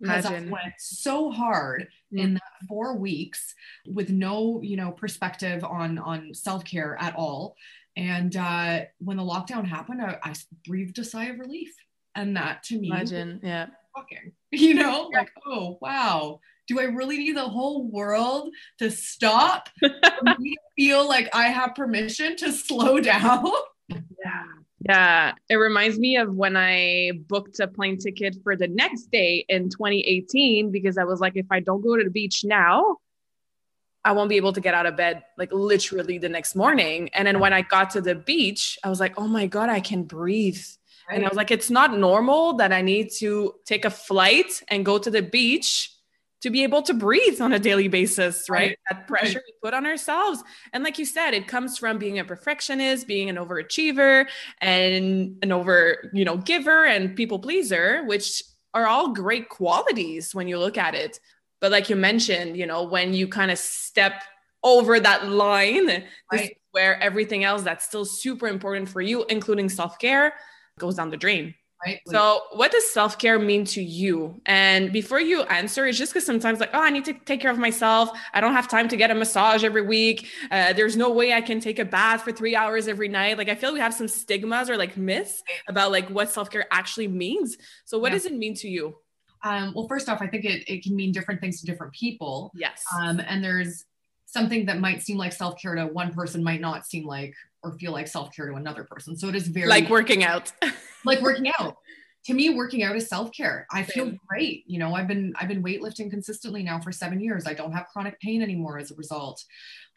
Because 0.00 0.26
I 0.26 0.40
went 0.40 0.74
so 0.78 1.30
hard 1.30 1.86
mm. 2.12 2.18
in 2.18 2.34
that 2.34 2.42
four 2.68 2.96
weeks 2.96 3.54
with 3.86 4.10
no, 4.10 4.60
you 4.60 4.76
know, 4.76 4.90
perspective 4.90 5.62
on 5.62 5.96
on 5.96 6.34
self-care 6.34 6.96
at 7.00 7.14
all. 7.14 7.54
And 7.96 8.34
uh, 8.36 8.80
when 8.98 9.18
the 9.18 9.22
lockdown 9.22 9.66
happened, 9.66 10.00
I, 10.00 10.18
I, 10.22 10.34
breathed 10.66 10.98
a 10.98 11.04
sigh 11.04 11.26
of 11.26 11.38
relief. 11.38 11.74
And 12.14 12.36
that 12.36 12.62
to 12.64 12.78
me, 12.78 12.88
imagine, 12.88 13.40
yeah, 13.42 13.66
shocking. 13.96 14.32
You 14.50 14.74
know, 14.74 15.10
like, 15.12 15.30
oh 15.46 15.78
wow, 15.80 16.40
do 16.68 16.78
I 16.78 16.84
really 16.84 17.18
need 17.18 17.36
the 17.36 17.48
whole 17.48 17.86
world 17.88 18.50
to 18.78 18.90
stop? 18.90 19.68
feel 20.76 21.08
like 21.08 21.28
I 21.34 21.48
have 21.48 21.74
permission 21.74 22.36
to 22.36 22.52
slow 22.52 23.00
down? 23.00 23.50
Yeah. 24.24 24.44
Yeah, 24.88 25.32
it 25.48 25.56
reminds 25.56 25.98
me 25.98 26.16
of 26.16 26.34
when 26.34 26.56
I 26.56 27.12
booked 27.28 27.60
a 27.60 27.68
plane 27.68 27.98
ticket 27.98 28.36
for 28.42 28.56
the 28.56 28.68
next 28.68 29.10
day 29.12 29.44
in 29.48 29.68
2018 29.68 30.72
because 30.72 30.98
I 30.98 31.04
was 31.04 31.20
like, 31.20 31.34
if 31.36 31.46
I 31.50 31.60
don't 31.60 31.82
go 31.82 31.96
to 31.96 32.02
the 32.02 32.10
beach 32.10 32.42
now, 32.44 32.96
I 34.04 34.12
won't 34.12 34.28
be 34.28 34.36
able 34.36 34.52
to 34.52 34.60
get 34.60 34.74
out 34.74 34.86
of 34.86 34.96
bed 34.96 35.22
like 35.38 35.52
literally 35.52 36.18
the 36.18 36.28
next 36.28 36.54
morning. 36.54 37.08
And 37.12 37.26
then 37.26 37.38
when 37.38 37.52
I 37.52 37.62
got 37.62 37.90
to 37.90 38.00
the 38.00 38.14
beach, 38.14 38.78
I 38.82 38.88
was 38.88 39.00
like, 39.00 39.18
oh 39.18 39.28
my 39.28 39.46
God, 39.46 39.68
I 39.68 39.80
can 39.80 40.02
breathe. 40.02 40.62
Right. 41.08 41.16
And 41.16 41.24
I 41.24 41.28
was 41.28 41.36
like, 41.36 41.50
it's 41.50 41.70
not 41.70 41.96
normal 41.96 42.54
that 42.54 42.72
I 42.72 42.82
need 42.82 43.10
to 43.18 43.54
take 43.64 43.84
a 43.84 43.90
flight 43.90 44.62
and 44.68 44.84
go 44.84 44.98
to 44.98 45.10
the 45.10 45.22
beach 45.22 45.90
to 46.42 46.50
be 46.50 46.64
able 46.64 46.82
to 46.82 46.94
breathe 46.94 47.40
on 47.40 47.52
a 47.52 47.58
daily 47.58 47.86
basis, 47.86 48.50
right? 48.50 48.70
right. 48.70 48.78
That 48.90 49.06
pressure 49.06 49.38
right. 49.38 49.44
we 49.46 49.54
put 49.62 49.74
on 49.74 49.86
ourselves. 49.86 50.42
And 50.72 50.82
like 50.82 50.98
you 50.98 51.04
said, 51.04 51.34
it 51.34 51.46
comes 51.46 51.78
from 51.78 51.98
being 51.98 52.18
a 52.18 52.24
perfectionist, 52.24 53.06
being 53.06 53.30
an 53.30 53.36
overachiever 53.36 54.26
and 54.60 55.38
an 55.42 55.52
over, 55.52 56.10
you 56.12 56.24
know, 56.24 56.36
giver 56.36 56.84
and 56.84 57.14
people 57.14 57.38
pleaser, 57.38 58.02
which 58.06 58.42
are 58.74 58.86
all 58.86 59.12
great 59.12 59.48
qualities 59.48 60.34
when 60.34 60.48
you 60.48 60.58
look 60.58 60.76
at 60.76 60.96
it. 60.96 61.20
But 61.62 61.70
like 61.70 61.88
you 61.88 61.94
mentioned, 61.96 62.56
you 62.56 62.66
know, 62.66 62.82
when 62.82 63.14
you 63.14 63.28
kind 63.28 63.52
of 63.52 63.56
step 63.56 64.24
over 64.64 64.98
that 64.98 65.28
line, 65.28 66.04
right. 66.32 66.58
where 66.72 67.00
everything 67.00 67.44
else 67.44 67.62
that's 67.62 67.86
still 67.86 68.04
super 68.04 68.48
important 68.48 68.88
for 68.88 69.00
you, 69.00 69.24
including 69.30 69.68
self-care, 69.68 70.34
goes 70.80 70.96
down 70.96 71.10
the 71.10 71.16
drain. 71.16 71.54
Right. 71.84 72.00
So, 72.06 72.42
what 72.52 72.70
does 72.70 72.88
self 72.88 73.18
care 73.18 73.40
mean 73.40 73.64
to 73.66 73.82
you? 73.82 74.40
And 74.46 74.92
before 74.92 75.20
you 75.20 75.42
answer, 75.42 75.84
it's 75.86 75.98
just 75.98 76.12
because 76.12 76.24
sometimes, 76.24 76.60
like, 76.60 76.70
oh, 76.72 76.80
I 76.80 76.90
need 76.90 77.04
to 77.06 77.12
take 77.12 77.40
care 77.40 77.50
of 77.50 77.58
myself. 77.58 78.10
I 78.32 78.40
don't 78.40 78.52
have 78.52 78.68
time 78.68 78.86
to 78.88 78.96
get 78.96 79.10
a 79.10 79.16
massage 79.16 79.64
every 79.64 79.82
week. 79.82 80.28
Uh, 80.48 80.72
there's 80.74 80.96
no 80.96 81.10
way 81.10 81.32
I 81.32 81.40
can 81.40 81.58
take 81.58 81.80
a 81.80 81.84
bath 81.84 82.22
for 82.22 82.30
three 82.30 82.54
hours 82.54 82.86
every 82.86 83.08
night. 83.08 83.36
Like, 83.36 83.48
I 83.48 83.56
feel 83.56 83.72
we 83.72 83.80
have 83.80 83.94
some 83.94 84.06
stigmas 84.06 84.70
or 84.70 84.76
like 84.76 84.96
myths 84.96 85.42
about 85.66 85.90
like 85.90 86.08
what 86.08 86.30
self 86.30 86.50
care 86.50 86.66
actually 86.70 87.08
means. 87.08 87.56
So, 87.84 87.98
what 87.98 88.12
yeah. 88.12 88.18
does 88.18 88.26
it 88.26 88.34
mean 88.34 88.54
to 88.56 88.68
you? 88.68 88.94
Um, 89.44 89.72
well, 89.74 89.88
first 89.88 90.08
off, 90.08 90.22
I 90.22 90.26
think 90.26 90.44
it, 90.44 90.64
it 90.72 90.82
can 90.82 90.94
mean 90.94 91.12
different 91.12 91.40
things 91.40 91.60
to 91.60 91.66
different 91.66 91.92
people. 91.92 92.52
Yes. 92.54 92.84
Um, 93.00 93.20
and 93.20 93.42
there's 93.42 93.84
something 94.26 94.66
that 94.66 94.80
might 94.80 95.02
seem 95.02 95.18
like 95.18 95.32
self 95.32 95.60
care 95.60 95.74
to 95.74 95.86
one 95.86 96.12
person 96.12 96.42
might 96.42 96.60
not 96.60 96.86
seem 96.86 97.06
like 97.06 97.34
or 97.62 97.72
feel 97.78 97.92
like 97.92 98.08
self 98.08 98.34
care 98.34 98.48
to 98.48 98.54
another 98.54 98.84
person. 98.84 99.16
So 99.16 99.28
it 99.28 99.34
is 99.34 99.48
very 99.48 99.68
like 99.68 99.88
working 99.88 100.24
out. 100.24 100.52
like 101.04 101.20
working 101.20 101.50
out. 101.58 101.76
To 102.26 102.34
me, 102.34 102.50
working 102.50 102.84
out 102.84 102.94
is 102.94 103.08
self 103.08 103.32
care. 103.32 103.66
I 103.72 103.82
feel 103.82 104.12
great. 104.28 104.62
You 104.66 104.78
know, 104.78 104.94
I've 104.94 105.08
been 105.08 105.32
I've 105.36 105.48
been 105.48 105.62
weightlifting 105.62 106.08
consistently 106.08 106.62
now 106.62 106.80
for 106.80 106.92
seven 106.92 107.20
years. 107.20 107.46
I 107.46 107.54
don't 107.54 107.72
have 107.72 107.86
chronic 107.92 108.18
pain 108.20 108.42
anymore 108.42 108.78
as 108.78 108.90
a 108.90 108.94
result. 108.94 109.42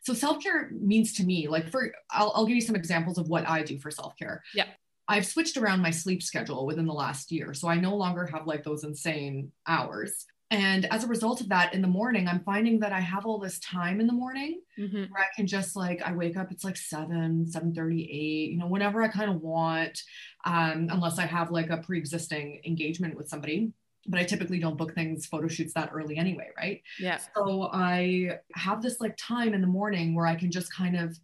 So 0.03 0.13
self 0.13 0.41
care 0.41 0.69
means 0.71 1.13
to 1.13 1.23
me, 1.23 1.47
like 1.47 1.69
for 1.69 1.91
I'll, 2.12 2.31
I'll 2.36 2.45
give 2.45 2.55
you 2.55 2.62
some 2.62 2.75
examples 2.75 3.17
of 3.17 3.27
what 3.27 3.47
I 3.47 3.63
do 3.63 3.77
for 3.79 3.91
self 3.91 4.17
care. 4.17 4.43
Yeah. 4.53 4.65
I've 5.07 5.25
switched 5.25 5.57
around 5.57 5.81
my 5.81 5.91
sleep 5.91 6.23
schedule 6.23 6.65
within 6.65 6.85
the 6.85 6.93
last 6.93 7.31
year. 7.31 7.53
So 7.53 7.67
I 7.67 7.75
no 7.75 7.95
longer 7.95 8.25
have 8.33 8.47
like 8.47 8.63
those 8.63 8.83
insane 8.83 9.51
hours. 9.67 10.25
And 10.51 10.85
as 10.85 11.03
a 11.03 11.07
result 11.07 11.41
of 11.41 11.49
that, 11.49 11.73
in 11.73 11.81
the 11.81 11.87
morning, 11.87 12.27
I'm 12.27 12.43
finding 12.43 12.79
that 12.79 12.91
I 12.91 12.99
have 12.99 13.25
all 13.25 13.39
this 13.39 13.59
time 13.59 13.99
in 13.99 14.07
the 14.07 14.13
morning 14.13 14.61
mm-hmm. 14.79 15.11
where 15.11 15.23
I 15.23 15.35
can 15.35 15.47
just 15.47 15.75
like 15.75 16.01
I 16.03 16.13
wake 16.13 16.37
up, 16.37 16.51
it's 16.51 16.63
like 16.63 16.77
seven, 16.77 17.47
seven 17.47 17.73
thirty-eight, 17.73 18.51
you 18.51 18.57
know, 18.57 18.67
whenever 18.67 19.01
I 19.01 19.07
kind 19.07 19.31
of 19.31 19.41
want, 19.41 19.99
um, 20.45 20.87
unless 20.91 21.17
I 21.17 21.25
have 21.25 21.49
like 21.49 21.71
a 21.71 21.77
pre-existing 21.77 22.61
engagement 22.65 23.17
with 23.17 23.27
somebody. 23.27 23.73
But 24.07 24.19
I 24.19 24.23
typically 24.23 24.59
don't 24.59 24.77
book 24.77 24.93
things, 24.93 25.25
photo 25.25 25.47
shoots 25.47 25.73
that 25.73 25.89
early 25.91 26.17
anyway, 26.17 26.49
right? 26.55 26.83
Yeah. 26.99 27.19
So 27.35 27.69
I 27.73 28.37
have 28.53 28.83
this 28.83 28.99
like 28.99 29.17
time 29.17 29.55
in 29.55 29.61
the 29.61 29.67
morning 29.67 30.13
where 30.13 30.27
I 30.27 30.35
can 30.35 30.51
just 30.51 30.71
kind 30.71 30.95
of 30.95 31.17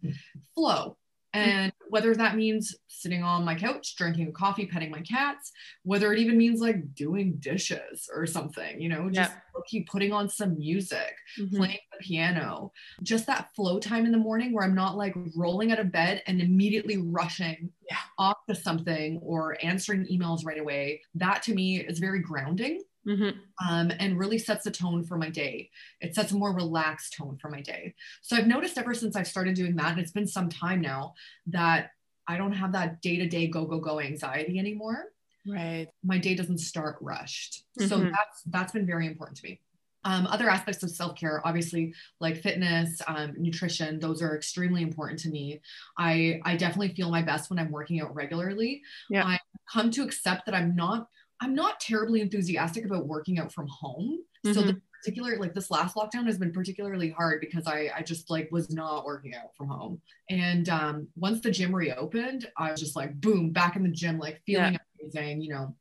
flow 0.56 0.96
Mm-hmm. 0.96 1.01
And 1.34 1.72
whether 1.88 2.14
that 2.14 2.36
means 2.36 2.74
sitting 2.88 3.22
on 3.22 3.44
my 3.44 3.54
couch, 3.54 3.96
drinking 3.96 4.32
coffee, 4.32 4.66
petting 4.66 4.90
my 4.90 5.00
cats, 5.00 5.50
whether 5.82 6.12
it 6.12 6.18
even 6.18 6.36
means 6.36 6.60
like 6.60 6.94
doing 6.94 7.36
dishes 7.38 8.08
or 8.14 8.26
something, 8.26 8.80
you 8.80 8.88
know, 8.88 9.08
just 9.10 9.32
keep 9.66 9.88
putting 9.88 10.12
on 10.12 10.28
some 10.28 10.58
music, 10.58 11.14
mm-hmm. 11.40 11.56
playing 11.56 11.78
the 11.92 12.04
piano, 12.04 12.72
just 13.02 13.26
that 13.26 13.54
flow 13.54 13.78
time 13.78 14.04
in 14.04 14.12
the 14.12 14.18
morning 14.18 14.52
where 14.52 14.64
I'm 14.64 14.74
not 14.74 14.96
like 14.96 15.14
rolling 15.34 15.72
out 15.72 15.78
of 15.78 15.90
bed 15.90 16.22
and 16.26 16.40
immediately 16.40 16.98
rushing 16.98 17.70
yeah. 17.90 17.96
off 18.18 18.38
to 18.48 18.54
something 18.54 19.18
or 19.22 19.56
answering 19.62 20.06
emails 20.06 20.44
right 20.44 20.60
away. 20.60 21.00
That 21.14 21.42
to 21.44 21.54
me 21.54 21.80
is 21.80 21.98
very 21.98 22.20
grounding. 22.20 22.82
Mm-hmm. 23.06 23.68
Um, 23.68 23.92
and 23.98 24.16
really 24.16 24.38
sets 24.38 24.62
the 24.62 24.70
tone 24.70 25.02
for 25.02 25.16
my 25.16 25.28
day. 25.28 25.70
It 26.00 26.14
sets 26.14 26.30
a 26.30 26.36
more 26.36 26.54
relaxed 26.54 27.14
tone 27.14 27.36
for 27.36 27.50
my 27.50 27.60
day. 27.60 27.94
So 28.20 28.36
I've 28.36 28.46
noticed 28.46 28.78
ever 28.78 28.94
since 28.94 29.16
I've 29.16 29.26
started 29.26 29.54
doing 29.54 29.74
that, 29.76 29.90
and 29.90 30.00
it's 30.00 30.12
been 30.12 30.28
some 30.28 30.48
time 30.48 30.80
now, 30.80 31.14
that 31.46 31.90
I 32.28 32.36
don't 32.36 32.52
have 32.52 32.72
that 32.72 33.02
day 33.02 33.16
to 33.16 33.28
day 33.28 33.48
go, 33.48 33.64
go, 33.64 33.80
go 33.80 33.98
anxiety 33.98 34.58
anymore. 34.58 35.06
Right. 35.46 35.88
My 36.04 36.18
day 36.18 36.34
doesn't 36.34 36.58
start 36.58 36.96
rushed. 37.00 37.64
Mm-hmm. 37.78 37.88
So 37.88 37.98
that's 37.98 38.42
that's 38.46 38.72
been 38.72 38.86
very 38.86 39.06
important 39.06 39.38
to 39.38 39.44
me. 39.44 39.60
Um, 40.04 40.26
other 40.26 40.50
aspects 40.50 40.82
of 40.82 40.90
self 40.90 41.16
care, 41.16 41.46
obviously, 41.46 41.94
like 42.20 42.42
fitness, 42.42 43.00
um, 43.06 43.34
nutrition, 43.36 43.98
those 44.00 44.20
are 44.20 44.36
extremely 44.36 44.82
important 44.82 45.20
to 45.20 45.28
me. 45.28 45.60
I 45.98 46.40
I 46.44 46.56
definitely 46.56 46.94
feel 46.94 47.10
my 47.10 47.22
best 47.22 47.50
when 47.50 47.58
I'm 47.58 47.70
working 47.70 48.00
out 48.00 48.14
regularly. 48.14 48.82
Yeah. 49.10 49.24
I 49.24 49.38
come 49.72 49.90
to 49.92 50.02
accept 50.02 50.46
that 50.46 50.54
I'm 50.54 50.74
not 50.74 51.08
I'm 51.42 51.54
not 51.54 51.80
terribly 51.80 52.20
enthusiastic 52.20 52.84
about 52.84 53.06
working 53.06 53.40
out 53.40 53.52
from 53.52 53.66
home. 53.66 54.20
Mm-hmm. 54.46 54.52
So 54.52 54.62
the 54.62 54.80
particular 55.02 55.36
like 55.38 55.54
this 55.54 55.72
last 55.72 55.96
lockdown 55.96 56.26
has 56.26 56.38
been 56.38 56.52
particularly 56.52 57.10
hard 57.10 57.40
because 57.40 57.66
I 57.66 57.90
I 57.96 58.02
just 58.02 58.30
like 58.30 58.48
was 58.52 58.70
not 58.70 59.04
working 59.04 59.34
out 59.34 59.56
from 59.56 59.66
home. 59.68 60.00
And 60.30 60.68
um, 60.68 61.08
once 61.16 61.40
the 61.40 61.50
gym 61.50 61.74
reopened, 61.74 62.48
I 62.56 62.70
was 62.70 62.78
just 62.78 62.94
like 62.94 63.20
boom 63.20 63.50
back 63.50 63.74
in 63.74 63.82
the 63.82 63.90
gym, 63.90 64.18
like 64.18 64.40
feeling 64.46 64.74
yeah. 64.74 64.78
amazing. 65.02 65.42
You 65.42 65.50
know, 65.50 65.74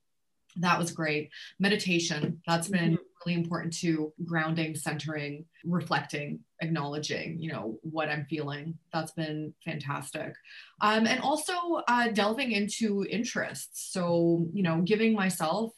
that 0.58 0.80
was 0.80 0.92
great. 0.92 1.30
Meditation 1.60 2.42
that's 2.48 2.68
been 2.68 2.94
mm-hmm. 2.94 3.30
really 3.30 3.40
important 3.40 3.74
to 3.82 4.12
grounding, 4.26 4.76
centering, 4.76 5.46
reflecting, 5.64 6.40
acknowledging. 6.62 7.40
You 7.40 7.52
know 7.52 7.80
what 7.82 8.10
I'm 8.10 8.26
feeling. 8.30 8.78
That's 8.94 9.12
been 9.12 9.54
fantastic. 9.66 10.34
Um, 10.82 11.08
and 11.08 11.20
also 11.22 11.54
uh, 11.88 12.10
delving 12.10 12.52
into 12.52 13.06
interests. 13.10 13.92
So 13.92 14.48
you 14.54 14.64
know, 14.64 14.82
giving 14.82 15.14
myself 15.14 15.72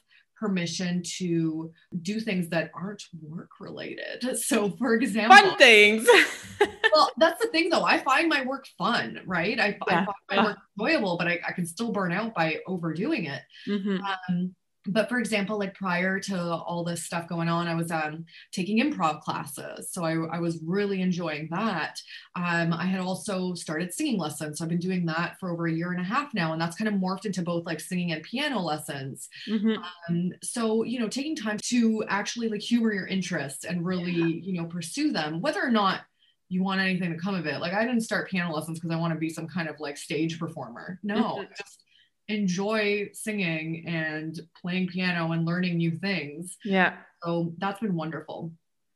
permission 0.43 1.01
to 1.05 1.71
do 2.01 2.19
things 2.19 2.49
that 2.49 2.69
aren't 2.75 3.03
work 3.21 3.51
related. 3.59 4.25
So, 4.43 4.71
for 4.71 4.95
example, 4.95 5.37
fun 5.37 5.57
things. 5.57 6.07
well, 6.93 7.09
that's 7.17 7.41
the 7.41 7.47
thing 7.47 7.69
though. 7.69 7.83
I 7.83 7.99
find 7.99 8.27
my 8.27 8.43
work 8.43 8.65
fun, 8.77 9.21
right? 9.25 9.57
I, 9.59 9.77
yeah. 9.87 10.05
I 10.05 10.05
find 10.05 10.07
my 10.29 10.43
work 10.43 10.57
enjoyable, 10.77 11.17
but 11.17 11.27
I, 11.27 11.39
I, 11.47 11.53
can 11.53 11.65
still 11.65 11.91
burn 11.91 12.11
out 12.11 12.33
by 12.33 12.57
overdoing 12.67 13.25
it. 13.25 13.41
Mm-hmm. 13.67 14.03
Um, 14.03 14.55
but 14.87 15.07
for 15.09 15.19
example 15.19 15.57
like 15.57 15.73
prior 15.73 16.19
to 16.19 16.37
all 16.37 16.83
this 16.83 17.03
stuff 17.03 17.27
going 17.27 17.49
on 17.49 17.67
i 17.67 17.75
was 17.75 17.91
um, 17.91 18.25
taking 18.51 18.79
improv 18.79 19.21
classes 19.21 19.91
so 19.91 20.03
I, 20.03 20.13
I 20.35 20.39
was 20.39 20.59
really 20.63 21.01
enjoying 21.01 21.47
that 21.51 21.99
um, 22.35 22.73
i 22.73 22.85
had 22.85 22.99
also 22.99 23.53
started 23.53 23.93
singing 23.93 24.19
lessons 24.19 24.57
so 24.57 24.65
i've 24.65 24.69
been 24.69 24.79
doing 24.79 25.05
that 25.05 25.39
for 25.39 25.51
over 25.51 25.67
a 25.67 25.73
year 25.73 25.91
and 25.91 26.01
a 26.01 26.03
half 26.03 26.33
now 26.33 26.53
and 26.53 26.61
that's 26.61 26.75
kind 26.75 26.87
of 26.87 26.95
morphed 26.95 27.25
into 27.25 27.41
both 27.41 27.65
like 27.65 27.79
singing 27.79 28.11
and 28.11 28.23
piano 28.23 28.59
lessons 28.59 29.29
mm-hmm. 29.47 29.81
um, 30.09 30.31
so 30.41 30.83
you 30.83 30.99
know 30.99 31.07
taking 31.07 31.35
time 31.35 31.57
to 31.61 32.03
actually 32.07 32.49
like 32.49 32.61
humor 32.61 32.93
your 32.93 33.07
interests 33.07 33.65
and 33.65 33.85
really 33.85 34.11
yeah. 34.11 34.25
you 34.25 34.61
know 34.61 34.67
pursue 34.67 35.11
them 35.11 35.41
whether 35.41 35.61
or 35.61 35.71
not 35.71 36.01
you 36.49 36.63
want 36.63 36.79
anything 36.79 37.11
to 37.11 37.17
come 37.17 37.35
of 37.35 37.47
it 37.47 37.59
like 37.59 37.73
i 37.73 37.83
didn't 37.83 38.01
start 38.01 38.29
piano 38.29 38.53
lessons 38.53 38.79
because 38.79 38.93
i 38.93 38.99
want 38.99 39.13
to 39.13 39.19
be 39.19 39.29
some 39.29 39.47
kind 39.47 39.67
of 39.67 39.79
like 39.79 39.97
stage 39.97 40.39
performer 40.39 40.99
no 41.03 41.37
mm-hmm. 41.37 41.51
just 41.57 41.82
enjoy 42.27 43.09
singing 43.13 43.85
and 43.87 44.39
playing 44.59 44.87
piano 44.87 45.31
and 45.31 45.45
learning 45.45 45.77
new 45.77 45.91
things. 45.91 46.57
Yeah. 46.63 46.97
So 47.23 47.53
that's 47.57 47.79
been 47.79 47.95
wonderful. 47.95 48.51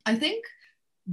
I 0.05 0.15
think 0.15 0.45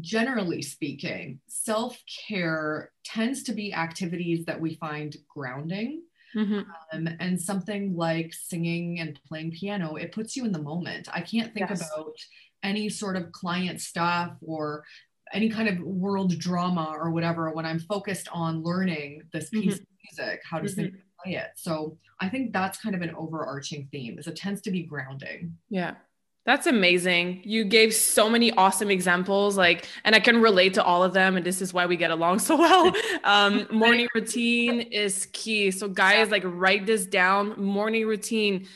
generally 0.01 0.63
speaking, 0.63 1.41
self 1.47 2.01
care 2.29 2.91
tends 3.05 3.43
to 3.45 3.53
be 3.53 3.75
activities 3.75 4.45
that 4.47 4.61
we 4.61 4.75
find 4.75 5.17
grounding. 5.29 6.03
Mm-hmm. 6.37 6.63
Um, 6.93 7.09
and 7.21 7.41
something 7.41 7.97
like 7.97 8.33
singing 8.33 8.99
and 8.99 9.21
playing 9.29 9.53
piano, 9.53 9.95
it 9.95 10.11
puts 10.11 10.37
you 10.37 10.45
in 10.45 10.51
the 10.51 10.61
moment. 10.61 11.09
I 11.13 11.21
can't 11.21 11.55
think 11.55 11.71
yes. 11.71 11.89
about 11.95 12.17
any 12.65 12.89
sort 12.89 13.15
of 13.15 13.31
client 13.31 13.81
stuff 13.81 14.33
or 14.41 14.83
any 15.33 15.49
kind 15.49 15.69
of 15.69 15.79
world 15.79 16.37
drama 16.39 16.93
or 16.99 17.11
whatever 17.11 17.51
when 17.51 17.65
I'm 17.65 17.79
focused 17.79 18.29
on 18.33 18.65
learning 18.65 19.23
this 19.33 19.49
piece 19.49 19.75
mm-hmm. 19.75 19.83
of 19.83 20.19
music, 20.19 20.43
how 20.49 20.59
to 20.59 20.65
mm-hmm. 20.65 20.75
sing 20.75 20.97
it. 21.27 21.51
So 21.57 21.99
I 22.21 22.29
think 22.29 22.53
that's 22.53 22.79
kind 22.79 22.95
of 22.95 23.03
an 23.03 23.15
overarching 23.15 23.89
theme 23.91 24.19
is 24.19 24.27
it 24.27 24.37
tends 24.37 24.61
to 24.63 24.71
be 24.71 24.83
grounding. 24.83 25.57
Yeah. 25.71 25.95
That's 26.47 26.67
amazing. 26.67 27.41
You 27.45 27.65
gave 27.65 27.95
so 27.95 28.29
many 28.29 28.53
awesome 28.53 28.91
examples, 28.91 29.57
like, 29.57 29.87
and 30.05 30.15
I 30.15 30.21
can 30.21 30.43
relate 30.43 30.75
to 30.75 30.85
all 30.85 31.03
of 31.03 31.15
them. 31.15 31.37
And 31.39 31.47
this 31.47 31.63
is 31.63 31.73
why 31.73 31.87
we 31.87 31.97
get 31.97 32.11
along 32.11 32.39
so 32.41 32.57
well. 32.57 32.93
Um, 33.25 33.67
morning 33.73 34.09
routine 34.15 34.81
is 34.81 35.27
key. 35.33 35.71
So, 35.71 35.89
guys, 35.89 36.31
like, 36.31 36.43
write 36.45 36.85
this 36.85 37.07
down 37.07 37.55
morning 37.63 38.07
routine. 38.07 38.69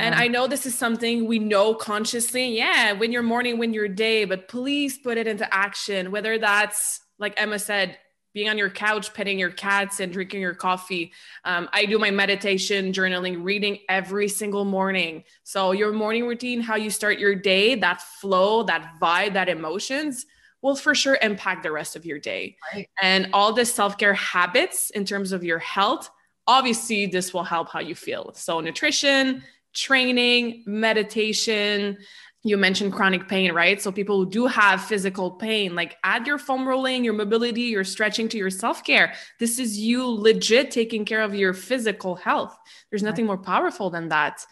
And 0.00 0.14
I 0.14 0.28
know 0.28 0.46
this 0.46 0.64
is 0.64 0.78
something 0.78 1.26
we 1.26 1.40
know 1.40 1.74
consciously. 1.74 2.56
Yeah, 2.56 2.92
when 2.92 3.10
you're 3.10 3.24
morning, 3.24 3.58
when 3.58 3.74
you're 3.74 3.88
day, 3.88 4.24
but 4.24 4.46
please 4.46 4.96
put 4.96 5.18
it 5.18 5.26
into 5.26 5.52
action, 5.52 6.12
whether 6.12 6.38
that's 6.38 7.00
like 7.18 7.40
Ema 7.40 7.58
said, 7.58 7.98
being 8.38 8.48
on 8.48 8.56
your 8.56 8.70
couch, 8.70 9.12
petting 9.12 9.36
your 9.36 9.50
cats, 9.50 9.98
and 9.98 10.12
drinking 10.12 10.40
your 10.40 10.54
coffee. 10.54 11.10
Um, 11.44 11.68
I 11.72 11.86
do 11.86 11.98
my 11.98 12.12
meditation, 12.12 12.92
journaling, 12.92 13.42
reading 13.42 13.80
every 13.88 14.28
single 14.28 14.64
morning. 14.64 15.24
So, 15.42 15.72
your 15.72 15.92
morning 15.92 16.24
routine, 16.24 16.60
how 16.60 16.76
you 16.76 16.88
start 16.88 17.18
your 17.18 17.34
day, 17.34 17.74
that 17.74 18.00
flow, 18.00 18.62
that 18.62 18.94
vibe, 19.02 19.32
that 19.32 19.48
emotions 19.48 20.24
will 20.62 20.76
for 20.76 20.94
sure 20.94 21.18
impact 21.20 21.64
the 21.64 21.72
rest 21.72 21.96
of 21.96 22.06
your 22.06 22.20
day. 22.20 22.56
Right. 22.72 22.88
And 23.02 23.30
all 23.32 23.52
the 23.52 23.64
self 23.64 23.98
care 23.98 24.14
habits 24.14 24.90
in 24.90 25.04
terms 25.04 25.32
of 25.32 25.42
your 25.42 25.58
health, 25.58 26.08
obviously, 26.46 27.06
this 27.06 27.34
will 27.34 27.42
help 27.42 27.72
how 27.72 27.80
you 27.80 27.96
feel. 27.96 28.30
So, 28.34 28.60
nutrition, 28.60 29.42
training, 29.74 30.62
meditation, 30.64 31.98
you 32.44 32.56
mentioned 32.56 32.92
chronic 32.92 33.28
pain, 33.28 33.52
right? 33.52 33.82
So 33.82 33.90
people 33.90 34.16
who 34.24 34.30
do 34.30 34.46
have 34.46 34.84
physical 34.84 35.32
pain, 35.32 35.74
like 35.74 35.96
add 36.04 36.26
your 36.26 36.38
foam 36.38 36.66
rolling, 36.66 37.04
your 37.04 37.14
mobility, 37.14 37.62
your 37.62 37.84
stretching 37.84 38.28
to 38.28 38.38
your 38.38 38.50
self-care. 38.50 39.14
This 39.40 39.58
is 39.58 39.78
you 39.78 40.06
legit 40.06 40.70
taking 40.70 41.04
care 41.04 41.22
of 41.22 41.34
your 41.34 41.52
physical 41.52 42.14
health. 42.14 42.56
There's 42.90 43.02
nothing 43.02 43.26
more 43.26 43.38
powerful 43.38 43.90
than 43.90 44.08
that. 44.08 44.46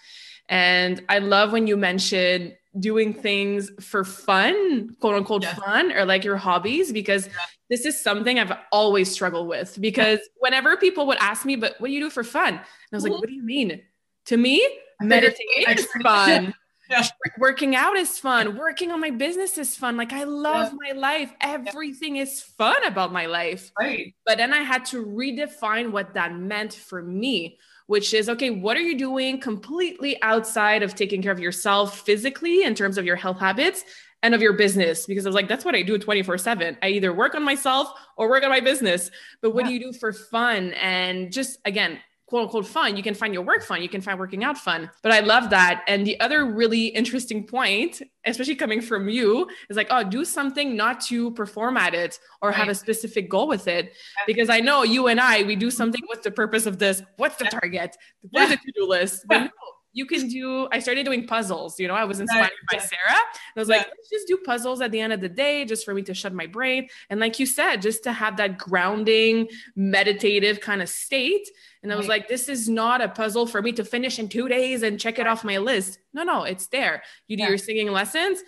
And 0.49 1.03
I 1.09 1.19
love 1.19 1.53
when 1.53 1.67
you 1.67 1.77
mention 1.77 2.57
doing 2.79 3.15
things 3.15 3.71
for 3.81 4.05
fun, 4.05 4.95
quote 5.01 5.15
unquote 5.15 5.43
yeah. 5.45 5.55
fun, 5.55 5.93
or 5.93 6.05
like 6.05 6.25
your 6.25 6.37
hobbies, 6.37 6.93
because 6.93 7.27
yeah. 7.27 7.33
this 7.71 7.87
is 7.87 8.01
something 8.01 8.39
I've 8.39 8.53
always 8.73 9.11
struggled 9.11 9.49
with. 9.49 9.79
Because 9.81 10.21
whenever 10.39 10.77
people 10.77 11.07
would 11.07 11.19
ask 11.21 11.45
me, 11.45 11.57
but 11.57 11.77
what 11.79 11.89
do 11.89 11.95
you 11.95 12.01
do 12.01 12.11
for 12.11 12.25
fun? 12.25 12.55
And 12.55 12.59
I 12.59 12.97
was 12.97 13.05
mm-hmm. 13.05 13.13
like, 13.13 13.21
what 13.21 13.29
do 13.29 13.35
you 13.35 13.45
mean? 13.45 13.81
To 14.27 14.37
me, 14.37 14.67
meditation 15.01 15.45
is 15.69 15.87
fun. 16.03 16.53
Yeah. 16.89 17.07
Working 17.39 17.75
out 17.75 17.97
is 17.97 18.19
fun. 18.19 18.57
Working 18.57 18.93
on 18.93 19.01
my 19.01 19.11
business 19.11 19.59
is 19.59 19.75
fun. 19.75 19.97
Like 19.97 20.13
I 20.13 20.25
love 20.25 20.73
yeah. 20.73 20.93
my 20.93 20.99
life. 20.99 21.33
Everything 21.41 22.17
yeah. 22.17 22.23
is 22.23 22.43
fun 22.43 22.85
about 22.85 23.13
my 23.13 23.27
life. 23.27 23.73
Right. 23.79 24.15
But 24.25 24.39
then 24.39 24.53
I 24.53 24.59
had 24.59 24.85
to 24.87 25.05
redefine 25.05 25.91
what 25.91 26.15
that 26.15 26.35
meant 26.35 26.73
for 26.73 27.03
me, 27.03 27.59
which 27.87 28.15
is 28.15 28.29
okay, 28.29 28.51
what 28.51 28.77
are 28.77 28.83
you 28.83 28.97
doing 28.99 29.41
completely 29.41 30.21
outside 30.23 30.83
of 30.83 30.95
taking 30.95 31.23
care 31.23 31.33
of 31.33 31.41
yourself 31.41 32.01
physically 32.01 32.63
in 32.63 32.75
terms 32.75 32.99
of 32.99 33.05
your 33.05 33.17
health 33.17 33.39
habits 33.39 33.85
and 34.23 34.35
of 34.35 34.43
your 34.43 34.53
business? 34.53 35.07
Because 35.07 35.27
I 35.27 35.29
was 35.29 35.35
like, 35.35 35.49
that's 35.49 35.65
what 35.65 35.75
I 35.75 35.83
do 35.83 35.99
24 35.99 36.39
7. 36.39 36.79
I 36.83 36.89
either 36.89 37.13
work 37.13 37.35
on 37.35 37.43
myself 37.43 37.89
or 38.17 38.29
work 38.29 38.45
on 38.45 38.51
my 38.51 38.61
business. 38.61 39.11
But 39.43 39.55
what 39.55 39.67
do 39.67 39.73
you 39.73 39.81
do 39.81 39.93
for 39.93 40.13
fun? 40.13 40.73
And 40.75 41.33
just 41.33 41.59
again, 41.65 41.99
quote 42.27 42.43
unquote 42.43 42.67
fun. 42.67 42.97
You 42.97 43.03
can 43.03 43.15
find 43.15 43.33
your 43.33 43.45
work 43.45 43.63
fun. 43.63 43.83
You 43.83 43.89
can 43.89 44.01
find 44.01 44.19
working 44.19 44.45
out 44.45 44.59
fun. 44.59 44.91
But 45.03 45.13
I 45.13 45.21
love 45.21 45.51
that. 45.51 45.85
And 45.87 46.07
the 46.07 46.19
other 46.21 46.45
really 46.45 46.87
interesting 46.89 47.47
point, 47.47 48.03
especially 48.25 48.57
coming 48.57 48.81
from 48.81 49.09
you, 49.09 49.49
is 49.71 49.77
like, 49.77 49.89
oh, 49.91 50.03
do 50.03 50.25
something 50.25 50.77
not 50.77 51.01
to 51.03 51.31
perform 51.33 51.77
at 51.77 51.95
it 51.95 52.19
or 52.43 52.51
right. 52.51 52.59
have 52.59 52.69
a 52.69 52.75
specific 52.75 53.31
goal 53.31 53.47
with 53.47 53.69
it. 53.69 53.93
Because 54.27 54.51
I 54.51 54.61
know 54.61 54.83
you 54.83 55.07
and 55.07 55.21
I, 55.21 55.45
we 55.45 55.57
do 55.57 55.71
something 55.71 56.03
with 56.09 56.23
the 56.23 56.31
purpose 56.31 56.67
of 56.67 56.79
this. 56.79 57.03
What's 57.17 57.37
the 57.37 57.45
target? 57.45 57.97
What 58.31 58.45
is 58.45 58.51
the 58.51 58.57
to-do 58.57 58.89
list? 58.89 59.25
But 59.29 59.39
no, 59.45 59.51
you 59.97 60.05
can 60.05 60.29
do 60.29 60.69
i 60.73 60.79
started 60.79 61.07
doing 61.07 61.27
puzzles 61.27 61.81
you 61.81 61.89
know 61.89 61.95
i 61.95 62.05
was 62.05 62.21
inspired 62.21 62.51
by 62.71 62.77
sarah. 62.77 63.19
I 63.57 63.59
was 63.59 63.69
like 63.69 63.87
let's 63.89 64.11
just 64.11 64.29
do 64.29 64.37
puzzles 64.45 64.83
at 64.83 64.91
the 64.91 65.01
end 65.01 65.15
of 65.15 65.23
the 65.23 65.29
day 65.29 65.65
just 65.65 65.87
for 65.87 65.95
me 65.95 66.03
to 66.03 66.13
shut 66.13 66.35
my 66.35 66.47
brain. 66.47 66.89
And 67.09 67.19
like 67.19 67.41
you 67.41 67.47
said 67.47 67.81
just 67.81 68.05
to 68.05 68.13
have 68.13 68.37
that 68.37 68.59
grounding 68.59 69.49
meditative 69.75 70.61
kind 70.61 70.83
of 70.83 70.91
state. 70.91 71.49
And 71.83 71.91
i 71.91 71.97
was 71.97 72.09
like 72.09 72.29
this 72.29 72.51
is 72.51 72.69
not 72.69 73.01
a 73.01 73.09
puzzle 73.09 73.47
for 73.47 73.63
me 73.63 73.73
to 73.73 73.85
finish 73.85 74.19
in 74.19 74.29
two 74.29 74.49
days 74.49 74.83
and 74.83 75.01
check 75.01 75.19
it 75.19 75.27
off 75.27 75.43
my 75.45 75.57
list. 75.57 75.99
No 76.13 76.23
no 76.23 76.45
it's 76.45 76.67
there. 76.67 77.03
You 77.27 77.39
do 77.39 77.45
yeah. 77.45 77.49
your 77.49 77.59
singing 77.59 77.91
lessons. 77.91 78.43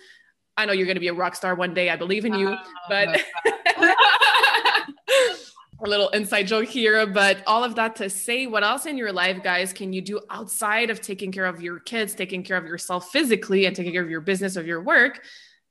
I 0.55 0.65
know 0.65 0.73
you're 0.73 0.85
going 0.85 0.97
to 0.97 1.01
be 1.01 1.07
a 1.07 1.13
rock 1.13 1.35
star 1.35 1.55
one 1.55 1.73
day 1.73 1.89
i 1.89 1.95
believe 1.95 2.25
in 2.25 2.33
you 2.33 2.49
uh, 2.49 2.57
but 2.89 3.21
a 5.83 5.87
little 5.87 6.09
inside 6.09 6.47
joke 6.47 6.67
here, 6.67 7.05
but 7.07 7.41
all 7.47 7.63
of 7.63 7.75
that 7.75 7.95
to 7.97 8.09
say, 8.09 8.47
what 8.47 8.63
else 8.63 8.85
in 8.85 8.97
your 8.97 9.13
life, 9.13 9.41
guys, 9.43 9.71
can 9.71 9.93
you 9.93 10.01
do 10.01 10.19
outside 10.29 10.89
of 10.89 11.01
taking 11.01 11.31
care 11.31 11.45
of 11.45 11.61
your 11.61 11.79
kids, 11.79 12.13
taking 12.13 12.43
care 12.43 12.57
of 12.57 12.65
yourself 12.65 13.09
physically, 13.11 13.65
and 13.65 13.75
taking 13.75 13.93
care 13.93 14.03
of 14.03 14.09
your 14.09 14.21
business, 14.21 14.55
of 14.55 14.67
your 14.67 14.81
work? 14.81 15.21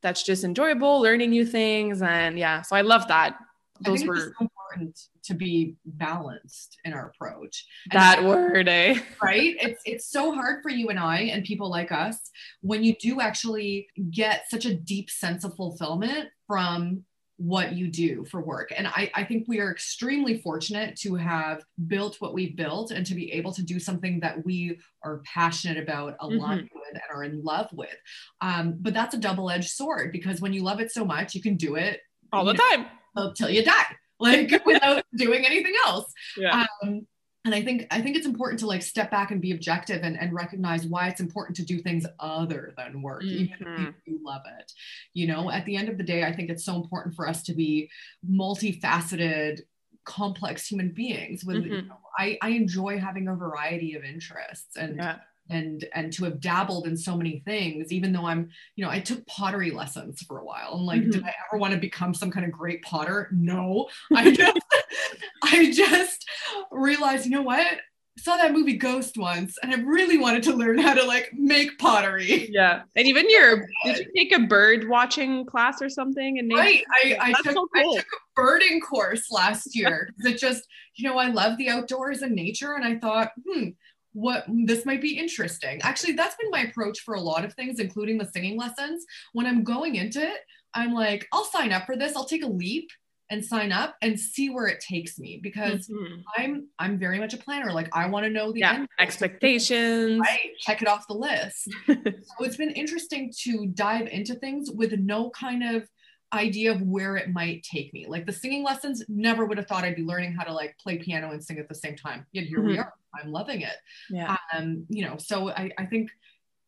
That's 0.00 0.22
just 0.22 0.44
enjoyable, 0.44 1.00
learning 1.00 1.30
new 1.30 1.44
things, 1.44 2.02
and 2.02 2.38
yeah. 2.38 2.62
So 2.62 2.76
I 2.76 2.82
love 2.82 3.08
that. 3.08 3.36
Those 3.80 4.04
were 4.04 4.16
so 4.16 4.32
important 4.40 4.98
to 5.24 5.34
be 5.34 5.76
balanced 5.84 6.78
in 6.84 6.92
our 6.92 7.12
approach. 7.14 7.66
That 7.92 8.24
word, 8.24 8.68
eh? 8.68 8.98
Right? 9.22 9.56
It's 9.60 9.80
it's 9.84 10.10
so 10.10 10.32
hard 10.32 10.62
for 10.62 10.70
you 10.70 10.88
and 10.88 10.98
I 10.98 11.20
and 11.32 11.44
people 11.44 11.70
like 11.70 11.92
us 11.92 12.18
when 12.60 12.82
you 12.82 12.96
do 12.96 13.20
actually 13.20 13.88
get 14.10 14.48
such 14.48 14.64
a 14.64 14.74
deep 14.74 15.10
sense 15.10 15.44
of 15.44 15.54
fulfillment 15.54 16.30
from 16.46 17.04
what 17.38 17.72
you 17.72 17.88
do 17.88 18.24
for 18.24 18.40
work. 18.40 18.72
And 18.77 18.87
I, 18.88 19.11
I 19.14 19.24
think 19.24 19.44
we 19.46 19.61
are 19.61 19.70
extremely 19.70 20.38
fortunate 20.38 20.96
to 20.96 21.14
have 21.14 21.62
built 21.87 22.16
what 22.18 22.35
we've 22.35 22.57
built 22.57 22.90
and 22.90 23.07
to 23.07 23.14
be 23.14 23.33
able 23.33 23.53
to 23.55 23.62
do 23.62 23.79
something 23.79 24.18
that 24.20 24.44
we 24.44 24.79
are 25.05 25.22
passionate 25.24 25.79
about, 25.79 26.16
aligned 26.20 26.62
mm-hmm. 26.62 26.79
with, 26.79 26.88
and 26.92 27.03
are 27.14 27.22
in 27.22 27.42
love 27.44 27.68
with. 27.72 27.94
Um, 28.40 28.74
but 28.81 28.92
that's 28.92 29.14
a 29.14 29.18
double 29.18 29.51
edged 29.51 29.70
sword 29.70 30.11
because 30.11 30.40
when 30.40 30.53
you 30.53 30.64
love 30.64 30.81
it 30.81 30.90
so 30.90 31.05
much, 31.05 31.35
you 31.37 31.40
can 31.40 31.57
do 31.57 31.77
it 31.77 32.01
all 32.33 32.44
the 32.44 32.55
time 32.55 32.87
until 33.14 33.48
you 33.48 33.64
die, 33.64 33.96
like 34.18 34.51
without 34.66 35.05
doing 35.16 35.46
anything 35.46 35.74
else. 35.87 36.12
Yeah. 36.37 36.66
Um, 36.83 37.07
and 37.48 37.54
i 37.54 37.62
think 37.62 37.87
i 37.90 38.00
think 38.00 38.16
it's 38.16 38.26
important 38.26 38.61
to 38.61 38.66
like 38.66 38.82
step 38.82 39.11
back 39.11 39.30
and 39.30 39.40
be 39.40 39.52
objective 39.52 40.02
and, 40.02 40.18
and 40.20 40.34
recognize 40.34 40.87
why 40.87 41.08
it's 41.08 41.20
important 41.20 41.56
to 41.56 41.64
do 41.64 41.80
things 41.80 42.04
other 42.20 42.74
than 42.76 43.00
work 43.00 43.22
mm-hmm. 43.22 43.44
even 43.44 43.56
if 43.61 43.94
you 44.06 44.16
mm-hmm. 44.16 44.26
love 44.26 44.42
it 44.58 44.70
you 45.14 45.26
know 45.26 45.50
at 45.50 45.64
the 45.64 45.76
end 45.76 45.88
of 45.88 45.96
the 45.96 46.04
day 46.04 46.24
i 46.24 46.32
think 46.32 46.50
it's 46.50 46.64
so 46.64 46.76
important 46.76 47.14
for 47.14 47.26
us 47.26 47.42
to 47.42 47.54
be 47.54 47.90
multifaceted 48.30 49.61
complex 50.04 50.66
human 50.66 50.92
beings 50.92 51.44
with 51.44 51.56
mm-hmm. 51.56 51.72
you 51.72 51.82
know, 51.82 51.98
I, 52.18 52.38
I 52.42 52.50
enjoy 52.50 52.98
having 52.98 53.28
a 53.28 53.34
variety 53.34 53.94
of 53.94 54.04
interests 54.04 54.76
and 54.76 54.96
yeah 54.96 55.16
and 55.50 55.84
and 55.94 56.12
to 56.12 56.24
have 56.24 56.40
dabbled 56.40 56.87
in 56.87 56.96
so 56.96 57.16
many 57.16 57.42
things 57.44 57.92
even 57.92 58.12
though 58.12 58.26
i'm 58.26 58.48
you 58.76 58.84
know 58.84 58.90
i 58.90 59.00
took 59.00 59.26
pottery 59.26 59.70
lessons 59.70 60.22
for 60.22 60.38
a 60.38 60.44
while 60.44 60.74
and 60.74 60.87
like 60.87 61.00
mm-hmm. 61.00 61.11
did 61.11 61.24
i 61.24 61.34
ever 61.48 61.58
want 61.58 61.72
to 61.72 61.80
become 61.80 62.14
some 62.14 62.30
kind 62.30 62.46
of 62.46 62.52
great 62.52 62.82
potter 62.82 63.28
no 63.32 63.88
i 64.14 64.30
just 64.30 64.58
i 65.44 65.70
just 65.70 66.28
realized 66.70 67.24
you 67.24 67.30
know 67.30 67.42
what 67.42 67.66
I 68.18 68.20
saw 68.20 68.37
that 68.37 68.52
movie 68.52 68.76
Ghost 68.76 69.16
once, 69.16 69.58
and 69.62 69.72
I 69.72 69.76
really 69.76 70.18
wanted 70.18 70.42
to 70.44 70.52
learn 70.52 70.78
how 70.78 70.92
to 70.92 71.04
like 71.04 71.30
make 71.34 71.78
pottery. 71.78 72.48
Yeah, 72.50 72.82
and 72.96 73.06
even 73.06 73.30
your 73.30 73.68
did 73.84 73.98
you 73.98 74.06
take 74.16 74.37
a 74.37 74.40
bird 74.40 74.88
watching 74.88 75.46
class 75.46 75.80
or 75.80 75.88
something? 75.88 76.38
And 76.38 76.50
right, 76.52 76.82
I, 77.04 77.16
I 77.20 77.32
took, 77.44 77.52
so 77.52 77.68
cool. 77.72 77.92
I 77.94 77.96
took 77.96 78.06
a 78.06 78.18
birding 78.34 78.80
course 78.80 79.30
last 79.30 79.76
year 79.76 80.11
it 80.18 80.38
just 80.38 80.64
you 80.96 81.08
know 81.08 81.16
I 81.16 81.28
love 81.28 81.58
the 81.58 81.68
outdoors 81.68 82.22
and 82.22 82.34
nature, 82.34 82.74
and 82.74 82.84
I 82.84 82.98
thought, 82.98 83.30
hmm, 83.46 83.68
what 84.12 84.44
this 84.48 84.84
might 84.86 85.00
be 85.00 85.18
interesting. 85.18 85.80
Actually, 85.82 86.14
that's 86.14 86.36
been 86.36 86.50
my 86.50 86.62
approach 86.62 87.00
for 87.00 87.14
a 87.14 87.20
lot 87.20 87.44
of 87.44 87.54
things, 87.54 87.78
including 87.80 88.18
the 88.18 88.26
singing 88.26 88.58
lessons. 88.58 89.04
When 89.32 89.46
I'm 89.46 89.64
going 89.64 89.96
into 89.96 90.20
it, 90.20 90.40
I'm 90.74 90.92
like, 90.92 91.26
I'll 91.32 91.44
sign 91.44 91.72
up 91.72 91.86
for 91.86 91.96
this. 91.96 92.16
I'll 92.16 92.24
take 92.24 92.44
a 92.44 92.48
leap 92.48 92.88
and 93.30 93.44
sign 93.44 93.72
up 93.72 93.96
and 94.00 94.18
see 94.18 94.48
where 94.48 94.66
it 94.66 94.80
takes 94.80 95.18
me 95.18 95.38
because 95.42 95.88
mm-hmm. 95.88 96.20
I'm 96.36 96.68
I'm 96.78 96.98
very 96.98 97.18
much 97.18 97.34
a 97.34 97.36
planner. 97.36 97.72
Like 97.72 97.88
I 97.92 98.06
want 98.06 98.24
to 98.24 98.30
know 98.30 98.52
the 98.52 98.60
yeah, 98.60 98.86
expectations. 98.98 100.20
Right. 100.20 100.50
Check 100.60 100.82
it 100.82 100.88
off 100.88 101.06
the 101.06 101.14
list. 101.14 101.68
so 101.86 102.44
it's 102.44 102.56
been 102.56 102.70
interesting 102.70 103.32
to 103.42 103.66
dive 103.66 104.06
into 104.08 104.34
things 104.34 104.70
with 104.70 104.92
no 104.92 105.30
kind 105.30 105.76
of 105.76 105.88
idea 106.32 106.72
of 106.72 106.82
where 106.82 107.16
it 107.16 107.32
might 107.32 107.62
take 107.62 107.92
me. 107.92 108.06
Like 108.06 108.26
the 108.26 108.32
singing 108.32 108.62
lessons, 108.62 109.02
never 109.08 109.44
would 109.44 109.58
have 109.58 109.66
thought 109.66 109.84
I'd 109.84 109.96
be 109.96 110.02
learning 110.02 110.34
how 110.34 110.44
to 110.44 110.52
like 110.52 110.76
play 110.78 110.98
piano 110.98 111.30
and 111.30 111.42
sing 111.42 111.58
at 111.58 111.68
the 111.68 111.74
same 111.74 111.96
time. 111.96 112.26
Yet 112.32 112.44
here 112.44 112.58
mm-hmm. 112.58 112.68
we 112.68 112.78
are. 112.78 112.92
I'm 113.14 113.32
loving 113.32 113.62
it. 113.62 113.76
Yeah. 114.10 114.36
Um, 114.54 114.84
you 114.88 115.04
know, 115.06 115.16
so 115.16 115.50
I, 115.50 115.70
I 115.78 115.86
think 115.86 116.10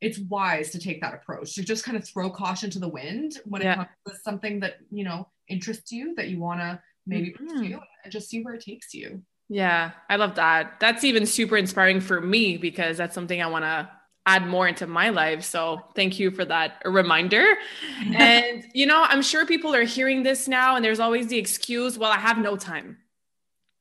it's 0.01 0.19
wise 0.19 0.71
to 0.71 0.79
take 0.79 1.01
that 1.03 1.15
approach 1.15 1.55
to 1.55 1.63
just 1.63 1.85
kind 1.85 1.97
of 1.97 2.05
throw 2.05 2.31
caution 2.31 2.71
to 2.71 2.79
the 2.79 2.89
wind 2.89 3.39
when 3.45 3.63
yeah. 3.63 3.73
it 3.73 3.77
comes 3.77 3.89
to 4.09 4.15
something 4.23 4.61
that, 4.61 4.79
you 4.91 5.05
know, 5.05 5.29
interests 5.49 5.93
you 5.93 6.15
that 6.15 6.29
you 6.29 6.39
want 6.39 6.61
to 6.61 6.81
maybe 7.07 7.31
mm-hmm. 7.31 7.47
pursue 7.47 7.81
and 8.03 8.13
just 8.13 8.31
see 8.31 8.43
where 8.43 8.55
it 8.55 8.65
takes 8.65 8.95
you. 8.95 9.23
Yeah, 9.49 9.91
I 10.09 10.17
love 10.17 10.37
that. 10.37 10.79
That's 10.81 11.03
even 11.05 11.27
super 11.27 11.57
inspiring 11.57 12.01
for 12.01 12.21
me 12.21 12.57
because 12.57 12.97
that's 12.97 13.15
something 13.15 13.43
I 13.43 13.47
want 13.49 13.65
to 13.65 13.91
add 14.27 14.47
more 14.47 14.69
into 14.69 14.87
my 14.87 15.09
life. 15.09 15.43
So 15.43 15.81
thank 15.95 16.19
you 16.19 16.31
for 16.31 16.45
that 16.45 16.83
reminder. 16.85 17.55
and, 18.15 18.65
you 18.75 18.87
know, 18.87 19.05
I'm 19.09 19.23
sure 19.23 19.47
people 19.47 19.75
are 19.75 19.85
hearing 19.85 20.23
this 20.23 20.47
now 20.47 20.77
and 20.77 20.85
there's 20.85 21.01
always 21.01 21.29
the 21.29 21.39
excuse, 21.39 21.99
well, 21.99 22.13
I 22.13 22.19
have 22.19 22.39
no 22.39 22.57
time, 22.57 22.99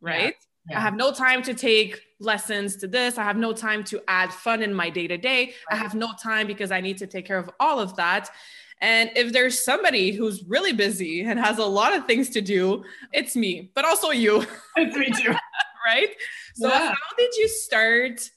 right? 0.02 0.22
Yeah. 0.24 0.32
Yeah. 0.70 0.78
I 0.78 0.82
have 0.82 0.96
no 0.96 1.12
time 1.12 1.42
to 1.44 1.54
take 1.54 2.02
lessons 2.20 2.76
to 2.78 2.88
this. 2.88 3.18
I 3.18 3.24
have 3.24 3.38
no 3.38 3.54
time 3.54 3.84
to 3.86 4.02
add 4.08 4.32
fun 4.32 4.62
in 4.62 4.74
my 4.74 4.90
day 4.90 5.08
to 5.08 5.18
day. 5.18 5.54
I 5.72 5.76
have 5.76 5.96
no 5.96 6.12
time 6.22 6.48
because 6.48 6.72
I 6.72 6.82
need 6.82 6.98
to 7.00 7.08
take 7.08 7.26
care 7.26 7.38
of 7.38 7.50
all 7.60 7.80
of 7.80 7.96
that. 7.96 8.30
And 8.82 9.10
if 9.16 9.34
there's 9.34 9.64
somebody 9.64 10.12
who's 10.12 10.44
really 10.44 10.74
busy 10.74 11.22
and 11.22 11.40
has 11.40 11.58
a 11.58 11.66
lot 11.66 11.96
of 11.96 12.06
things 12.06 12.30
to 12.32 12.42
do, 12.42 12.84
it's 13.12 13.36
me, 13.36 13.72
but 13.74 13.84
also 13.84 14.12
you. 14.12 14.46
It's 14.78 14.96
me 14.96 15.12
too. 15.12 15.34
right? 15.86 16.10
So, 16.56 16.68
yeah. 16.68 16.90
how 16.90 17.16
did 17.18 17.34
you 17.36 17.48
start? 17.48 18.30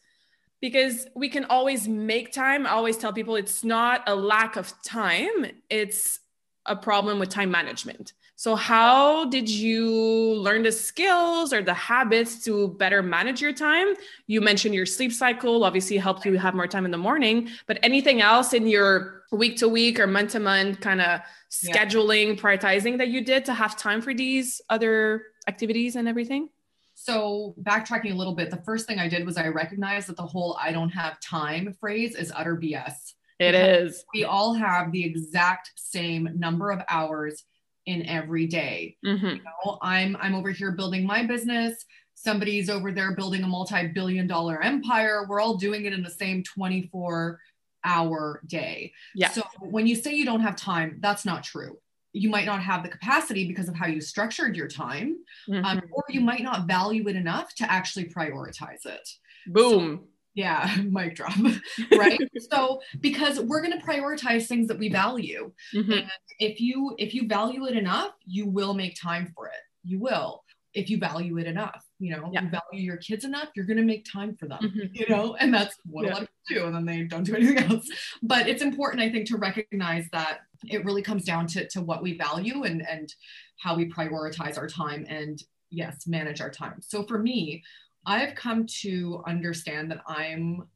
Because 0.62 1.08
we 1.14 1.28
can 1.28 1.44
always 1.46 1.86
make 1.88 2.32
time. 2.32 2.66
I 2.66 2.70
always 2.70 2.96
tell 2.96 3.12
people 3.12 3.36
it's 3.36 3.62
not 3.64 4.04
a 4.06 4.14
lack 4.14 4.56
of 4.56 4.72
time, 4.82 5.46
it's 5.68 6.20
a 6.64 6.76
problem 6.76 7.18
with 7.18 7.28
time 7.28 7.50
management. 7.50 8.14
So, 8.36 8.54
how 8.56 9.26
did 9.26 9.48
you 9.48 10.34
learn 10.34 10.62
the 10.62 10.72
skills 10.72 11.52
or 11.52 11.62
the 11.62 11.74
habits 11.74 12.42
to 12.44 12.68
better 12.68 13.02
manage 13.02 13.40
your 13.40 13.52
time? 13.52 13.94
You 14.26 14.40
mentioned 14.40 14.74
your 14.74 14.86
sleep 14.86 15.12
cycle 15.12 15.64
obviously 15.64 15.96
helped 15.96 16.24
you 16.24 16.38
have 16.38 16.54
more 16.54 16.66
time 16.66 16.84
in 16.84 16.90
the 16.90 16.98
morning, 16.98 17.50
but 17.66 17.78
anything 17.82 18.22
else 18.22 18.52
in 18.52 18.66
your 18.66 19.24
week 19.32 19.58
to 19.58 19.68
week 19.68 19.98
or 19.98 20.06
month 20.06 20.32
to 20.32 20.40
month 20.40 20.80
kind 20.80 21.00
of 21.00 21.20
scheduling, 21.50 22.28
yeah. 22.28 22.42
prioritizing 22.42 22.98
that 22.98 23.08
you 23.08 23.24
did 23.24 23.44
to 23.44 23.54
have 23.54 23.76
time 23.76 24.00
for 24.00 24.14
these 24.14 24.60
other 24.70 25.24
activities 25.48 25.96
and 25.96 26.08
everything? 26.08 26.48
So, 27.04 27.56
backtracking 27.60 28.12
a 28.12 28.14
little 28.14 28.36
bit, 28.36 28.48
the 28.48 28.62
first 28.64 28.86
thing 28.86 29.00
I 29.00 29.08
did 29.08 29.26
was 29.26 29.36
I 29.36 29.48
recognized 29.48 30.06
that 30.06 30.16
the 30.16 30.22
whole 30.22 30.56
I 30.62 30.70
don't 30.70 30.90
have 30.90 31.18
time 31.18 31.74
phrase 31.80 32.14
is 32.14 32.30
utter 32.32 32.56
BS. 32.56 33.14
It 33.40 33.56
is. 33.56 34.04
We 34.14 34.22
all 34.22 34.54
have 34.54 34.92
the 34.92 35.04
exact 35.04 35.72
same 35.74 36.28
number 36.36 36.70
of 36.70 36.80
hours 36.88 37.42
in 37.86 38.06
every 38.06 38.46
day. 38.46 38.98
Mm-hmm. 39.04 39.26
You 39.26 39.42
know, 39.42 39.78
I'm 39.82 40.16
I'm 40.20 40.36
over 40.36 40.52
here 40.52 40.70
building 40.70 41.04
my 41.04 41.26
business. 41.26 41.84
Somebody's 42.14 42.70
over 42.70 42.92
there 42.92 43.16
building 43.16 43.42
a 43.42 43.48
multi-billion 43.48 44.28
dollar 44.28 44.62
empire. 44.62 45.26
We're 45.28 45.40
all 45.40 45.56
doing 45.56 45.86
it 45.86 45.92
in 45.92 46.04
the 46.04 46.10
same 46.10 46.44
24 46.44 47.40
hour 47.84 48.42
day. 48.46 48.92
Yeah. 49.16 49.30
So 49.30 49.42
when 49.58 49.88
you 49.88 49.96
say 49.96 50.14
you 50.14 50.24
don't 50.24 50.42
have 50.42 50.54
time, 50.54 50.98
that's 51.00 51.24
not 51.24 51.42
true 51.42 51.78
you 52.12 52.28
might 52.28 52.46
not 52.46 52.62
have 52.62 52.82
the 52.82 52.88
capacity 52.88 53.46
because 53.46 53.68
of 53.68 53.74
how 53.74 53.86
you 53.86 54.00
structured 54.00 54.56
your 54.56 54.68
time, 54.68 55.16
um, 55.48 55.54
mm-hmm. 55.54 55.64
um, 55.64 55.82
or 55.90 56.04
you 56.08 56.20
might 56.20 56.42
not 56.42 56.66
value 56.66 57.08
it 57.08 57.16
enough 57.16 57.54
to 57.56 57.70
actually 57.70 58.04
prioritize 58.04 58.84
it. 58.84 59.08
Boom. 59.46 60.00
So, 60.02 60.08
yeah, 60.34 60.76
mic 60.90 61.16
drop. 61.16 61.32
right. 61.96 62.20
so 62.50 62.80
because 63.00 63.40
we're 63.40 63.62
going 63.62 63.78
to 63.78 63.84
prioritize 63.84 64.46
things 64.46 64.68
that 64.68 64.78
we 64.78 64.88
value, 64.88 65.52
mm-hmm. 65.74 65.92
and 65.92 66.10
if 66.38 66.60
you 66.60 66.94
if 66.98 67.14
you 67.14 67.26
value 67.26 67.66
it 67.66 67.76
enough, 67.76 68.12
you 68.24 68.46
will 68.46 68.74
make 68.74 69.00
time 69.00 69.32
for 69.34 69.46
it. 69.46 69.60
You 69.84 70.00
will 70.00 70.44
if 70.74 70.88
you 70.88 70.98
value 70.98 71.38
it 71.38 71.46
enough 71.46 71.84
you 72.02 72.10
know 72.10 72.28
yeah. 72.32 72.42
you 72.42 72.50
value 72.50 72.84
your 72.84 72.96
kids 72.96 73.24
enough 73.24 73.48
you're 73.54 73.64
going 73.64 73.76
to 73.76 73.84
make 73.84 74.04
time 74.04 74.34
for 74.34 74.46
them 74.46 74.58
mm-hmm. 74.60 74.92
you 74.92 75.06
know 75.08 75.36
and 75.36 75.54
that's 75.54 75.76
what 75.86 76.04
yeah. 76.04 76.10
a 76.10 76.12
lot 76.12 76.22
of 76.22 76.28
people 76.48 76.62
do 76.62 76.66
and 76.66 76.74
then 76.74 76.84
they 76.84 77.04
don't 77.04 77.22
do 77.22 77.36
anything 77.36 77.58
else 77.70 77.88
but 78.22 78.48
it's 78.48 78.62
important 78.62 79.00
i 79.00 79.10
think 79.10 79.26
to 79.26 79.36
recognize 79.36 80.06
that 80.12 80.40
it 80.68 80.84
really 80.84 81.02
comes 81.02 81.24
down 81.24 81.46
to, 81.46 81.66
to 81.68 81.80
what 81.80 82.02
we 82.02 82.18
value 82.18 82.64
and 82.64 82.86
and 82.88 83.14
how 83.58 83.76
we 83.76 83.88
prioritize 83.88 84.58
our 84.58 84.66
time 84.66 85.06
and 85.08 85.44
yes 85.70 86.06
manage 86.06 86.40
our 86.40 86.50
time 86.50 86.80
so 86.80 87.04
for 87.04 87.18
me 87.18 87.62
i've 88.04 88.34
come 88.34 88.66
to 88.66 89.22
understand 89.26 89.90
that 89.90 90.02
i'm 90.06 90.66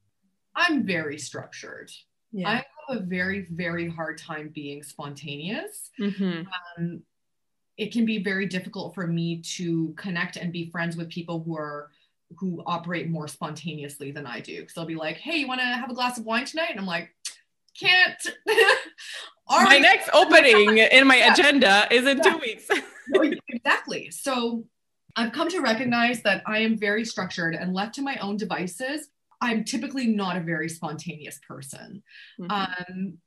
i'm 0.54 0.86
very 0.86 1.18
structured 1.18 1.90
yeah. 2.30 2.48
i 2.48 2.54
have 2.54 2.64
a 2.88 3.00
very 3.00 3.48
very 3.50 3.88
hard 3.88 4.16
time 4.16 4.50
being 4.54 4.82
spontaneous 4.82 5.90
mm-hmm. 6.00 6.42
um, 6.78 7.02
it 7.76 7.92
can 7.92 8.06
be 8.06 8.22
very 8.22 8.46
difficult 8.46 8.94
for 8.94 9.06
me 9.06 9.42
to 9.42 9.92
connect 9.96 10.36
and 10.36 10.52
be 10.52 10.70
friends 10.70 10.96
with 10.96 11.10
people 11.10 11.42
who 11.42 11.56
are 11.56 11.90
who 12.38 12.62
operate 12.66 13.08
more 13.08 13.28
spontaneously 13.28 14.10
than 14.10 14.26
I 14.26 14.40
do. 14.40 14.60
Because 14.60 14.74
they'll 14.74 14.84
be 14.84 14.96
like, 14.96 15.16
"Hey, 15.16 15.36
you 15.36 15.48
want 15.48 15.60
to 15.60 15.66
have 15.66 15.90
a 15.90 15.94
glass 15.94 16.18
of 16.18 16.24
wine 16.24 16.44
tonight?" 16.44 16.70
And 16.70 16.80
I'm 16.80 16.86
like, 16.86 17.14
"Can't." 17.78 18.26
my 19.48 19.78
next 19.78 20.10
opening 20.12 20.78
in 20.78 21.06
my 21.06 21.18
yeah. 21.18 21.32
agenda 21.32 21.88
is 21.90 22.06
in 22.06 22.18
yeah. 22.18 22.22
two 22.22 22.38
weeks. 22.38 22.68
exactly. 23.48 24.10
So 24.10 24.64
I've 25.14 25.32
come 25.32 25.48
to 25.48 25.60
recognize 25.60 26.22
that 26.22 26.42
I 26.46 26.58
am 26.58 26.76
very 26.76 27.04
structured 27.04 27.54
and 27.54 27.72
left 27.72 27.94
to 27.96 28.02
my 28.02 28.16
own 28.16 28.36
devices. 28.36 29.08
I'm 29.40 29.64
typically 29.64 30.06
not 30.06 30.36
a 30.36 30.40
very 30.40 30.68
spontaneous 30.68 31.38
person. 31.46 32.02
Mm-hmm. 32.40 32.50
Um, 32.50 33.18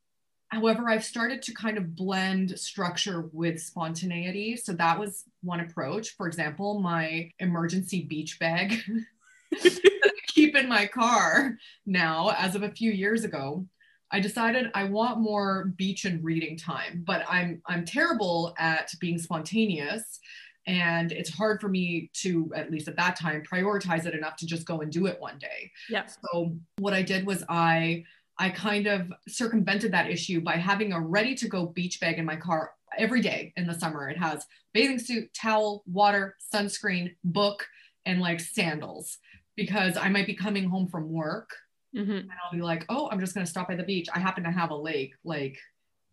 However, 0.50 0.90
I've 0.90 1.04
started 1.04 1.42
to 1.44 1.54
kind 1.54 1.78
of 1.78 1.96
blend 1.96 2.60
structure 2.60 3.30
with 3.34 3.62
spontaneity. 3.62 4.56
So 4.56 4.74
that 4.74 5.00
was 5.00 5.26
one 5.42 5.60
approach. 5.60 6.16
For 6.18 6.28
example, 6.28 6.80
my 6.80 7.32
emergency 7.40 8.04
beach 8.04 8.40
bag 8.40 8.82
that 9.52 10.02
I 10.06 10.10
keep 10.28 10.56
in 10.56 10.68
my 10.68 10.88
car 10.88 11.56
now, 11.86 12.34
as 12.38 12.56
of 12.56 12.64
a 12.64 12.72
few 12.72 12.92
years 12.92 13.24
ago, 13.24 13.66
I 14.12 14.20
decided 14.20 14.72
I 14.74 14.86
want 14.86 15.20
more 15.20 15.72
beach 15.78 16.06
and 16.06 16.24
reading 16.24 16.58
time, 16.58 17.04
but 17.06 17.24
I'm 17.30 17.62
I'm 17.68 17.86
terrible 17.86 18.56
at 18.58 18.92
being 19.00 19.20
spontaneous 19.20 20.20
and 20.66 21.12
it's 21.12 21.30
hard 21.30 21.62
for 21.62 21.68
me 21.68 22.10
to 22.14 22.52
at 22.56 22.72
least 22.72 22.88
at 22.88 22.96
that 22.96 23.16
time 23.16 23.44
prioritize 23.44 24.06
it 24.06 24.14
enough 24.14 24.36
to 24.38 24.46
just 24.46 24.66
go 24.66 24.82
and 24.82 24.92
do 24.92 25.06
it 25.08 25.20
one 25.20 25.38
day. 25.38 25.72
Yeah. 25.90 26.06
So 26.06 26.56
what 26.78 26.94
I 26.94 27.02
did 27.02 27.26
was 27.26 27.44
I 27.50 28.04
I 28.39 28.49
kind 28.49 28.88
of 28.88 29.12
circumvented 29.28 29.91
that 29.91 30.10
issue 30.10 30.39
by 30.39 30.56
having 30.56 30.93
a 30.93 31.02
ready 31.02 31.36
to 31.36 31.49
go 31.49 31.67
beach 31.67 31.99
bag 31.99 32.17
in 32.17 32.25
my 32.25 32.38
car 32.38 32.71
every 32.97 33.21
day 33.21 33.54
in 33.58 33.67
the 33.67 33.78
summer. 33.78 34.10
It 34.10 34.17
has 34.17 34.45
bathing 34.73 34.97
suit, 34.97 35.34
towel, 35.34 35.84
water, 35.86 36.38
sunscreen, 36.54 37.15
book, 37.25 37.67
and 38.06 38.21
like 38.21 38.39
sandals 38.39 39.17
because 39.58 39.97
I 39.97 40.08
might 40.08 40.25
be 40.25 40.36
coming 40.36 40.69
home 40.69 40.88
from 40.88 41.12
work 41.12 41.49
mm-hmm. 41.93 42.12
and 42.12 42.30
I'll 42.43 42.58
be 42.58 42.62
like, 42.62 42.86
oh, 42.88 43.10
I'm 43.12 43.19
just 43.19 43.34
going 43.34 43.45
to 43.45 43.49
stop 43.49 43.67
by 43.67 43.75
the 43.75 43.84
beach. 43.84 44.08
I 44.13 44.19
happen 44.19 44.45
to 44.45 44.52
have 44.52 44.71
a 44.71 44.75
lake 44.75 45.13
like 45.25 45.58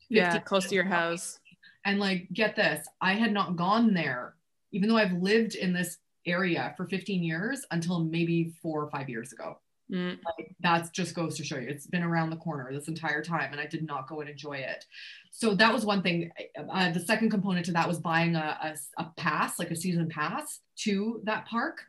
yeah, 0.08 0.38
close 0.40 0.66
to 0.68 0.74
your 0.74 0.84
house. 0.84 1.38
And 1.84 2.00
like, 2.00 2.26
get 2.32 2.56
this, 2.56 2.86
I 3.00 3.12
had 3.14 3.32
not 3.32 3.54
gone 3.54 3.94
there, 3.94 4.34
even 4.72 4.88
though 4.88 4.96
I've 4.96 5.12
lived 5.12 5.54
in 5.54 5.72
this 5.72 5.98
area 6.26 6.74
for 6.76 6.86
15 6.86 7.22
years 7.22 7.64
until 7.70 8.00
maybe 8.00 8.52
four 8.60 8.82
or 8.82 8.90
five 8.90 9.08
years 9.08 9.32
ago. 9.32 9.58
Mm. 9.92 10.18
Like, 10.38 10.55
that 10.61 10.92
just 10.92 11.14
goes 11.14 11.37
to 11.37 11.44
show 11.44 11.59
you 11.59 11.68
it's 11.68 11.87
been 11.87 12.03
around 12.03 12.31
the 12.31 12.37
corner 12.37 12.72
this 12.72 12.88
entire 12.88 13.22
time 13.22 13.53
and 13.53 13.61
I 13.61 13.66
did 13.66 13.87
not 13.87 14.09
go 14.09 14.20
and 14.20 14.29
enjoy 14.29 14.55
it. 14.55 14.85
So 15.31 15.55
that 15.55 15.72
was 15.72 15.85
one 15.85 16.03
thing. 16.03 16.31
Uh, 16.72 16.90
the 16.90 17.01
second 17.01 17.31
component 17.31 17.66
to 17.66 17.72
that 17.72 17.87
was 17.87 18.01
buying 18.01 18.35
a, 18.35 18.75
a, 18.99 19.03
a 19.03 19.12
pass, 19.16 19.59
like 19.59 19.70
a 19.70 19.77
season 19.77 20.09
pass 20.09 20.61
to 20.79 21.20
that 21.25 21.46
park. 21.46 21.83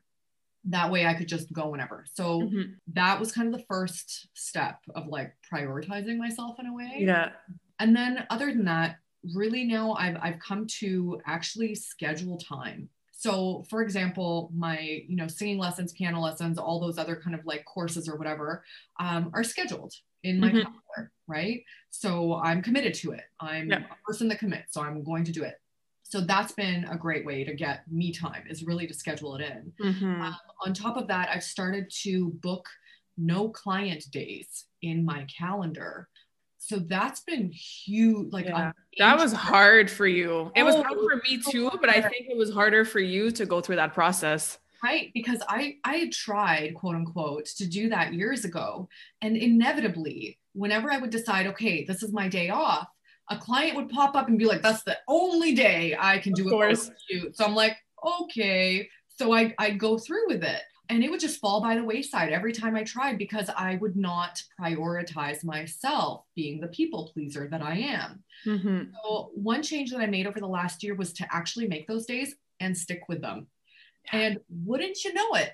That 0.65 0.91
way 0.91 1.05
I 1.05 1.13
could 1.13 1.27
just 1.27 1.51
go 1.53 1.69
whenever. 1.69 2.05
So 2.13 2.41
mm-hmm. 2.41 2.73
that 2.93 3.19
was 3.19 3.31
kind 3.31 3.47
of 3.47 3.59
the 3.59 3.65
first 3.67 4.27
step 4.33 4.79
of 4.95 5.07
like 5.07 5.33
prioritizing 5.51 6.17
myself 6.17 6.59
in 6.59 6.67
a 6.67 6.73
way. 6.73 6.97
Yeah. 6.99 7.29
And 7.79 7.95
then 7.95 8.27
other 8.29 8.47
than 8.47 8.65
that, 8.65 8.97
really 9.33 9.63
now 9.63 9.93
I've, 9.93 10.17
I've 10.21 10.39
come 10.39 10.67
to 10.79 11.19
actually 11.25 11.73
schedule 11.73 12.37
time 12.37 12.89
so 13.17 13.65
for 13.69 13.81
example 13.81 14.51
my 14.55 15.03
you 15.07 15.15
know 15.15 15.27
singing 15.27 15.57
lessons 15.57 15.91
piano 15.93 16.21
lessons 16.21 16.57
all 16.57 16.79
those 16.79 16.97
other 16.97 17.15
kind 17.15 17.35
of 17.35 17.45
like 17.45 17.65
courses 17.65 18.07
or 18.07 18.15
whatever 18.15 18.63
um, 18.99 19.31
are 19.33 19.43
scheduled 19.43 19.93
in 20.23 20.39
my 20.39 20.47
mm-hmm. 20.47 20.59
calendar 20.59 21.11
right 21.27 21.63
so 21.89 22.35
i'm 22.35 22.61
committed 22.61 22.93
to 22.93 23.11
it 23.11 23.23
i'm 23.39 23.69
yeah. 23.69 23.79
a 23.79 23.95
person 24.05 24.27
that 24.27 24.39
commits 24.39 24.73
so 24.73 24.81
i'm 24.81 25.03
going 25.03 25.23
to 25.23 25.31
do 25.31 25.43
it 25.43 25.55
so 26.03 26.21
that's 26.21 26.53
been 26.53 26.85
a 26.85 26.97
great 26.97 27.25
way 27.25 27.43
to 27.43 27.53
get 27.53 27.81
me 27.91 28.13
time 28.13 28.43
is 28.49 28.63
really 28.63 28.87
to 28.87 28.93
schedule 28.93 29.35
it 29.35 29.41
in 29.41 29.73
mm-hmm. 29.83 30.21
um, 30.21 30.35
on 30.65 30.73
top 30.73 30.95
of 30.95 31.07
that 31.07 31.29
i've 31.33 31.43
started 31.43 31.89
to 31.89 32.31
book 32.41 32.67
no 33.17 33.49
client 33.49 34.05
days 34.11 34.65
in 34.83 35.03
my 35.03 35.25
calendar 35.25 36.07
so 36.67 36.79
that's 36.79 37.21
been 37.21 37.49
huge 37.49 38.31
like 38.33 38.45
yeah. 38.45 38.73
that 38.97 39.17
was 39.17 39.31
hard 39.31 39.89
for 39.89 40.05
you. 40.05 40.51
It 40.53 40.63
was 40.63 40.75
oh, 40.75 40.83
hard 40.83 40.97
for 40.97 41.21
me 41.29 41.41
too 41.49 41.71
but 41.79 41.89
i 41.89 42.01
think 42.01 42.27
it 42.29 42.37
was 42.37 42.51
harder 42.51 42.83
for 42.83 42.99
you 42.99 43.31
to 43.31 43.45
go 43.45 43.61
through 43.61 43.77
that 43.77 43.93
process. 43.93 44.59
Right 44.83 45.11
because 45.13 45.41
i 45.47 45.77
i 45.83 45.95
had 45.95 46.11
tried 46.11 46.75
quote 46.75 46.95
unquote 46.95 47.45
to 47.57 47.67
do 47.67 47.89
that 47.89 48.13
years 48.13 48.45
ago 48.45 48.89
and 49.21 49.35
inevitably 49.37 50.37
whenever 50.53 50.91
i 50.91 50.97
would 50.97 51.09
decide 51.09 51.47
okay 51.47 51.83
this 51.85 52.03
is 52.03 52.13
my 52.13 52.27
day 52.27 52.49
off 52.49 52.87
a 53.29 53.37
client 53.37 53.75
would 53.75 53.89
pop 53.89 54.15
up 54.15 54.27
and 54.27 54.37
be 54.37 54.45
like 54.45 54.61
that's 54.61 54.83
the 54.83 54.97
only 55.07 55.55
day 55.55 55.97
i 55.99 56.19
can 56.19 56.33
do 56.33 56.61
a 56.61 56.75
shoot 56.75 57.35
so 57.35 57.45
i'm 57.45 57.55
like 57.55 57.77
okay. 58.05 58.87
So 59.07 59.33
i 59.33 59.53
i 59.57 59.71
go 59.71 59.97
through 59.97 60.27
with 60.27 60.43
it 60.43 60.61
and 60.89 61.03
it 61.03 61.11
would 61.11 61.19
just 61.19 61.39
fall 61.39 61.61
by 61.61 61.75
the 61.75 61.83
wayside 61.83 62.31
every 62.31 62.53
time 62.53 62.75
I 62.75 62.83
tried 62.83 63.17
because 63.17 63.49
I 63.55 63.75
would 63.75 63.95
not 63.95 64.41
prioritize 64.59 65.43
myself 65.43 66.23
being 66.35 66.59
the 66.59 66.67
people 66.67 67.11
pleaser 67.13 67.47
that 67.49 67.61
I 67.61 67.77
am. 67.77 68.23
Mm-hmm. 68.45 68.91
So, 69.03 69.31
one 69.33 69.63
change 69.63 69.91
that 69.91 69.99
I 69.99 70.05
made 70.05 70.27
over 70.27 70.39
the 70.39 70.47
last 70.47 70.83
year 70.83 70.95
was 70.95 71.13
to 71.13 71.27
actually 71.31 71.67
make 71.67 71.87
those 71.87 72.05
days 72.05 72.35
and 72.59 72.77
stick 72.77 73.03
with 73.09 73.21
them. 73.21 73.47
And 74.11 74.39
wouldn't 74.49 75.03
you 75.03 75.13
know 75.13 75.33
it, 75.33 75.51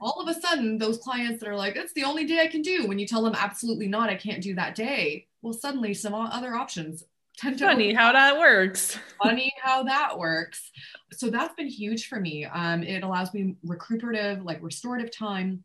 all 0.00 0.20
of 0.20 0.28
a 0.28 0.40
sudden, 0.40 0.78
those 0.78 0.98
clients 0.98 1.40
that 1.40 1.48
are 1.48 1.56
like, 1.56 1.76
it's 1.76 1.92
the 1.92 2.04
only 2.04 2.24
day 2.24 2.40
I 2.40 2.48
can 2.48 2.62
do, 2.62 2.86
when 2.86 2.98
you 2.98 3.06
tell 3.06 3.22
them 3.22 3.36
absolutely 3.36 3.86
not, 3.86 4.10
I 4.10 4.16
can't 4.16 4.42
do 4.42 4.54
that 4.56 4.74
day, 4.74 5.26
well, 5.42 5.52
suddenly 5.52 5.94
some 5.94 6.14
other 6.14 6.54
options 6.54 7.04
funny 7.40 7.92
how 7.92 8.12
that 8.12 8.38
works 8.38 8.98
funny 9.22 9.52
how 9.62 9.82
that 9.82 10.18
works 10.18 10.70
so 11.12 11.28
that's 11.30 11.54
been 11.54 11.68
huge 11.68 12.08
for 12.08 12.20
me 12.20 12.44
um, 12.46 12.82
it 12.82 13.02
allows 13.02 13.32
me 13.34 13.56
recuperative 13.64 14.42
like 14.42 14.62
restorative 14.62 15.10
time 15.10 15.62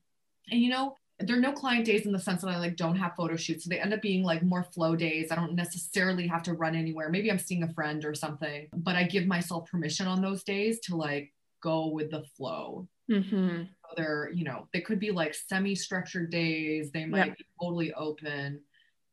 and 0.51 0.61
you 0.61 0.69
know 0.69 0.95
there 1.25 1.37
are 1.37 1.41
no 1.41 1.51
client 1.51 1.85
days 1.85 2.05
in 2.05 2.11
the 2.11 2.19
sense 2.19 2.41
that 2.41 2.49
I 2.49 2.57
like 2.57 2.75
don't 2.75 2.95
have 2.95 3.15
photo 3.15 3.35
shoots. 3.35 3.63
So 3.63 3.69
they 3.69 3.79
end 3.79 3.93
up 3.93 4.01
being 4.01 4.23
like 4.23 4.43
more 4.43 4.63
flow 4.63 4.95
days. 4.95 5.31
I 5.31 5.35
don't 5.35 5.53
necessarily 5.53 6.27
have 6.27 6.43
to 6.43 6.53
run 6.53 6.75
anywhere. 6.75 7.09
Maybe 7.09 7.31
I'm 7.31 7.39
seeing 7.39 7.63
a 7.63 7.73
friend 7.73 8.03
or 8.05 8.13
something, 8.13 8.67
but 8.73 8.95
I 8.95 9.03
give 9.03 9.27
myself 9.27 9.69
permission 9.69 10.07
on 10.07 10.21
those 10.21 10.43
days 10.43 10.79
to 10.81 10.95
like 10.95 11.33
go 11.61 11.87
with 11.87 12.11
the 12.11 12.23
flow. 12.35 12.87
Mm-hmm. 13.09 13.63
So 13.63 13.93
they're, 13.95 14.31
you 14.33 14.43
know, 14.43 14.67
they 14.73 14.81
could 14.81 14.99
be 14.99 15.11
like 15.11 15.35
semi-structured 15.35 16.31
days. 16.31 16.91
They 16.91 17.05
might 17.05 17.27
yep. 17.27 17.37
be 17.37 17.45
totally 17.61 17.93
open. 17.93 18.61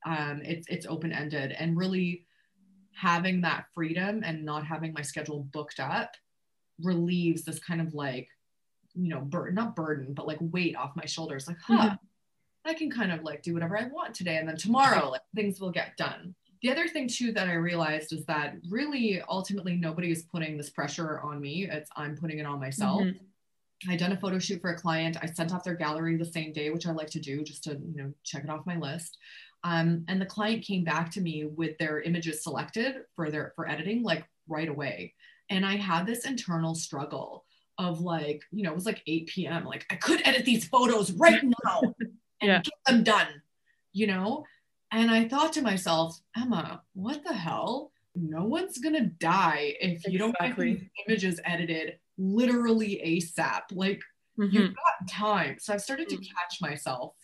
Um, 0.07 0.41
it's 0.45 0.67
it's 0.69 0.87
open-ended 0.87 1.53
and 1.53 1.77
really 1.77 2.25
having 2.99 3.41
that 3.43 3.67
freedom 3.75 4.23
and 4.25 4.45
not 4.45 4.67
having 4.67 4.93
my 4.93 5.03
schedule 5.03 5.47
booked 5.53 5.79
up 5.79 6.11
relieves 6.83 7.45
this 7.45 7.59
kind 7.59 7.81
of 7.81 7.95
like 7.95 8.29
you 8.95 9.09
know 9.09 9.21
burden 9.21 9.55
not 9.55 9.77
burden 9.77 10.13
but 10.15 10.27
like 10.27 10.39
weight 10.41 10.77
off 10.77 10.97
my 10.97 11.05
shoulders. 11.05 11.47
Like 11.47 11.59
huh 11.65 11.91
mm-hmm. 11.91 11.95
i 12.65 12.75
can 12.75 12.91
kind 12.91 13.13
of 13.13 13.23
like 13.23 13.43
do 13.43 13.55
whatever 13.55 13.79
i 13.79 13.87
want 13.87 14.15
today 14.15 14.37
and 14.37 14.49
then 14.49 14.57
tomorrow 14.57 15.11
like 15.11 15.23
things 15.35 15.61
will 15.61 15.71
get 15.71 15.97
done. 15.97 16.35
The 16.63 16.73
other 16.73 16.89
thing 16.89 17.09
too 17.09 17.33
that 17.33 17.49
i 17.49 17.55
realized 17.55 18.13
is 18.13 18.25
that 18.27 18.55
really 18.69 19.23
ultimately 19.29 19.77
nobody 19.77 20.11
is 20.11 20.23
putting 20.23 20.57
this 20.57 20.71
pressure 20.71 21.21
on 21.21 21.41
me. 21.41 21.69
It's 21.71 21.91
i'm 21.97 22.17
putting 22.17 22.41
it 22.41 22.47
on 22.47 22.59
myself. 22.59 23.03
Mm-hmm. 23.03 23.91
i 23.91 23.97
done 23.97 24.13
a 24.13 24.17
photo 24.17 24.41
shoot 24.41 24.61
for 24.61 24.71
a 24.71 24.77
client. 24.77 25.17
I 25.23 25.27
sent 25.27 25.55
off 25.55 25.63
their 25.63 25.77
gallery 25.77 26.17
the 26.17 26.25
same 26.25 26.53
day 26.53 26.71
which 26.71 26.87
i 26.87 26.91
like 26.91 27.11
to 27.11 27.21
do 27.21 27.45
just 27.45 27.63
to 27.65 27.71
you 27.71 28.03
know 28.03 28.13
check 28.25 28.43
it 28.43 28.51
off 28.51 28.67
my 28.67 28.77
list 28.77 29.19
um, 29.65 30.05
and 30.09 30.21
the 30.21 30.27
client 30.27 30.65
came 30.65 30.85
back 30.85 31.11
to 31.13 31.21
me 31.21 31.45
with 31.45 31.77
their 31.79 32.01
images 32.01 32.43
selected 32.43 32.97
for 33.17 33.31
their 33.31 33.53
for 33.57 33.69
editing 33.69 34.03
like 34.03 34.25
right 34.47 34.69
away. 34.69 35.15
And 35.51 35.65
I 35.65 35.77
had 35.77 36.07
this 36.07 36.27
internal 36.27 36.75
struggle 36.75 37.45
of 37.79 38.01
like, 38.01 38.43
you 38.53 38.63
know, 38.63 38.71
it 38.71 38.75
was 38.75 38.87
like 38.87 39.03
8 39.07 39.27
p.m. 39.29 39.65
Like 39.65 39.87
I 39.91 39.97
could 39.97 40.27
edit 40.27 40.45
these 40.45 40.67
photos 40.69 41.13
right 41.13 41.43
now 41.65 41.81
and 42.01 42.13
yeah. 42.43 42.63
get 42.63 42.75
them 42.87 43.03
done, 43.03 43.43
you 43.93 44.07
know? 44.07 44.45
And 44.91 45.11
I 45.11 45.29
thought 45.29 45.53
to 45.55 45.63
myself, 45.63 46.19
Ema, 46.37 46.83
what 46.95 47.25
the 47.25 47.35
hell? 47.35 47.93
No 48.15 48.45
one's 48.45 48.79
gonna 48.79 49.05
die 49.05 49.75
if 49.81 50.07
you 50.07 50.19
don't 50.19 50.37
get 50.41 50.57
these 50.57 50.83
images 51.07 51.41
edited 51.45 51.99
literally 52.17 53.01
ASAP. 53.05 53.63
Like 53.73 54.01
mm-hmm. 54.39 54.55
you've 54.55 54.75
got 54.75 55.09
time. 55.11 55.57
So 55.61 55.75
I 55.75 55.77
started 55.77 56.09
to 56.09 56.17
mm. 56.17 56.27
catch 56.27 56.61
myself 56.61 57.15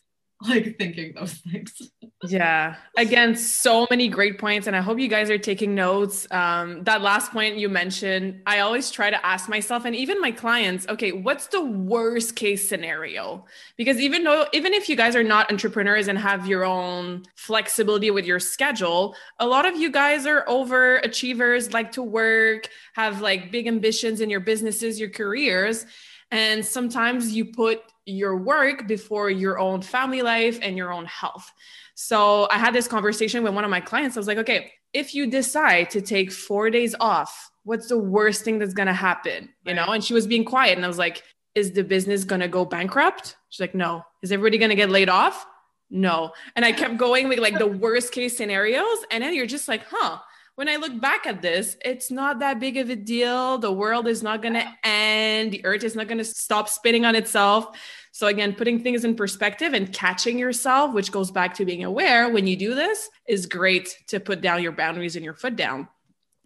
like 0.49 0.77
thinking 0.79 1.12
those 1.14 1.33
things. 1.35 1.90
yeah. 2.25 2.77
Again, 2.97 3.37
so 3.37 3.87
many 3.88 4.09
great 4.09 4.38
points. 4.38 4.66
And 4.66 4.75
I 4.75 4.81
hope 4.81 4.99
you 4.99 5.09
guys 5.09 5.31
are 5.31 5.38
taking 5.38 5.75
notes. 5.75 6.27
Um, 6.31 6.83
that 6.85 7.03
last 7.03 7.33
point 7.33 7.57
you 7.57 7.68
mentioned, 7.68 8.42
I 8.44 8.61
always 8.61 8.90
try 8.90 9.11
to 9.11 9.27
ask 9.27 9.49
myself 9.49 9.85
and 9.85 9.94
even 9.94 10.20
my 10.20 10.33
clients, 10.33 10.87
okay, 10.88 11.12
what's 11.12 11.47
the 11.47 11.64
worst 11.64 12.35
case 12.35 12.68
scenario? 12.68 13.44
Because 13.77 14.01
even 14.01 14.25
though, 14.25 14.47
even 14.53 14.75
if 14.75 14.88
you 14.88 14.97
guys 14.97 15.14
are 15.14 15.23
not 15.23 15.51
entrepreneurs 15.51 16.09
and 16.09 16.18
have 16.18 16.47
your 16.47 16.64
own 16.64 17.23
flexibility 17.37 18.11
with 18.11 18.27
your 18.27 18.40
schedule, 18.40 19.14
a 19.38 19.47
lot 19.47 19.66
of 19.66 19.77
you 19.77 19.90
guys 19.90 20.27
are 20.27 20.44
overachievers, 20.47 21.73
like 21.73 21.92
to 21.92 22.03
work, 22.03 22.68
have 22.94 23.20
like 23.20 23.53
big 23.53 23.68
ambitions 23.68 24.20
in 24.20 24.29
your 24.29 24.40
businesses, 24.40 24.99
your 24.99 25.11
careers. 25.11 25.87
And 26.31 26.64
sometimes 26.66 27.33
you 27.33 27.44
put 27.44 27.81
your 28.07 28.37
work 28.37 28.87
before 28.87 29.31
your 29.31 29.59
own 29.59 29.83
family 29.83 30.23
life 30.23 30.59
and 30.62 30.77
your 30.77 30.93
own 30.93 31.07
health. 31.07 31.51
So 31.95 32.49
I 32.51 32.59
had 32.59 32.75
this 32.75 32.88
conversation 32.88 33.43
with 33.43 33.55
one 33.55 33.64
of 33.64 33.71
my 33.71 33.81
clients. 33.81 34.17
I 34.17 34.21
was 34.21 34.27
like, 34.27 34.38
okay, 34.38 34.73
if 34.93 35.14
you 35.14 35.27
decide 35.27 35.90
to 35.90 36.01
take 36.01 36.33
four 36.33 36.71
days 36.71 36.95
off, 37.01 37.51
what's 37.64 37.88
the 37.88 37.99
worst 37.99 38.45
thing 38.45 38.59
that's 38.59 38.75
going 38.75 38.87
to 38.87 38.93
happen? 38.93 39.49
You 39.64 39.75
know? 39.75 39.87
And 39.87 40.05
she 40.05 40.14
was 40.14 40.27
being 40.27 40.45
quiet. 40.45 40.77
And 40.77 40.85
I 40.85 40.88
was 40.88 40.99
like, 40.99 41.23
is 41.55 41.73
the 41.73 41.85
business 41.85 42.25
going 42.25 42.40
to 42.40 42.49
go 42.49 42.64
bankrupt? 42.64 43.37
She's 43.49 43.61
like, 43.61 43.75
no. 43.75 44.05
Is 44.23 44.33
everybody 44.33 44.59
going 44.59 44.71
to 44.71 44.77
get 44.77 44.90
laid 44.90 45.09
off? 45.09 45.47
No. 45.90 46.33
And 46.57 46.64
I 46.64 46.73
kept 46.73 46.97
going 46.97 47.29
with 47.29 47.38
like 47.38 47.59
the 47.59 47.67
worst 47.67 48.12
case 48.12 48.37
scenarios. 48.37 48.99
And 49.11 49.23
then 49.23 49.35
you're 49.35 49.47
just 49.47 49.69
like, 49.69 49.83
huh, 49.88 50.19
when 50.57 50.69
I 50.69 50.77
look 50.77 51.01
back 51.01 51.27
at 51.27 51.43
this, 51.43 51.77
it's 51.85 52.11
not 52.11 52.38
that 52.38 52.61
big 52.61 52.77
of 52.77 52.88
a 52.88 52.97
deal. 52.97 53.59
The 53.59 53.73
world 53.73 54.07
is 54.07 54.23
not 54.23 54.40
going 54.40 54.55
to 54.55 54.67
end. 54.85 55.53
The 55.53 55.64
earth 55.64 55.83
is 55.83 55.97
not 55.97 56.07
going 56.07 56.19
to 56.19 56.25
stop 56.25 56.69
spinning 56.69 57.05
on 57.05 57.17
itself. 57.17 57.77
So, 58.12 58.29
again, 58.29 58.55
putting 58.55 58.81
things 58.81 59.05
in 59.05 59.17
perspective 59.17 59.75
and 59.75 59.93
catching 59.93 60.38
yourself, 60.38 60.95
which 60.95 61.11
goes 61.11 61.33
back 61.33 61.55
to 61.55 61.64
being 61.64 61.83
aware 61.83 62.29
when 62.29 62.47
you 62.47 62.57
do 62.57 62.75
this, 62.75 63.11
is 63.27 63.47
great 63.47 63.99
to 64.09 64.21
put 64.21 64.40
down 64.40 64.62
your 64.62 64.71
boundaries 64.71 65.17
and 65.17 65.25
your 65.25 65.35
foot 65.35 65.57
down. 65.57 65.88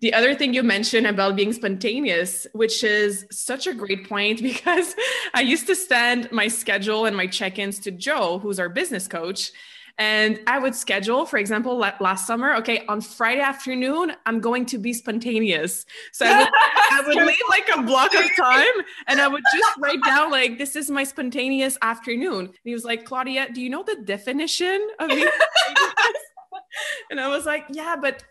The 0.00 0.14
other 0.14 0.34
thing 0.34 0.54
you 0.54 0.62
mentioned 0.62 1.06
about 1.06 1.36
being 1.36 1.52
spontaneous, 1.52 2.46
which 2.52 2.84
is 2.84 3.26
such 3.30 3.66
a 3.66 3.74
great 3.74 4.08
point 4.08 4.40
because 4.42 4.94
I 5.34 5.42
used 5.42 5.66
to 5.66 5.74
send 5.74 6.32
my 6.32 6.48
schedule 6.48 7.04
and 7.04 7.14
my 7.14 7.26
check 7.26 7.58
ins 7.58 7.78
to 7.80 7.90
Joe, 7.90 8.38
who's 8.38 8.58
our 8.58 8.70
business 8.70 9.06
coach. 9.06 9.52
And 9.98 10.38
I 10.46 10.60
would 10.60 10.76
schedule, 10.76 11.26
for 11.26 11.38
example, 11.38 11.76
last 11.76 12.26
summer, 12.26 12.54
okay, 12.56 12.84
on 12.86 13.00
Friday 13.00 13.40
afternoon, 13.40 14.12
I'm 14.26 14.40
going 14.40 14.64
to 14.66 14.78
be 14.78 14.92
spontaneous. 14.92 15.84
So 16.12 16.24
I 16.24 16.38
would, 16.38 16.48
I 16.92 17.02
would 17.06 17.26
leave 17.26 17.36
like 17.48 17.68
a 17.74 17.82
block 17.82 18.14
of 18.14 18.24
time 18.36 18.84
and 19.08 19.20
I 19.20 19.26
would 19.26 19.42
just 19.52 19.78
write 19.78 20.02
down, 20.04 20.30
like, 20.30 20.56
this 20.56 20.76
is 20.76 20.88
my 20.88 21.02
spontaneous 21.02 21.76
afternoon. 21.82 22.46
And 22.46 22.54
he 22.64 22.72
was 22.72 22.84
like, 22.84 23.04
Claudia, 23.04 23.48
do 23.52 23.60
you 23.60 23.70
know 23.70 23.82
the 23.82 23.96
definition 23.96 24.86
of 25.00 25.10
And 27.10 27.20
I 27.20 27.28
was 27.28 27.44
like, 27.44 27.64
yeah, 27.70 27.96
but 28.00 28.22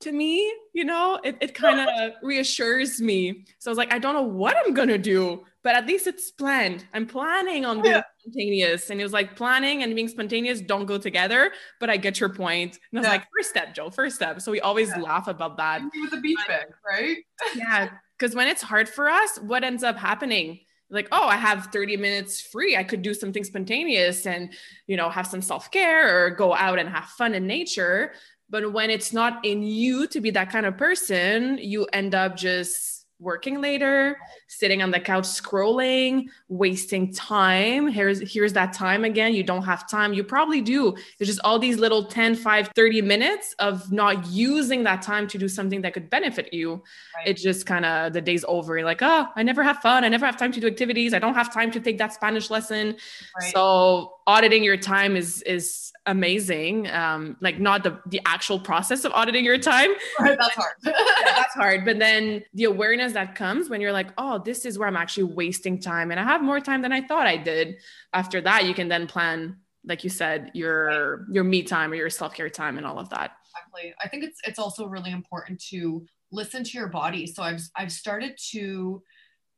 to 0.00 0.12
me, 0.12 0.52
you 0.72 0.84
know, 0.84 1.18
it, 1.24 1.36
it 1.40 1.54
kind 1.54 1.80
of 1.80 2.12
reassures 2.22 3.00
me. 3.00 3.44
So 3.58 3.70
I 3.70 3.72
was 3.72 3.78
like, 3.78 3.92
I 3.92 3.98
don't 3.98 4.14
know 4.14 4.22
what 4.22 4.56
I'm 4.56 4.74
gonna 4.74 4.98
do, 4.98 5.44
but 5.62 5.74
at 5.74 5.86
least 5.86 6.06
it's 6.06 6.30
planned. 6.30 6.86
I'm 6.92 7.06
planning 7.06 7.64
on 7.64 7.80
being 7.82 7.94
yeah. 7.94 8.02
spontaneous. 8.18 8.90
And 8.90 9.00
it 9.00 9.04
was 9.04 9.12
like 9.12 9.36
planning 9.36 9.82
and 9.82 9.94
being 9.94 10.08
spontaneous 10.08 10.60
don't 10.60 10.86
go 10.86 10.98
together, 10.98 11.50
but 11.80 11.88
I 11.88 11.96
get 11.96 12.20
your 12.20 12.28
point. 12.28 12.78
And 12.92 12.98
I 12.98 13.00
was 13.00 13.06
yeah. 13.06 13.12
like, 13.12 13.26
first 13.36 13.50
step, 13.50 13.74
Joe, 13.74 13.90
first 13.90 14.16
step. 14.16 14.40
So 14.40 14.52
we 14.52 14.60
always 14.60 14.90
yeah. 14.90 15.00
laugh 15.00 15.28
about 15.28 15.56
that. 15.56 15.82
With 15.82 16.12
a 16.12 16.20
beach 16.20 16.38
bag, 16.46 16.66
right? 16.86 17.18
yeah. 17.56 17.88
Because 18.18 18.34
when 18.34 18.48
it's 18.48 18.62
hard 18.62 18.88
for 18.88 19.08
us, 19.08 19.38
what 19.38 19.64
ends 19.64 19.82
up 19.82 19.96
happening? 19.96 20.60
like 20.90 21.08
oh 21.12 21.26
i 21.26 21.36
have 21.36 21.66
30 21.72 21.96
minutes 21.96 22.40
free 22.40 22.76
i 22.76 22.84
could 22.84 23.02
do 23.02 23.12
something 23.12 23.42
spontaneous 23.42 24.26
and 24.26 24.52
you 24.86 24.96
know 24.96 25.08
have 25.08 25.26
some 25.26 25.42
self-care 25.42 26.26
or 26.26 26.30
go 26.30 26.54
out 26.54 26.78
and 26.78 26.88
have 26.88 27.06
fun 27.06 27.34
in 27.34 27.46
nature 27.46 28.12
but 28.48 28.72
when 28.72 28.90
it's 28.90 29.12
not 29.12 29.44
in 29.44 29.62
you 29.62 30.06
to 30.08 30.20
be 30.20 30.30
that 30.30 30.50
kind 30.50 30.66
of 30.66 30.76
person, 30.76 31.58
you 31.58 31.84
end 31.92 32.14
up 32.14 32.36
just 32.36 32.96
working 33.18 33.60
later, 33.60 34.18
sitting 34.46 34.82
on 34.82 34.90
the 34.90 35.00
couch 35.00 35.24
scrolling, 35.24 36.26
wasting 36.48 37.12
time. 37.12 37.88
Here's 37.88 38.20
here's 38.32 38.52
that 38.52 38.72
time 38.72 39.04
again. 39.04 39.34
You 39.34 39.42
don't 39.42 39.62
have 39.62 39.88
time. 39.88 40.12
You 40.12 40.22
probably 40.22 40.60
do. 40.60 40.94
It's 41.18 41.28
just 41.28 41.40
all 41.42 41.58
these 41.58 41.78
little 41.78 42.04
10, 42.04 42.34
5, 42.34 42.70
30 42.74 43.02
minutes 43.02 43.54
of 43.58 43.90
not 43.90 44.26
using 44.26 44.84
that 44.84 45.02
time 45.02 45.26
to 45.28 45.38
do 45.38 45.48
something 45.48 45.82
that 45.82 45.94
could 45.94 46.10
benefit 46.10 46.52
you. 46.52 46.82
Right. 47.16 47.28
It 47.28 47.36
just 47.38 47.66
kind 47.66 47.84
of 47.84 48.12
the 48.12 48.20
day's 48.20 48.44
over. 48.46 48.76
You're 48.76 48.86
like, 48.86 49.02
oh, 49.02 49.26
I 49.34 49.42
never 49.42 49.62
have 49.62 49.78
fun. 49.78 50.04
I 50.04 50.08
never 50.08 50.26
have 50.26 50.36
time 50.36 50.52
to 50.52 50.60
do 50.60 50.66
activities. 50.66 51.14
I 51.14 51.18
don't 51.18 51.34
have 51.34 51.52
time 51.52 51.70
to 51.72 51.80
take 51.80 51.98
that 51.98 52.12
Spanish 52.12 52.50
lesson. 52.50 52.96
Right. 53.40 53.52
So 53.52 54.15
auditing 54.26 54.64
your 54.64 54.76
time 54.76 55.16
is 55.16 55.42
is 55.42 55.92
amazing. 56.06 56.88
Um, 56.90 57.36
like 57.40 57.58
not 57.58 57.82
the 57.84 58.00
the 58.06 58.20
actual 58.26 58.58
process 58.58 59.04
of 59.04 59.12
auditing 59.12 59.44
your 59.44 59.58
time. 59.58 59.90
That's 60.18 60.54
hard. 60.54 60.74
yeah, 60.84 60.92
that's 61.24 61.54
hard. 61.54 61.84
But 61.84 61.98
then 61.98 62.44
the 62.54 62.64
awareness 62.64 63.12
that 63.12 63.34
comes 63.34 63.68
when 63.68 63.80
you're 63.80 63.92
like, 63.92 64.08
oh, 64.18 64.38
this 64.38 64.64
is 64.64 64.78
where 64.78 64.88
I'm 64.88 64.96
actually 64.96 65.24
wasting 65.24 65.80
time, 65.80 66.10
and 66.10 66.18
I 66.18 66.24
have 66.24 66.42
more 66.42 66.60
time 66.60 66.82
than 66.82 66.92
I 66.92 67.02
thought 67.02 67.26
I 67.26 67.36
did. 67.36 67.76
After 68.12 68.40
that, 68.40 68.64
you 68.64 68.74
can 68.74 68.88
then 68.88 69.06
plan, 69.06 69.56
like 69.84 70.04
you 70.04 70.10
said, 70.10 70.50
your 70.54 71.26
your 71.30 71.44
me 71.44 71.62
time 71.62 71.92
or 71.92 71.96
your 71.96 72.10
self 72.10 72.34
care 72.34 72.50
time 72.50 72.78
and 72.78 72.86
all 72.86 72.98
of 72.98 73.08
that. 73.10 73.32
Exactly. 73.50 73.94
I 74.02 74.08
think 74.08 74.24
it's 74.24 74.40
it's 74.46 74.58
also 74.58 74.86
really 74.86 75.10
important 75.12 75.60
to 75.70 76.06
listen 76.32 76.64
to 76.64 76.78
your 76.78 76.88
body. 76.88 77.26
So 77.26 77.42
I've 77.42 77.62
I've 77.74 77.92
started 77.92 78.38
to 78.50 79.02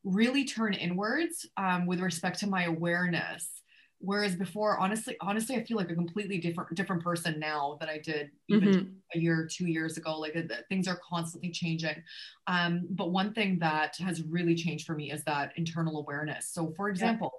really 0.04 0.44
turn 0.44 0.74
inwards 0.74 1.46
um, 1.56 1.86
with 1.86 2.00
respect 2.00 2.38
to 2.38 2.46
my 2.46 2.64
awareness 2.64 3.57
whereas 4.00 4.36
before 4.36 4.78
honestly 4.78 5.16
honestly 5.20 5.56
i 5.56 5.64
feel 5.64 5.76
like 5.76 5.90
a 5.90 5.94
completely 5.94 6.38
different 6.38 6.72
different 6.74 7.02
person 7.02 7.38
now 7.38 7.76
than 7.80 7.88
i 7.88 7.98
did 7.98 8.30
even 8.48 8.68
mm-hmm. 8.68 8.88
a 9.14 9.18
year 9.18 9.48
two 9.50 9.66
years 9.66 9.96
ago 9.96 10.18
like 10.18 10.36
uh, 10.36 10.54
things 10.68 10.86
are 10.86 11.00
constantly 11.08 11.50
changing 11.50 12.02
um, 12.46 12.86
but 12.90 13.10
one 13.10 13.32
thing 13.32 13.58
that 13.58 13.96
has 13.96 14.22
really 14.22 14.54
changed 14.54 14.86
for 14.86 14.94
me 14.94 15.10
is 15.10 15.24
that 15.24 15.52
internal 15.56 15.98
awareness 15.98 16.48
so 16.52 16.72
for 16.76 16.88
example 16.88 17.32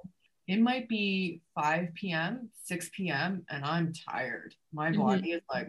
yeah. 0.47 0.55
it 0.55 0.62
might 0.62 0.89
be 0.89 1.41
5 1.55 1.93
p.m 1.95 2.49
6 2.66 2.89
p.m 2.93 3.45
and 3.49 3.64
i'm 3.64 3.93
tired 4.10 4.53
my 4.74 4.89
mm-hmm. 4.89 5.01
body 5.01 5.32
is 5.32 5.41
like 5.51 5.68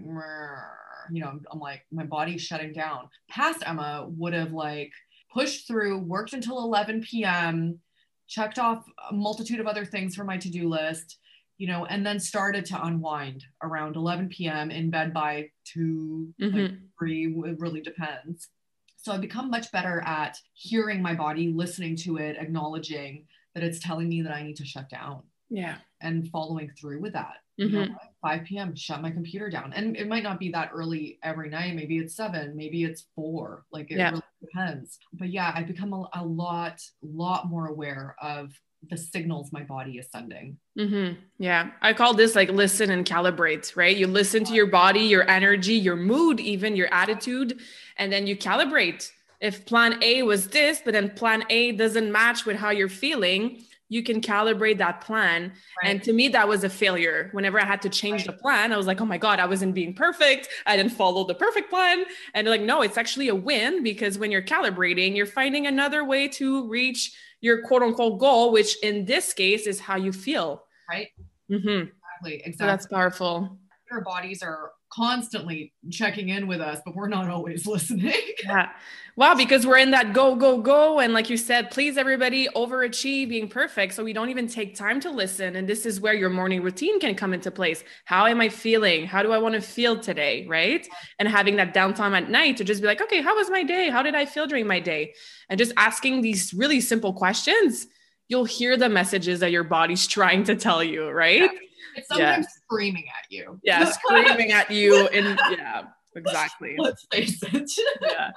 you 1.11 1.20
know 1.20 1.28
I'm, 1.28 1.45
I'm 1.53 1.61
like 1.61 1.82
my 1.93 2.05
body's 2.05 2.43
shutting 2.43 2.72
down 2.72 3.09
past 3.28 3.62
Ema 3.68 4.07
would 4.09 4.32
have 4.32 4.53
like 4.53 4.93
pushed 5.32 5.68
through 5.68 5.99
worked 5.99 6.32
until 6.32 6.59
11 6.59 7.03
p.m 7.03 7.78
checked 8.31 8.59
off 8.59 8.87
a 9.11 9.12
multitude 9.12 9.61
of 9.61 9.66
other 9.66 9.85
things 9.85 10.14
from 10.14 10.26
my 10.26 10.39
to-do 10.39 10.68
list 10.68 11.18
you 11.61 11.66
know 11.66 11.85
and 11.85 12.05
then 12.05 12.18
started 12.18 12.64
to 12.64 12.87
unwind 12.87 13.45
around 13.62 13.95
11 13.95 14.31
p.m 14.31 14.70
in 14.70 14.89
bed 14.89 15.12
by 15.12 15.51
2 15.66 16.35
mm-hmm. 16.41 16.59
like 16.59 16.72
3 16.99 17.35
it 17.47 17.61
really 17.61 17.83
depends. 17.83 18.49
So 18.97 19.12
i've 19.12 19.20
become 19.20 19.51
much 19.51 19.70
better 19.70 20.01
at 20.01 20.39
hearing 20.55 21.03
my 21.03 21.14
body 21.14 21.53
listening 21.55 21.97
to 21.97 22.16
it 22.16 22.37
acknowledging 22.39 23.26
that 23.55 23.62
it's 23.62 23.78
telling 23.78 24.09
me 24.09 24.22
that 24.22 24.33
i 24.33 24.43
need 24.43 24.57
to 24.57 24.64
shut 24.64 24.89
down. 24.89 25.22
Yeah. 25.51 25.76
And 26.01 26.28
following 26.31 26.70
through 26.81 27.03
with 27.03 27.12
that. 27.12 27.37
Mm-hmm. 27.61 27.76
you 27.76 27.87
know, 27.89 27.95
5 28.22 28.45
p.m 28.45 28.74
shut 28.74 29.03
my 29.03 29.11
computer 29.11 29.51
down. 29.51 29.74
And 29.74 29.99
it 29.99 30.09
might 30.09 30.22
not 30.22 30.41
be 30.41 30.51
that 30.53 30.70
early 30.72 31.18
every 31.22 31.51
night. 31.51 31.76
Maybe 31.76 31.99
it's 31.99 32.16
7 32.16 32.57
maybe 32.57 32.85
it's 32.85 33.05
4 33.14 33.66
like 33.70 33.91
it 33.91 33.99
yeah. 33.99 34.12
really 34.12 34.22
depends. 34.41 34.99
But 35.12 35.30
yeah 35.30 35.53
i've 35.55 35.66
become 35.66 35.93
a, 35.93 36.09
a 36.14 36.24
lot 36.24 36.80
lot 37.03 37.49
more 37.49 37.66
aware 37.66 38.16
of 38.20 38.53
the 38.88 38.97
signals 38.97 39.53
my 39.53 39.62
body 39.62 39.99
is 39.99 40.07
sending. 40.11 40.57
Mm-hmm. 40.78 41.20
yeah. 41.38 41.72
I 41.82 41.93
call 41.93 42.14
this 42.14 42.34
like 42.34 42.49
listen 42.49 42.91
and 42.91 43.05
calibrate 43.05 43.76
right? 43.76 43.95
You 43.95 44.07
listen 44.07 44.45
to 44.45 44.55
your 44.55 44.66
body 44.66 45.01
your 45.01 45.28
energy 45.28 45.74
your 45.74 45.97
mood 45.97 46.41
even 46.41 46.76
your 46.76 46.93
attitude 46.93 47.61
and 47.99 48.12
then 48.12 48.26
you 48.26 48.36
calibrate. 48.36 49.11
If 49.41 49.66
plan 49.66 50.03
a 50.03 50.22
was 50.22 50.49
this 50.49 50.80
but 50.84 50.93
then 50.93 51.11
plan 51.11 51.45
a 51.51 51.72
doesn't 51.72 52.11
match 52.11 52.47
with 52.47 52.57
how 52.57 52.70
you're 52.70 52.88
feeling 52.88 53.62
you 53.91 54.03
can 54.03 54.20
calibrate 54.20 54.78
that 54.78 55.03
plan. 55.03 55.53
Right. 55.82 55.91
And 55.91 56.03
to 56.05 56.12
me, 56.14 56.28
that 56.28 56.49
was 56.49 56.64
a 56.64 56.70
failure. 56.70 57.28
Whenever 57.32 57.61
I 57.61 57.64
had 57.64 57.82
to 57.82 57.91
change 57.91 58.20
right. 58.20 58.28
the 58.28 58.32
plan, 58.32 58.72
I 58.72 58.76
was 58.76 58.86
like, 58.86 59.01
oh 59.01 59.05
my 59.05 59.18
God, 59.18 59.41
I 59.41 59.47
wasn't 59.47 59.74
being 59.74 59.95
perfect. 59.95 60.49
I 60.64 60.76
didn't 60.76 60.93
follow 60.93 61.26
the 61.26 61.34
perfect 61.34 61.68
plan. 61.68 62.05
And 62.32 62.47
like, 62.47 62.62
no, 62.62 62.80
it's 62.82 62.97
actually 62.97 63.28
a 63.28 63.34
win 63.34 63.82
because 63.82 64.16
when 64.16 64.30
you're 64.30 64.43
calibrating, 64.43 65.14
you're 65.14 65.26
finding 65.26 65.66
another 65.66 66.05
way 66.05 66.28
to 66.28 66.66
reach 66.68 67.12
your 67.41 67.66
quote 67.66 67.82
unquote 67.82 68.20
goal, 68.20 68.53
which 68.53 68.80
in 68.82 69.05
this 69.05 69.32
case 69.34 69.66
is 69.66 69.80
how 69.80 69.97
you 69.97 70.12
feel. 70.12 70.64
Right. 70.88 71.09
Mm-hmm. 71.51 71.68
Exactly. 71.68 72.34
Exactly. 72.34 72.53
So 72.53 72.66
that's 72.66 72.86
powerful. 72.86 73.59
Our 73.91 74.03
bodies 74.03 74.41
are 74.43 74.70
constantly 74.91 75.72
checking 75.91 76.28
in 76.30 76.47
with 76.47 76.61
us, 76.61 76.80
but 76.84 76.95
we're 76.95 77.09
not 77.09 77.30
always 77.30 77.66
listening. 77.66 78.14
yeah. 78.45 78.70
Wow, 79.16 79.34
because 79.34 79.66
we're 79.66 79.78
in 79.78 79.91
that 79.91 80.12
go, 80.12 80.34
go, 80.34 80.61
go. 80.61 81.01
And 81.01 81.12
like 81.12 81.28
you 81.28 81.36
said, 81.36 81.70
please 81.70 81.97
everybody 81.97 82.49
overachieve 82.49 83.28
being 83.28 83.49
perfect. 83.49 83.95
So 83.95 84.03
we 84.03 84.12
don't 84.12 84.30
even 84.30 84.47
take 84.47 84.74
time 84.74 85.01
to 85.01 85.11
listen. 85.11 85.57
And 85.57 85.68
this 85.68 85.84
is 85.84 86.01
where 86.01 86.14
your 86.14 86.30
morning 86.30 86.62
routine 86.62 86.99
can 87.01 87.14
come 87.14 87.34
into 87.34 87.51
place. 87.51 87.84
How 88.05 88.26
am 88.26 88.41
I 88.41 88.49
feeling? 88.49 89.07
How 89.07 89.22
do 89.22 89.32
I 89.32 89.38
want 89.38 89.55
to 89.55 89.61
feel 89.61 89.99
today? 89.99 90.47
Right. 90.49 90.86
And 91.18 91.28
having 91.28 91.57
that 91.57 91.74
downtime 91.74 92.16
at 92.16 92.30
night 92.30 92.57
to 92.59 92.64
just 92.64 92.80
be 92.80 92.86
like, 92.86 93.03
okay, 93.03 93.20
how 93.20 93.36
was 93.36 93.51
my 93.51 93.62
day? 93.62 93.91
How 93.91 94.03
did 94.03 94.14
I 94.14 94.26
feel 94.26 94.47
during 94.47 94.66
my 94.66 94.80
day? 94.80 95.14
And 95.49 95.59
just 95.59 95.72
asking 95.76 96.22
these 96.22 96.55
really 96.55 96.80
simple 96.80 97.12
questions, 97.12 97.86
you'll 98.28 98.45
hear 98.45 98.76
the 98.76 98.88
messages 98.88 99.41
that 99.41 99.51
your 99.51 99.64
body's 99.64 100.07
trying 100.09 100.45
to 100.45 100.57
tell 100.57 100.82
you, 100.82 101.11
right? 101.11 101.43
Yeah 101.43 101.59
it's 101.95 102.09
sometimes 102.09 102.47
yeah. 102.49 102.59
Screaming 102.71 103.05
at 103.18 103.31
you. 103.31 103.61
Yeah, 103.64 103.85
screaming 103.91 104.53
at 104.53 104.71
you. 104.71 105.09
And 105.09 105.39
yeah, 105.51 105.83
exactly. 106.14 106.77
Let's 106.79 107.05
face 107.12 107.43
it. 107.43 107.71
yeah. 108.03 108.31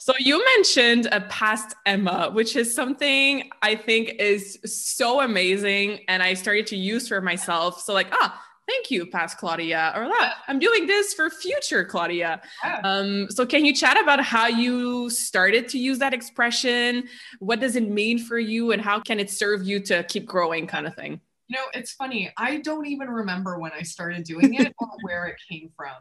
So 0.00 0.12
you 0.18 0.44
mentioned 0.44 1.08
a 1.10 1.22
past 1.22 1.74
Ema, 1.86 2.30
which 2.30 2.54
is 2.54 2.74
something 2.74 3.48
I 3.62 3.74
think 3.76 4.16
is 4.18 4.58
so 4.64 5.22
amazing. 5.22 6.00
And 6.08 6.22
I 6.22 6.34
started 6.34 6.66
to 6.68 6.76
use 6.76 7.08
for 7.08 7.22
myself. 7.22 7.80
So, 7.80 7.94
like, 7.94 8.08
ah, 8.12 8.38
thank 8.68 8.90
you, 8.90 9.06
past 9.06 9.38
Claudia, 9.38 9.92
or 9.96 10.06
ah, 10.06 10.34
I'm 10.48 10.58
doing 10.58 10.86
this 10.86 11.14
for 11.14 11.30
future 11.30 11.82
Claudia. 11.82 12.42
Yeah. 12.62 12.80
Um, 12.84 13.30
so, 13.30 13.46
can 13.46 13.64
you 13.64 13.74
chat 13.74 13.98
about 13.98 14.22
how 14.22 14.48
you 14.48 15.08
started 15.08 15.68
to 15.70 15.78
use 15.78 15.98
that 16.00 16.12
expression? 16.12 17.08
What 17.38 17.58
does 17.60 17.74
it 17.74 17.88
mean 17.88 18.18
for 18.18 18.38
you, 18.38 18.72
and 18.72 18.82
how 18.82 19.00
can 19.00 19.18
it 19.18 19.30
serve 19.30 19.66
you 19.66 19.80
to 19.84 20.04
keep 20.04 20.26
growing, 20.26 20.66
kind 20.66 20.86
of 20.86 20.94
thing? 20.94 21.20
You 21.48 21.56
know, 21.56 21.64
it's 21.74 21.92
funny. 21.92 22.30
I 22.36 22.58
don't 22.58 22.86
even 22.86 23.08
remember 23.08 23.58
when 23.58 23.72
I 23.72 23.82
started 23.82 24.24
doing 24.24 24.54
it 24.54 24.74
or 24.78 24.88
where 25.02 25.26
it 25.26 25.36
came 25.50 25.70
from. 25.76 25.96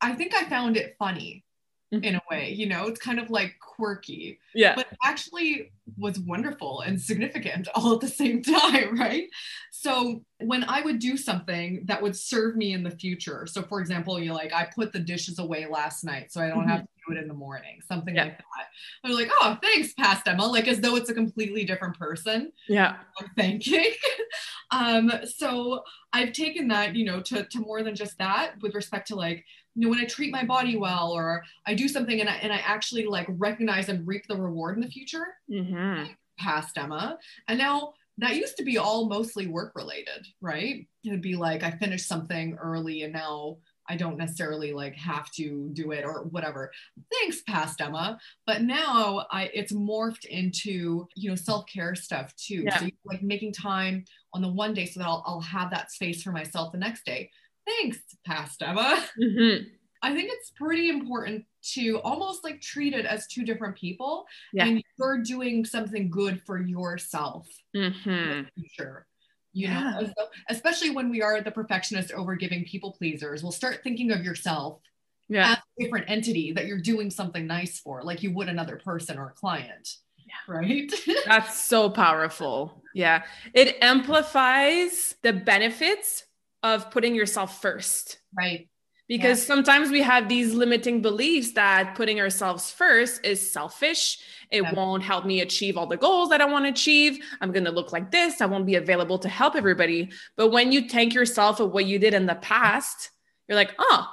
I 0.00 0.14
think 0.14 0.34
I 0.34 0.44
found 0.44 0.76
it 0.76 0.96
funny 0.98 1.44
mm-hmm. 1.92 2.04
in 2.04 2.14
a 2.16 2.22
way, 2.30 2.52
you 2.52 2.66
know, 2.66 2.86
it's 2.86 3.00
kind 3.00 3.18
of 3.18 3.30
like 3.30 3.54
quirky. 3.60 4.38
Yeah. 4.54 4.74
But 4.74 4.88
actually 5.04 5.72
was 5.98 6.18
wonderful 6.18 6.80
and 6.80 7.00
significant 7.00 7.68
all 7.74 7.94
at 7.94 8.00
the 8.00 8.08
same 8.08 8.42
time, 8.42 8.98
right? 8.98 9.28
So 9.70 10.24
when 10.40 10.64
I 10.64 10.82
would 10.82 10.98
do 10.98 11.16
something 11.16 11.84
that 11.86 12.02
would 12.02 12.16
serve 12.16 12.56
me 12.56 12.72
in 12.72 12.82
the 12.82 12.90
future. 12.90 13.46
So 13.46 13.62
for 13.62 13.80
example, 13.80 14.18
you 14.20 14.32
like 14.32 14.52
I 14.52 14.68
put 14.74 14.92
the 14.92 15.00
dishes 15.00 15.38
away 15.38 15.66
last 15.66 16.04
night 16.04 16.32
so 16.32 16.40
I 16.40 16.48
don't 16.48 16.60
mm-hmm. 16.60 16.68
have 16.68 16.82
to 16.82 16.88
do 17.06 17.14
it 17.14 17.20
in 17.20 17.28
the 17.28 17.34
morning, 17.34 17.80
something 17.86 18.14
yeah. 18.14 18.24
like 18.24 18.38
that. 18.38 18.44
I'm 19.04 19.12
like, 19.12 19.30
oh, 19.40 19.58
thanks, 19.62 19.92
past 19.94 20.26
Ema, 20.28 20.46
like 20.46 20.68
as 20.68 20.80
though 20.80 20.96
it's 20.96 21.10
a 21.10 21.14
completely 21.14 21.64
different 21.64 21.98
person. 21.98 22.52
Yeah. 22.68 22.96
I'm 23.20 23.30
thanking. 23.36 23.92
um, 24.70 25.12
so 25.24 25.82
I've 26.12 26.32
taken 26.32 26.68
that, 26.68 26.94
you 26.94 27.04
know, 27.04 27.20
to, 27.22 27.44
to 27.44 27.60
more 27.60 27.82
than 27.82 27.94
just 27.94 28.18
that 28.18 28.54
with 28.62 28.74
respect 28.74 29.08
to 29.08 29.16
like, 29.16 29.44
you 29.74 29.82
know, 29.82 29.90
when 29.90 30.00
I 30.00 30.04
treat 30.04 30.32
my 30.32 30.44
body 30.44 30.76
well 30.76 31.12
or 31.12 31.42
I 31.66 31.74
do 31.74 31.88
something 31.88 32.20
and 32.20 32.28
I, 32.28 32.34
and 32.36 32.52
I 32.52 32.58
actually 32.58 33.06
like 33.06 33.26
recognize 33.30 33.88
and 33.88 34.06
reap 34.06 34.26
the 34.28 34.36
reward 34.36 34.76
in 34.76 34.82
the 34.82 34.90
future, 34.90 35.26
mm-hmm. 35.50 36.12
past 36.38 36.76
Ema. 36.78 37.18
And 37.48 37.58
now 37.58 37.94
that 38.18 38.36
used 38.36 38.56
to 38.58 38.64
be 38.64 38.78
all 38.78 39.08
mostly 39.08 39.46
work 39.46 39.72
related, 39.74 40.26
right? 40.40 40.86
It'd 41.04 41.22
be 41.22 41.36
like 41.36 41.62
I 41.62 41.70
finished 41.70 42.06
something 42.06 42.58
early 42.62 43.02
and 43.02 43.12
now 43.12 43.58
I 43.88 43.96
don't 43.96 44.16
necessarily 44.16 44.72
like 44.72 44.94
have 44.96 45.30
to 45.32 45.70
do 45.72 45.90
it 45.92 46.04
or 46.04 46.24
whatever. 46.24 46.70
Thanks, 47.12 47.42
past 47.42 47.80
Ema. 47.80 48.18
But 48.46 48.62
now 48.62 49.26
I 49.30 49.50
it's 49.52 49.72
morphed 49.72 50.24
into 50.24 51.06
you 51.14 51.30
know 51.30 51.36
self 51.36 51.66
care 51.66 51.94
stuff 51.94 52.34
too. 52.36 52.62
Yeah. 52.64 52.78
So 52.78 52.88
like 53.04 53.22
making 53.22 53.52
time 53.52 54.04
on 54.32 54.42
the 54.42 54.48
one 54.48 54.74
day 54.74 54.86
so 54.86 55.00
that 55.00 55.06
I'll, 55.06 55.22
I'll 55.26 55.40
have 55.40 55.70
that 55.70 55.90
space 55.90 56.22
for 56.22 56.32
myself 56.32 56.72
the 56.72 56.78
next 56.78 57.04
day. 57.04 57.30
Thanks, 57.66 57.98
past 58.24 58.62
Ema. 58.62 59.04
Mm-hmm. 59.20 59.64
I 60.04 60.14
think 60.14 60.30
it's 60.32 60.50
pretty 60.50 60.88
important 60.88 61.44
to 61.74 62.00
almost 62.00 62.42
like 62.42 62.60
treat 62.60 62.92
it 62.92 63.06
as 63.06 63.28
two 63.28 63.44
different 63.44 63.76
people. 63.76 64.26
Yeah. 64.52 64.66
And 64.66 64.82
you're 64.98 65.22
doing 65.22 65.64
something 65.64 66.10
good 66.10 66.42
for 66.44 66.60
yourself. 66.60 67.46
Mm-hmm. 67.74 68.48
Sure. 68.76 69.06
You 69.52 69.68
Yeah. 69.68 69.90
know, 69.90 69.98
as- 70.00 70.14
especially 70.56 70.90
when 70.90 71.10
we 71.10 71.20
are 71.22 71.40
the 71.42 71.50
perfectionist, 71.50 72.10
overgiving 72.10 72.66
people 72.66 72.92
pleasers, 72.92 73.42
we'll 73.42 73.52
start 73.52 73.82
thinking 73.82 74.10
of 74.10 74.24
yourself 74.24 74.80
Yeah. 75.28 75.52
as 75.52 75.58
a 75.58 75.82
different 75.84 76.08
entity 76.08 76.52
that 76.52 76.66
you're 76.66 76.80
doing 76.80 77.10
something 77.10 77.46
nice 77.46 77.78
for, 77.78 78.02
like 78.02 78.22
you 78.22 78.32
would 78.32 78.48
another 78.48 78.76
person 78.76 79.18
or 79.18 79.28
a 79.28 79.32
client. 79.32 79.96
Right. 80.48 80.90
That's 81.26 81.60
so 81.60 81.90
powerful. 81.90 82.82
Yeah. 82.94 83.24
It 83.52 83.76
amplifies 83.82 85.14
the 85.22 85.32
benefits 85.34 86.24
of 86.62 86.90
putting 86.90 87.14
yourself 87.14 87.60
first. 87.60 88.18
right. 88.34 88.68
Because 89.12 89.44
sometimes 89.44 89.90
we 89.90 90.00
have 90.00 90.28
these 90.28 90.54
limiting 90.54 91.02
beliefs 91.02 91.52
that 91.52 91.94
putting 91.94 92.18
ourselves 92.18 92.70
first 92.70 93.24
is 93.24 93.38
selfish. 93.50 94.18
It 94.50 94.62
Yeah. 94.62 94.72
won't 94.72 95.02
help 95.02 95.26
me 95.26 95.42
achieve 95.42 95.76
all 95.76 95.86
the 95.86 95.98
goals 95.98 96.30
that 96.30 96.40
I 96.40 96.46
want 96.46 96.64
to 96.64 96.70
achieve. 96.70 97.22
I'm 97.40 97.52
going 97.52 97.64
to 97.64 97.70
look 97.70 97.92
like 97.92 98.10
this. 98.10 98.40
I 98.40 98.46
won't 98.46 98.64
be 98.64 98.76
available 98.76 99.18
to 99.18 99.28
help 99.28 99.54
everybody. 99.54 100.10
But 100.36 100.48
when 100.48 100.72
you 100.72 100.88
thank 100.88 101.12
yourself 101.12 101.58
for 101.58 101.66
what 101.66 101.84
you 101.84 101.98
did 101.98 102.14
in 102.14 102.24
the 102.26 102.36
past, 102.36 103.10
you're 103.48 103.56
like, 103.56 103.74
oh, 103.78 104.08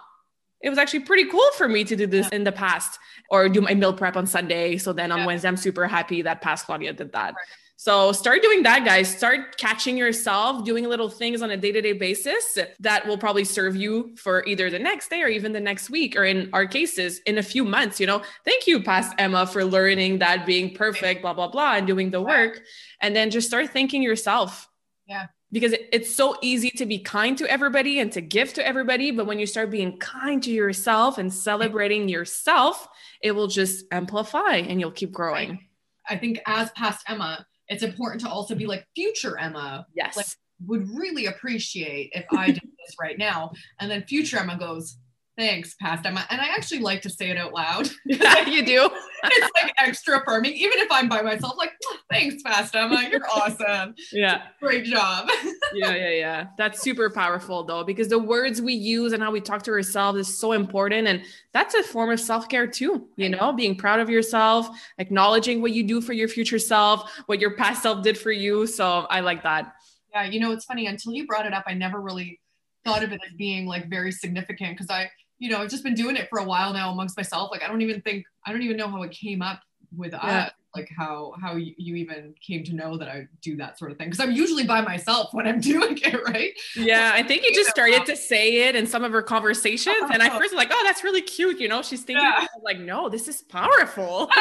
it 0.61 0.69
was 0.69 0.77
actually 0.77 1.01
pretty 1.01 1.25
cool 1.29 1.49
for 1.55 1.69
me 1.69 1.85
to 1.85 1.95
do 1.95 2.05
this 2.05 2.27
in 2.29 2.43
the 2.43 2.51
past 2.51 2.99
or 3.29 3.47
do 3.47 3.61
my 3.61 3.73
meal 3.73 3.93
prep 3.93 4.17
on 4.17 4.27
Sunday. 4.27 4.77
So 4.77 4.91
then 4.91 5.11
on 5.13 5.19
Yeah. 5.19 5.25
Wednesday, 5.27 5.47
I'm 5.47 5.55
super 5.57 5.87
happy 5.87 6.21
that 6.23 6.41
past 6.41 6.65
Claudia 6.65 6.91
did 6.91 7.13
that. 7.13 7.35
So 7.81 8.11
start 8.11 8.41
doing 8.41 8.63
that, 8.63 8.83
guys. 8.83 9.07
Start 9.07 9.55
catching 9.55 9.95
yourself 9.95 10.65
doing 10.65 10.83
little 10.83 11.07
things 11.07 11.41
on 11.41 11.49
a 11.51 11.55
day 11.55 11.71
to 11.71 11.79
day 11.79 11.93
basis 11.93 12.57
that 12.77 13.07
will 13.07 13.17
probably 13.17 13.45
serve 13.45 13.73
you 13.73 14.13
for 14.17 14.45
either 14.45 14.69
the 14.69 14.77
next 14.77 15.09
day 15.09 15.21
or 15.21 15.29
even 15.29 15.53
the 15.53 15.61
next 15.61 15.89
week, 15.89 16.17
or 16.17 16.25
in 16.25 16.49
our 16.51 16.67
cases, 16.67 17.19
in 17.19 17.37
a 17.37 17.41
few 17.41 17.63
months. 17.63 17.97
You 17.97 18.07
know, 18.07 18.21
thank 18.43 18.67
you, 18.67 18.83
past 18.83 19.17
Ema, 19.17 19.47
for 19.47 19.63
learning 19.63 20.19
that 20.19 20.45
being 20.45 20.75
perfect, 20.75 21.21
blah, 21.21 21.33
blah, 21.33 21.47
blah, 21.47 21.75
and 21.75 21.87
doing 21.87 22.11
the 22.11 22.21
work. 22.21 22.59
And 22.99 23.15
then 23.15 23.31
just 23.31 23.47
start 23.47 23.69
thanking 23.69 24.03
yourself. 24.03 24.67
Yeah. 25.07 25.27
Because 25.49 25.73
it's 25.93 26.13
so 26.13 26.35
easy 26.41 26.71
to 26.71 26.85
be 26.85 26.99
kind 26.99 27.37
to 27.37 27.49
everybody 27.49 28.01
and 28.01 28.11
to 28.11 28.19
give 28.19 28.53
to 28.55 28.67
everybody. 28.67 29.11
But 29.11 29.25
when 29.25 29.39
you 29.39 29.45
start 29.45 29.71
being 29.71 29.97
kind 29.99 30.43
to 30.43 30.51
yourself 30.51 31.17
and 31.17 31.33
celebrating 31.33 32.09
yourself, 32.09 32.89
it 33.23 33.31
will 33.31 33.47
just 33.47 33.85
amplify 33.89 34.55
and 34.55 34.81
you'll 34.81 34.91
keep 34.91 35.13
growing. 35.13 35.65
I 36.09 36.17
think 36.17 36.41
as 36.45 36.71
past 36.71 37.09
Ema, 37.09 37.45
it's 37.69 37.83
important 37.83 38.21
to 38.21 38.29
also 38.29 38.55
be 38.55 38.65
like 38.65 38.85
future 38.95 39.37
Ema 39.39 39.85
Yes. 39.95 40.17
Like- 40.17 40.25
would 40.65 40.89
really 40.89 41.27
appreciate 41.27 42.09
if 42.13 42.25
I 42.31 42.47
did 42.47 42.61
this 42.61 42.95
right 42.99 43.17
now. 43.17 43.51
And 43.79 43.89
then 43.89 44.03
future 44.03 44.37
Ema 44.43 44.57
goes, 44.57 44.97
thanks, 45.39 45.73
past 45.75 46.05
Ema. 46.05 46.25
And 46.29 46.41
I 46.41 46.47
actually 46.47 46.81
like 46.81 47.01
to 47.03 47.09
say 47.09 47.29
it 47.29 47.37
out 47.37 47.53
loud. 47.53 47.89
yeah, 48.05 48.45
you 48.47 48.63
do. 48.65 48.89
it's 49.23 49.51
like 49.61 49.73
extra 49.77 50.19
affirming, 50.19 50.53
even 50.53 50.79
if 50.79 50.91
I'm 50.91 51.07
by 51.07 51.21
myself, 51.21 51.53
like, 51.57 51.71
oh, 51.85 51.97
thanks, 52.11 52.43
past 52.43 52.75
Ema. 52.75 53.07
You're 53.09 53.25
awesome. 53.33 53.95
Yeah. 54.11 54.43
Great 54.59 54.83
job. 54.83 55.29
yeah, 55.73 55.95
yeah, 55.95 56.09
yeah. 56.09 56.47
That's 56.57 56.81
super 56.81 57.09
powerful 57.09 57.63
though, 57.63 57.85
because 57.85 58.09
the 58.09 58.19
words 58.19 58.61
we 58.61 58.73
use 58.73 59.13
and 59.13 59.23
how 59.23 59.31
we 59.31 59.39
talk 59.39 59.63
to 59.63 59.71
ourselves 59.71 60.19
is 60.19 60.37
so 60.37 60.51
important. 60.51 61.07
And 61.07 61.23
that's 61.53 61.73
a 61.73 61.83
form 61.83 62.11
of 62.11 62.19
self 62.19 62.49
care 62.49 62.67
too, 62.67 63.07
you 63.15 63.29
know, 63.29 63.53
being 63.53 63.75
proud 63.75 64.01
of 64.01 64.09
yourself, 64.09 64.67
acknowledging 64.97 65.61
what 65.61 65.71
you 65.71 65.83
do 65.83 66.01
for 66.01 66.11
your 66.11 66.27
future 66.27 66.59
self, 66.59 67.09
what 67.27 67.39
your 67.39 67.55
past 67.55 67.81
self 67.81 68.03
did 68.03 68.17
for 68.17 68.31
you. 68.31 68.67
So 68.67 69.07
I 69.09 69.21
like 69.21 69.43
that. 69.43 69.73
Yeah, 70.13 70.25
you 70.25 70.41
know, 70.41 70.51
it's 70.51 70.65
funny. 70.65 70.87
Until 70.87 71.13
you 71.13 71.25
brought 71.25 71.45
it 71.45 71.53
up, 71.53 71.63
I 71.65 71.75
never 71.75 72.01
really 72.01 72.41
thought 72.83 73.03
of 73.03 73.11
it 73.13 73.21
as 73.25 73.33
being 73.37 73.65
like 73.65 73.89
very 73.89 74.11
significant 74.11 74.71
because 74.75 74.89
I, 74.89 75.09
you 75.39 75.49
know, 75.49 75.61
I've 75.61 75.69
just 75.69 75.83
been 75.83 75.95
doing 75.95 76.15
it 76.17 76.29
for 76.29 76.39
a 76.39 76.43
while 76.43 76.73
now 76.73 76.91
amongst 76.91 77.17
myself. 77.17 77.49
Like, 77.51 77.63
I 77.63 77.67
don't 77.67 77.81
even 77.81 78.01
think, 78.01 78.25
I 78.45 78.51
don't 78.51 78.61
even 78.61 78.77
know 78.77 78.89
how 78.89 79.01
it 79.03 79.11
came 79.11 79.41
up 79.41 79.61
with 79.95 80.11
Yeah. 80.11 80.45
us, 80.45 80.51
like 80.75 80.89
how 80.95 81.33
how 81.41 81.55
you, 81.55 81.73
even 81.77 82.35
came 82.45 82.63
to 82.65 82.75
know 82.75 82.97
that 82.97 83.07
I 83.07 83.27
do 83.41 83.55
that 83.55 83.79
sort 83.79 83.91
of 83.91 83.97
thing. 83.97 84.09
Because 84.09 84.19
I'm 84.19 84.33
usually 84.33 84.65
by 84.65 84.81
myself 84.81 85.33
when 85.33 85.47
I'm 85.47 85.59
doing 85.71 85.97
it, 85.97 86.23
right? 86.27 86.51
Yeah, 86.75 87.11
I 87.13 87.23
think 87.23 87.43
you 87.43 87.53
just 87.55 87.69
started 87.69 88.05
to 88.05 88.15
say 88.15 88.67
it 88.67 88.75
in 88.75 88.85
some 88.85 89.03
of 89.03 89.13
our 89.13 89.23
conversations. 89.23 90.11
And 90.13 90.21
I 90.21 90.27
oh. 90.27 90.37
first 90.37 90.51
was 90.51 90.57
like, 90.57 90.69
oh, 90.71 90.83
that's 90.85 91.03
really 91.03 91.21
cute. 91.21 91.59
You 91.59 91.69
know, 91.69 91.81
she's 91.81 92.03
thinking, 92.03 92.23
Yeah. 92.23 92.45
Like, 92.61 92.79
no, 92.79 93.09
this 93.09 93.27
is 93.27 93.41
powerful. 93.41 94.29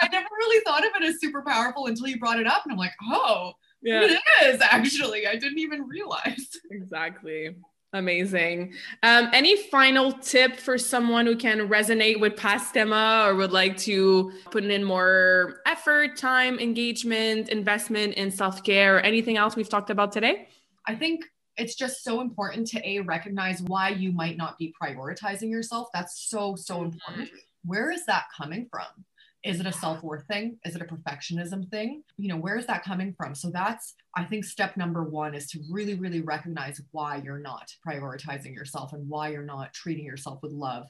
I 0.00 0.08
never 0.10 0.26
really 0.38 0.64
thought 0.64 0.84
of 0.84 0.92
it 1.00 1.04
as 1.04 1.20
super 1.20 1.42
powerful 1.42 1.86
until 1.86 2.08
you 2.08 2.18
brought 2.18 2.40
it 2.40 2.46
up, 2.46 2.62
and 2.64 2.72
I'm 2.72 2.78
like, 2.78 2.94
oh, 3.10 3.52
yeah. 3.82 4.02
it 4.02 4.20
is 4.46 4.60
actually. 4.60 5.26
I 5.26 5.36
didn't 5.36 5.58
even 5.58 5.86
realize. 5.86 6.48
Exactly. 6.70 7.54
Amazing. 7.94 8.74
Um, 9.04 9.28
any 9.32 9.56
final 9.56 10.12
tip 10.12 10.56
for 10.56 10.76
someone 10.76 11.26
who 11.26 11.36
can 11.36 11.68
resonate 11.68 12.18
with 12.18 12.36
past 12.36 12.76
Ema 12.76 13.22
or 13.24 13.36
would 13.36 13.52
like 13.52 13.76
to 13.78 14.32
put 14.50 14.64
in 14.64 14.82
more 14.82 15.60
effort, 15.64 16.16
time, 16.16 16.58
engagement, 16.58 17.50
investment 17.50 18.14
in 18.14 18.32
self 18.32 18.64
care, 18.64 18.96
or 18.96 19.00
anything 19.00 19.36
else 19.36 19.54
we've 19.54 19.68
talked 19.68 19.90
about 19.90 20.10
today? 20.10 20.48
I 20.88 20.96
think 20.96 21.24
it's 21.56 21.76
just 21.76 22.02
so 22.02 22.20
important 22.20 22.66
to 22.68 22.84
a 22.84 22.98
recognize 22.98 23.62
why 23.62 23.90
you 23.90 24.10
might 24.10 24.36
not 24.36 24.58
be 24.58 24.74
prioritizing 24.82 25.48
yourself. 25.48 25.86
That's 25.94 26.28
so 26.28 26.56
so 26.56 26.82
important. 26.82 27.30
Where 27.64 27.92
is 27.92 28.04
that 28.06 28.24
coming 28.36 28.66
from? 28.68 29.04
Is 29.44 29.60
it 29.60 29.66
a 29.66 29.72
self-worth 29.72 30.26
thing? 30.26 30.58
Is 30.64 30.74
it 30.74 30.80
a 30.80 30.86
perfectionism 30.86 31.68
thing? 31.70 32.02
You 32.16 32.28
know, 32.28 32.36
where 32.38 32.56
is 32.56 32.66
that 32.66 32.82
coming 32.82 33.12
from? 33.12 33.34
So 33.34 33.50
that's 33.50 33.94
I 34.16 34.24
think 34.24 34.44
step 34.44 34.76
number 34.76 35.04
1 35.04 35.34
is 35.34 35.48
to 35.50 35.60
really 35.70 35.94
really 35.94 36.22
recognize 36.22 36.80
why 36.92 37.16
you're 37.16 37.38
not 37.38 37.70
prioritizing 37.86 38.54
yourself 38.54 38.92
and 38.94 39.06
why 39.08 39.28
you're 39.28 39.42
not 39.42 39.74
treating 39.74 40.04
yourself 40.06 40.40
with 40.42 40.52
love 40.52 40.88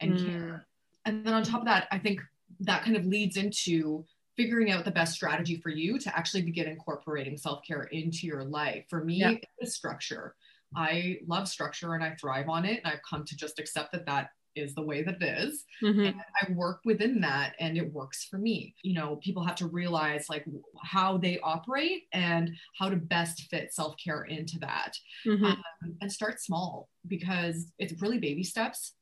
and 0.00 0.12
Mm. 0.12 0.24
care. 0.24 0.68
And 1.04 1.26
then 1.26 1.34
on 1.34 1.42
top 1.42 1.60
of 1.60 1.66
that, 1.66 1.88
I 1.90 1.98
think 1.98 2.20
that 2.60 2.84
kind 2.84 2.96
of 2.96 3.04
leads 3.04 3.36
into 3.36 4.06
figuring 4.36 4.70
out 4.70 4.84
the 4.84 4.90
best 4.90 5.14
strategy 5.14 5.56
for 5.56 5.70
you 5.70 5.98
to 5.98 6.16
actually 6.16 6.42
begin 6.42 6.68
incorporating 6.68 7.36
self-care 7.36 7.84
into 7.84 8.26
your 8.26 8.44
life. 8.44 8.84
For 8.88 9.02
me, 9.02 9.16
Yeah. 9.16 9.34
it's 9.58 9.74
structure. 9.74 10.36
I 10.76 11.20
love 11.26 11.48
structure 11.48 11.94
and 11.94 12.04
I 12.04 12.14
thrive 12.16 12.48
on 12.48 12.64
it. 12.64 12.82
And 12.84 12.92
I've 12.92 13.02
come 13.08 13.24
to 13.24 13.36
just 13.36 13.58
accept 13.58 13.92
that 13.92 14.04
that 14.06 14.30
is 14.56 14.74
the 14.74 14.82
way 14.82 15.02
that 15.02 15.20
it 15.20 15.38
is. 15.38 15.64
Mhm. 15.82 16.08
And 16.08 16.20
I 16.40 16.52
work 16.52 16.80
within 16.84 17.20
that 17.20 17.54
and 17.60 17.76
it 17.76 17.92
works 17.92 18.24
for 18.24 18.38
me. 18.38 18.74
You 18.82 18.94
know, 18.94 19.16
people 19.16 19.44
have 19.44 19.56
to 19.56 19.66
realize 19.66 20.28
like 20.28 20.44
how 20.82 21.18
they 21.18 21.38
operate 21.40 22.04
and 22.12 22.56
how 22.78 22.88
to 22.88 22.96
best 22.96 23.42
fit 23.50 23.72
self-care 23.72 24.24
into 24.24 24.58
that 24.60 24.96
Mhm. 25.24 25.44
um, 25.44 25.96
and 26.00 26.10
start 26.10 26.40
small 26.40 26.88
because 27.06 27.72
it's 27.78 28.00
really 28.00 28.18
baby 28.18 28.42
steps. 28.42 28.94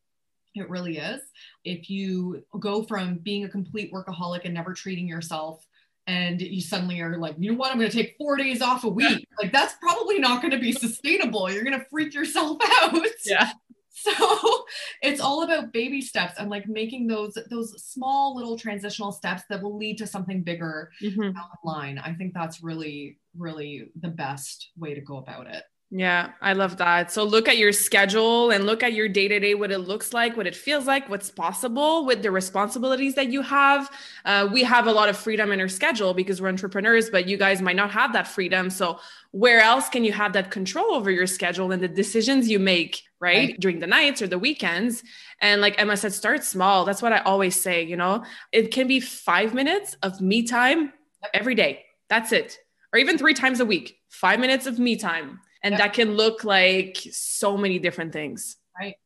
It 0.55 0.69
really 0.69 0.99
is. 0.99 1.21
If 1.65 1.89
you 1.91 2.45
go 2.61 2.83
from 2.85 3.19
being 3.19 3.45
a 3.45 3.49
complete 3.49 3.93
workaholic 3.93 4.43
and 4.45 4.55
never 4.55 4.73
treating 4.75 5.09
yourself, 5.09 5.67
and 6.07 6.41
you 6.43 6.61
suddenly 6.61 7.01
are 7.01 7.17
like, 7.17 7.35
you 7.39 7.51
know 7.51 7.57
what, 7.57 7.73
I'm 7.73 7.79
going 7.79 7.91
to 7.91 7.97
take 7.97 8.15
four 8.19 8.37
days 8.37 8.61
off 8.61 8.85
a 8.85 8.89
week. 8.91 9.27
Like, 9.41 9.53
that's 9.53 9.75
probably 9.81 10.19
not 10.19 10.43
going 10.43 10.51
to 10.51 10.59
be 10.59 10.71
sustainable. 10.71 11.51
You're 11.51 11.65
going 11.65 11.79
to 11.81 11.87
freak 11.87 12.13
yourself 12.13 12.59
out. 12.83 13.01
Yeah. 13.25 13.53
So 13.95 14.11
it's 15.03 15.21
all 15.21 15.43
about 15.45 15.73
baby 15.73 16.01
steps 16.01 16.35
and 16.39 16.51
like 16.51 16.67
making 16.69 17.07
those 17.07 17.39
those 17.49 17.83
small 17.83 18.35
little 18.37 18.59
transitional 18.59 19.13
steps 19.13 19.43
that 19.49 19.63
will 19.63 19.77
lead 19.77 19.99
to 19.99 20.07
something 20.07 20.43
bigger 20.43 20.91
Mhm. 21.01 21.33
down 21.35 21.45
the 21.63 21.69
line. 21.71 21.99
I 21.99 22.13
think 22.15 22.35
that's 22.35 22.63
really, 22.63 23.19
really 23.39 23.91
the 24.01 24.09
best 24.09 24.71
way 24.77 24.95
to 24.95 25.01
go 25.01 25.19
about 25.19 25.47
it. 25.47 25.63
Yeah, 25.97 26.31
I 26.43 26.55
love 26.55 26.77
that. 26.79 27.13
So 27.13 27.23
look 27.23 27.47
at 27.47 27.57
your 27.57 27.71
schedule 27.71 28.51
and 28.51 28.67
look 28.67 28.83
at 28.83 28.95
your 28.95 29.07
day 29.09 29.29
to 29.29 29.39
day, 29.39 29.55
what 29.55 29.71
it 29.71 29.79
looks 29.79 30.13
like, 30.13 30.37
what 30.37 30.47
it 30.49 30.57
feels 30.57 30.87
like, 30.87 31.09
what's 31.09 31.31
possible 31.31 32.05
with 32.05 32.21
the 32.21 32.33
responsibilities 32.33 33.15
that 33.15 33.29
you 33.31 33.43
have. 33.43 33.89
Uh, 34.25 34.49
we 34.53 34.65
have 34.65 34.89
a 34.89 34.93
lot 34.93 35.09
of 35.09 35.17
freedom 35.17 35.53
in 35.53 35.61
our 35.61 35.69
schedule 35.69 36.13
because 36.13 36.43
we're 36.43 36.49
entrepreneurs, 36.49 37.11
but 37.11 37.29
you 37.29 37.37
guys 37.37 37.63
might 37.63 37.77
not 37.77 37.93
have 37.93 38.13
that 38.13 38.27
freedom. 38.27 38.71
So 38.71 38.99
where 39.31 39.61
else 39.61 39.89
can 39.89 40.03
you 40.03 40.13
have 40.13 40.33
that 40.33 40.51
control 40.51 40.95
over 40.95 41.13
your 41.13 41.29
schedule 41.29 41.71
and 41.71 41.81
the 41.81 41.87
decisions 41.87 42.49
you 42.49 42.59
make, 42.59 43.03
right? 43.25 43.49
Right. 43.51 43.61
During 43.65 43.79
the 43.85 43.87
nights 43.99 44.21
or 44.23 44.29
the 44.29 44.39
weekends. 44.49 45.03
And 45.41 45.57
like 45.65 45.81
Ema 45.81 45.97
said, 45.97 46.13
start 46.13 46.45
small. 46.45 46.85
That's 46.87 47.03
what 47.05 47.13
I 47.19 47.21
always 47.33 47.57
say, 47.67 47.77
you 47.93 47.97
know, 48.03 48.15
it 48.59 48.67
can 48.77 48.87
be 48.95 49.01
five 49.01 49.51
minutes 49.61 49.97
of 50.07 50.21
me 50.21 50.39
time 50.59 50.93
every 51.41 51.55
day. 51.55 51.73
That's 52.13 52.31
it. 52.41 52.59
Or 52.93 52.99
even 53.03 53.17
three 53.19 53.35
times 53.35 53.61
a 53.61 53.65
week, 53.75 53.87
five 54.11 54.39
minutes 54.45 54.67
of 54.67 54.79
me 54.79 54.97
time. 54.97 55.29
And 55.65 55.73
Yep. 55.73 55.81
that 55.81 55.93
can 55.99 56.09
look 56.23 56.45
like 56.45 56.99
so 57.11 57.57
many 57.57 57.79
different 57.87 58.13
things. 58.13 58.57
Right. 58.79 58.97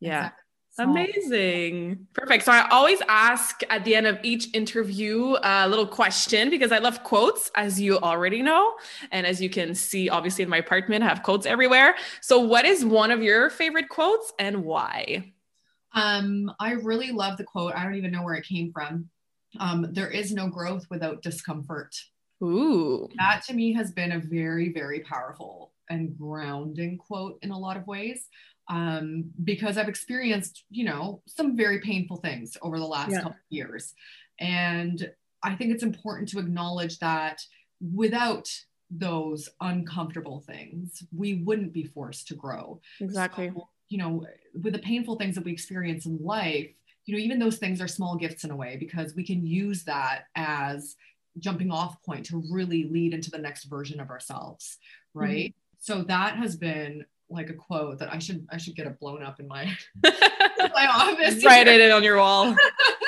Yeah. 0.00 0.18
Exactly. 0.18 0.42
Amazing. 0.78 2.06
Perfect. 2.12 2.44
So 2.44 2.52
I 2.52 2.68
always 2.70 3.00
ask 3.08 3.62
at 3.68 3.84
the 3.84 3.94
end 3.94 4.06
of 4.06 4.18
each 4.22 4.54
interview 4.54 5.36
a 5.42 5.68
little 5.68 5.86
question 5.86 6.50
because 6.50 6.72
I 6.72 6.78
love 6.78 7.02
quotes, 7.02 7.50
as 7.54 7.80
you 7.80 7.98
already 7.98 8.42
know. 8.42 8.74
And 9.10 9.26
as 9.26 9.40
you 9.40 9.50
can 9.50 9.74
see, 9.74 10.08
obviously 10.08 10.44
in 10.44 10.50
my 10.50 10.58
apartment, 10.58 11.02
I 11.02 11.08
have 11.08 11.22
quotes 11.22 11.46
everywhere. 11.46 11.96
So, 12.20 12.38
what 12.38 12.64
is 12.64 12.84
one 12.84 13.10
of 13.10 13.22
your 13.22 13.50
favorite 13.50 13.88
quotes 13.88 14.32
and 14.38 14.64
why? 14.64 15.32
Um, 15.94 16.52
I 16.60 16.72
really 16.72 17.10
love 17.10 17.38
the 17.38 17.44
quote. 17.44 17.74
I 17.74 17.82
don't 17.82 17.94
even 17.96 18.12
know 18.12 18.22
where 18.22 18.34
it 18.34 18.46
came 18.46 18.72
from. 18.72 19.08
Um, 19.58 19.88
there 19.92 20.10
is 20.10 20.32
no 20.32 20.48
growth 20.48 20.86
without 20.90 21.22
discomfort. 21.22 21.94
Ooh. 22.42 23.08
That 23.18 23.42
to 23.46 23.54
me 23.54 23.72
has 23.72 23.90
been 23.92 24.12
a 24.12 24.20
very, 24.20 24.72
very 24.72 25.00
powerful 25.00 25.72
and 25.90 26.16
grounding 26.16 26.98
quote 26.98 27.38
in 27.42 27.50
a 27.50 27.58
lot 27.58 27.76
of 27.76 27.86
ways. 27.86 28.28
Um, 28.68 29.24
because 29.44 29.78
I've 29.78 29.88
experienced, 29.88 30.64
you 30.70 30.84
know, 30.84 31.22
some 31.26 31.56
very 31.56 31.80
painful 31.80 32.16
things 32.16 32.56
over 32.62 32.78
the 32.78 32.86
last 32.86 33.12
yeah. 33.12 33.22
couple 33.22 33.30
of 33.32 33.50
years. 33.50 33.94
And 34.38 35.10
I 35.42 35.54
think 35.54 35.72
it's 35.72 35.82
important 35.82 36.28
to 36.30 36.38
acknowledge 36.38 36.98
that 36.98 37.42
without 37.94 38.48
those 38.90 39.48
uncomfortable 39.60 40.40
things, 40.40 41.02
we 41.14 41.42
wouldn't 41.42 41.72
be 41.72 41.84
forced 41.84 42.28
to 42.28 42.34
grow. 42.34 42.80
Exactly. 43.00 43.50
So, 43.54 43.68
you 43.88 43.98
know, 43.98 44.26
with 44.62 44.74
the 44.74 44.78
painful 44.78 45.16
things 45.16 45.34
that 45.34 45.44
we 45.44 45.52
experience 45.52 46.06
in 46.06 46.18
life, 46.22 46.68
you 47.06 47.14
know, 47.14 47.20
even 47.20 47.38
those 47.38 47.56
things 47.56 47.80
are 47.80 47.88
small 47.88 48.16
gifts 48.16 48.44
in 48.44 48.50
a 48.50 48.56
way 48.56 48.76
because 48.76 49.14
we 49.14 49.24
can 49.24 49.46
use 49.46 49.84
that 49.84 50.24
as 50.34 50.96
jumping 51.38 51.70
off 51.70 52.02
point 52.02 52.26
to 52.26 52.42
really 52.50 52.88
lead 52.90 53.14
into 53.14 53.30
the 53.30 53.38
next 53.38 53.64
version 53.64 54.00
of 54.00 54.10
ourselves, 54.10 54.76
right? 55.14 55.50
Mm-hmm. 55.50 55.76
So 55.78 56.02
that 56.02 56.36
has 56.36 56.56
been 56.56 57.06
like 57.30 57.50
a 57.50 57.54
quote 57.54 57.98
that 57.98 58.12
I 58.12 58.18
should 58.18 58.46
I 58.50 58.56
should 58.56 58.74
get 58.74 58.86
it 58.86 58.98
blown 58.98 59.22
up 59.22 59.40
in 59.40 59.48
my 59.48 59.62
in 60.04 60.70
my 60.74 60.86
office. 60.86 61.44
Write 61.44 61.68
it 61.68 61.90
on 61.90 62.02
your 62.02 62.18
wall. 62.18 62.56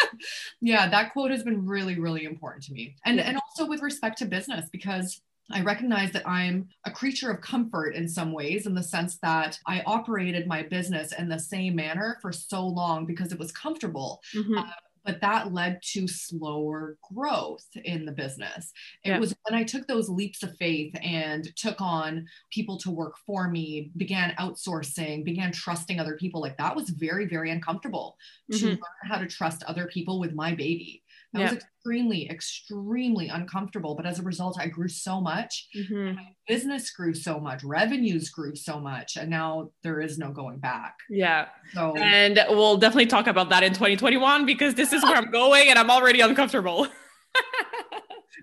yeah, 0.60 0.88
that 0.88 1.12
quote 1.12 1.30
has 1.30 1.42
been 1.42 1.66
really 1.66 1.98
really 1.98 2.24
important 2.24 2.64
to 2.64 2.72
me. 2.72 2.96
And 3.04 3.20
and 3.20 3.36
also 3.36 3.66
with 3.66 3.82
respect 3.82 4.18
to 4.18 4.26
business 4.26 4.68
because 4.70 5.20
I 5.52 5.62
recognize 5.62 6.12
that 6.12 6.28
I'm 6.28 6.68
a 6.84 6.90
creature 6.90 7.30
of 7.30 7.40
comfort 7.40 7.94
in 7.96 8.08
some 8.08 8.32
ways, 8.32 8.66
in 8.66 8.74
the 8.74 8.82
sense 8.82 9.18
that 9.22 9.58
I 9.66 9.82
operated 9.84 10.46
my 10.46 10.62
business 10.62 11.12
in 11.12 11.28
the 11.28 11.38
same 11.40 11.74
manner 11.74 12.18
for 12.22 12.32
so 12.32 12.64
long 12.64 13.04
because 13.04 13.32
it 13.32 13.38
was 13.38 13.50
comfortable. 13.50 14.22
Mm-hmm. 14.34 14.58
Uh, 14.58 14.70
but 15.04 15.20
that 15.20 15.52
led 15.52 15.80
to 15.92 16.06
slower 16.06 16.96
growth 17.12 17.66
in 17.84 18.04
the 18.04 18.12
business. 18.12 18.72
It 19.04 19.10
yeah. 19.10 19.18
was 19.18 19.34
when 19.48 19.58
I 19.58 19.64
took 19.64 19.86
those 19.86 20.08
leaps 20.08 20.42
of 20.42 20.56
faith 20.56 20.94
and 21.02 21.48
took 21.56 21.80
on 21.80 22.26
people 22.52 22.78
to 22.78 22.90
work 22.90 23.14
for 23.26 23.48
me, 23.48 23.90
began 23.96 24.34
outsourcing, 24.38 25.24
began 25.24 25.52
trusting 25.52 25.98
other 25.98 26.16
people. 26.16 26.40
Like 26.40 26.58
that 26.58 26.76
was 26.76 26.90
very, 26.90 27.26
very 27.26 27.50
uncomfortable 27.50 28.16
mm-hmm. 28.52 28.58
to 28.58 28.66
learn 28.66 28.78
how 29.04 29.18
to 29.18 29.26
trust 29.26 29.62
other 29.64 29.86
people 29.86 30.20
with 30.20 30.34
my 30.34 30.54
baby. 30.54 31.02
That 31.32 31.40
yeah. 31.40 31.50
was 31.52 31.58
extremely, 31.58 32.28
extremely 32.28 33.28
uncomfortable. 33.28 33.94
But 33.94 34.04
as 34.04 34.18
a 34.18 34.22
result, 34.22 34.58
I 34.58 34.66
grew 34.66 34.88
so 34.88 35.20
much. 35.20 35.68
Mm-hmm. 35.76 36.16
My 36.16 36.26
business 36.48 36.90
grew 36.90 37.14
so 37.14 37.38
much. 37.38 37.62
Revenues 37.62 38.30
grew 38.30 38.56
so 38.56 38.80
much. 38.80 39.16
And 39.16 39.30
now 39.30 39.70
there 39.82 40.00
is 40.00 40.18
no 40.18 40.32
going 40.32 40.58
back. 40.58 40.96
Yeah. 41.08 41.46
So, 41.72 41.94
and 41.96 42.40
we'll 42.48 42.78
definitely 42.78 43.06
talk 43.06 43.28
about 43.28 43.48
that 43.50 43.62
in 43.62 43.72
2021 43.72 44.44
because 44.44 44.74
this 44.74 44.92
is 44.92 45.04
where 45.04 45.14
I'm 45.14 45.30
going 45.30 45.68
and 45.68 45.78
I'm 45.78 45.90
already 45.90 46.20
uncomfortable. 46.20 46.88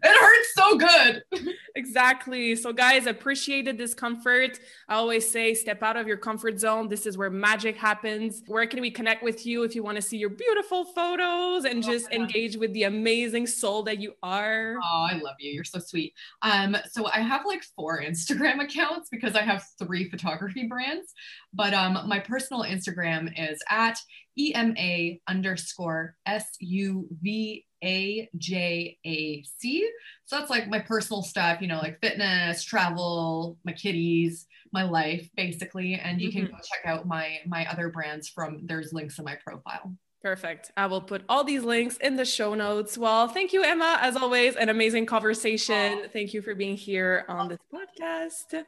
it 0.03 0.17
hurts 0.19 0.53
so 0.55 0.77
good. 0.77 1.53
exactly. 1.75 2.55
So, 2.55 2.73
guys, 2.73 3.05
appreciated 3.07 3.77
discomfort. 3.77 4.59
I 4.87 4.95
always 4.95 5.29
say, 5.29 5.53
step 5.53 5.81
out 5.83 5.97
of 5.97 6.07
your 6.07 6.17
comfort 6.17 6.59
zone. 6.59 6.87
This 6.87 7.05
is 7.05 7.17
where 7.17 7.29
magic 7.29 7.77
happens. 7.77 8.43
Where 8.47 8.65
can 8.67 8.81
we 8.81 8.91
connect 8.91 9.23
with 9.23 9.45
you 9.45 9.63
if 9.63 9.75
you 9.75 9.83
want 9.83 9.95
to 9.95 10.01
see 10.01 10.17
your 10.17 10.29
beautiful 10.29 10.85
photos 10.85 11.65
and 11.65 11.83
oh, 11.83 11.87
just 11.87 12.11
engage 12.11 12.57
with 12.57 12.73
the 12.73 12.83
amazing 12.83 13.47
soul 13.47 13.83
that 13.83 13.99
you 13.99 14.13
are? 14.21 14.75
Oh, 14.83 15.07
I 15.09 15.15
love 15.17 15.35
you. 15.39 15.51
You're 15.51 15.63
so 15.63 15.79
sweet. 15.79 16.13
Um, 16.41 16.77
so 16.91 17.07
I 17.07 17.19
have 17.21 17.45
like 17.45 17.63
four 17.75 18.01
Instagram 18.07 18.63
accounts 18.63 19.09
because 19.09 19.35
I 19.35 19.41
have 19.41 19.63
three 19.79 20.09
photography 20.09 20.67
brands. 20.67 21.13
But 21.53 21.73
um, 21.73 22.07
my 22.07 22.19
personal 22.19 22.63
Instagram 22.63 23.31
is 23.37 23.59
at 23.69 23.97
EMA 24.37 25.17
underscore 25.27 26.15
S 26.25 26.45
U 26.59 27.07
V 27.21 27.65
A 27.83 28.29
J 28.37 28.97
A 29.05 29.43
C. 29.43 29.89
So 30.25 30.37
that's 30.37 30.49
like 30.49 30.67
my 30.67 30.79
personal 30.79 31.23
stuff, 31.23 31.61
you 31.61 31.67
know, 31.67 31.79
like 31.79 31.99
fitness, 32.01 32.63
travel, 32.63 33.57
my 33.63 33.73
kitties, 33.73 34.47
my 34.73 34.83
life, 34.83 35.29
basically. 35.35 35.95
And 35.95 36.21
you 36.21 36.29
mm-hmm. 36.29 36.39
can 36.39 36.47
go 36.47 36.57
check 36.57 36.85
out 36.85 37.07
my 37.07 37.39
my 37.45 37.65
other 37.69 37.89
brands 37.89 38.27
from 38.27 38.65
there's 38.65 38.93
links 38.93 39.19
in 39.19 39.25
my 39.25 39.35
profile. 39.35 39.93
Perfect. 40.21 40.71
I 40.75 40.87
will 40.87 41.01
put 41.01 41.23
all 41.29 41.43
these 41.43 41.63
links 41.63 41.97
in 41.97 42.15
the 42.15 42.25
show 42.25 42.55
notes. 42.55 42.97
Well, 42.97 43.27
thank 43.27 43.53
you, 43.53 43.63
Ema. 43.63 43.99
As 44.01 44.15
always, 44.15 44.55
an 44.55 44.67
amazing 44.67 45.05
conversation. 45.05 46.09
Thank 46.11 46.33
you 46.33 46.41
for 46.41 46.55
being 46.55 46.75
here 46.75 47.23
on 47.29 47.47
this 47.47 47.59
podcast. 47.71 48.65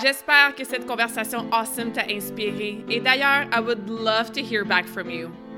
J'espère 0.00 0.56
que 0.56 0.64
cette 0.64 0.86
conversation 0.86 1.52
awesome 1.52 1.92
t'a 1.92 2.02
inspiré. 2.08 2.82
Et 2.88 3.02
d'ailleurs, 3.02 3.46
I 3.52 3.60
would 3.60 3.90
love 3.90 4.32
to 4.32 4.40
hear 4.40 4.64
back 4.64 4.86
from 4.86 5.10
you. 5.10 5.30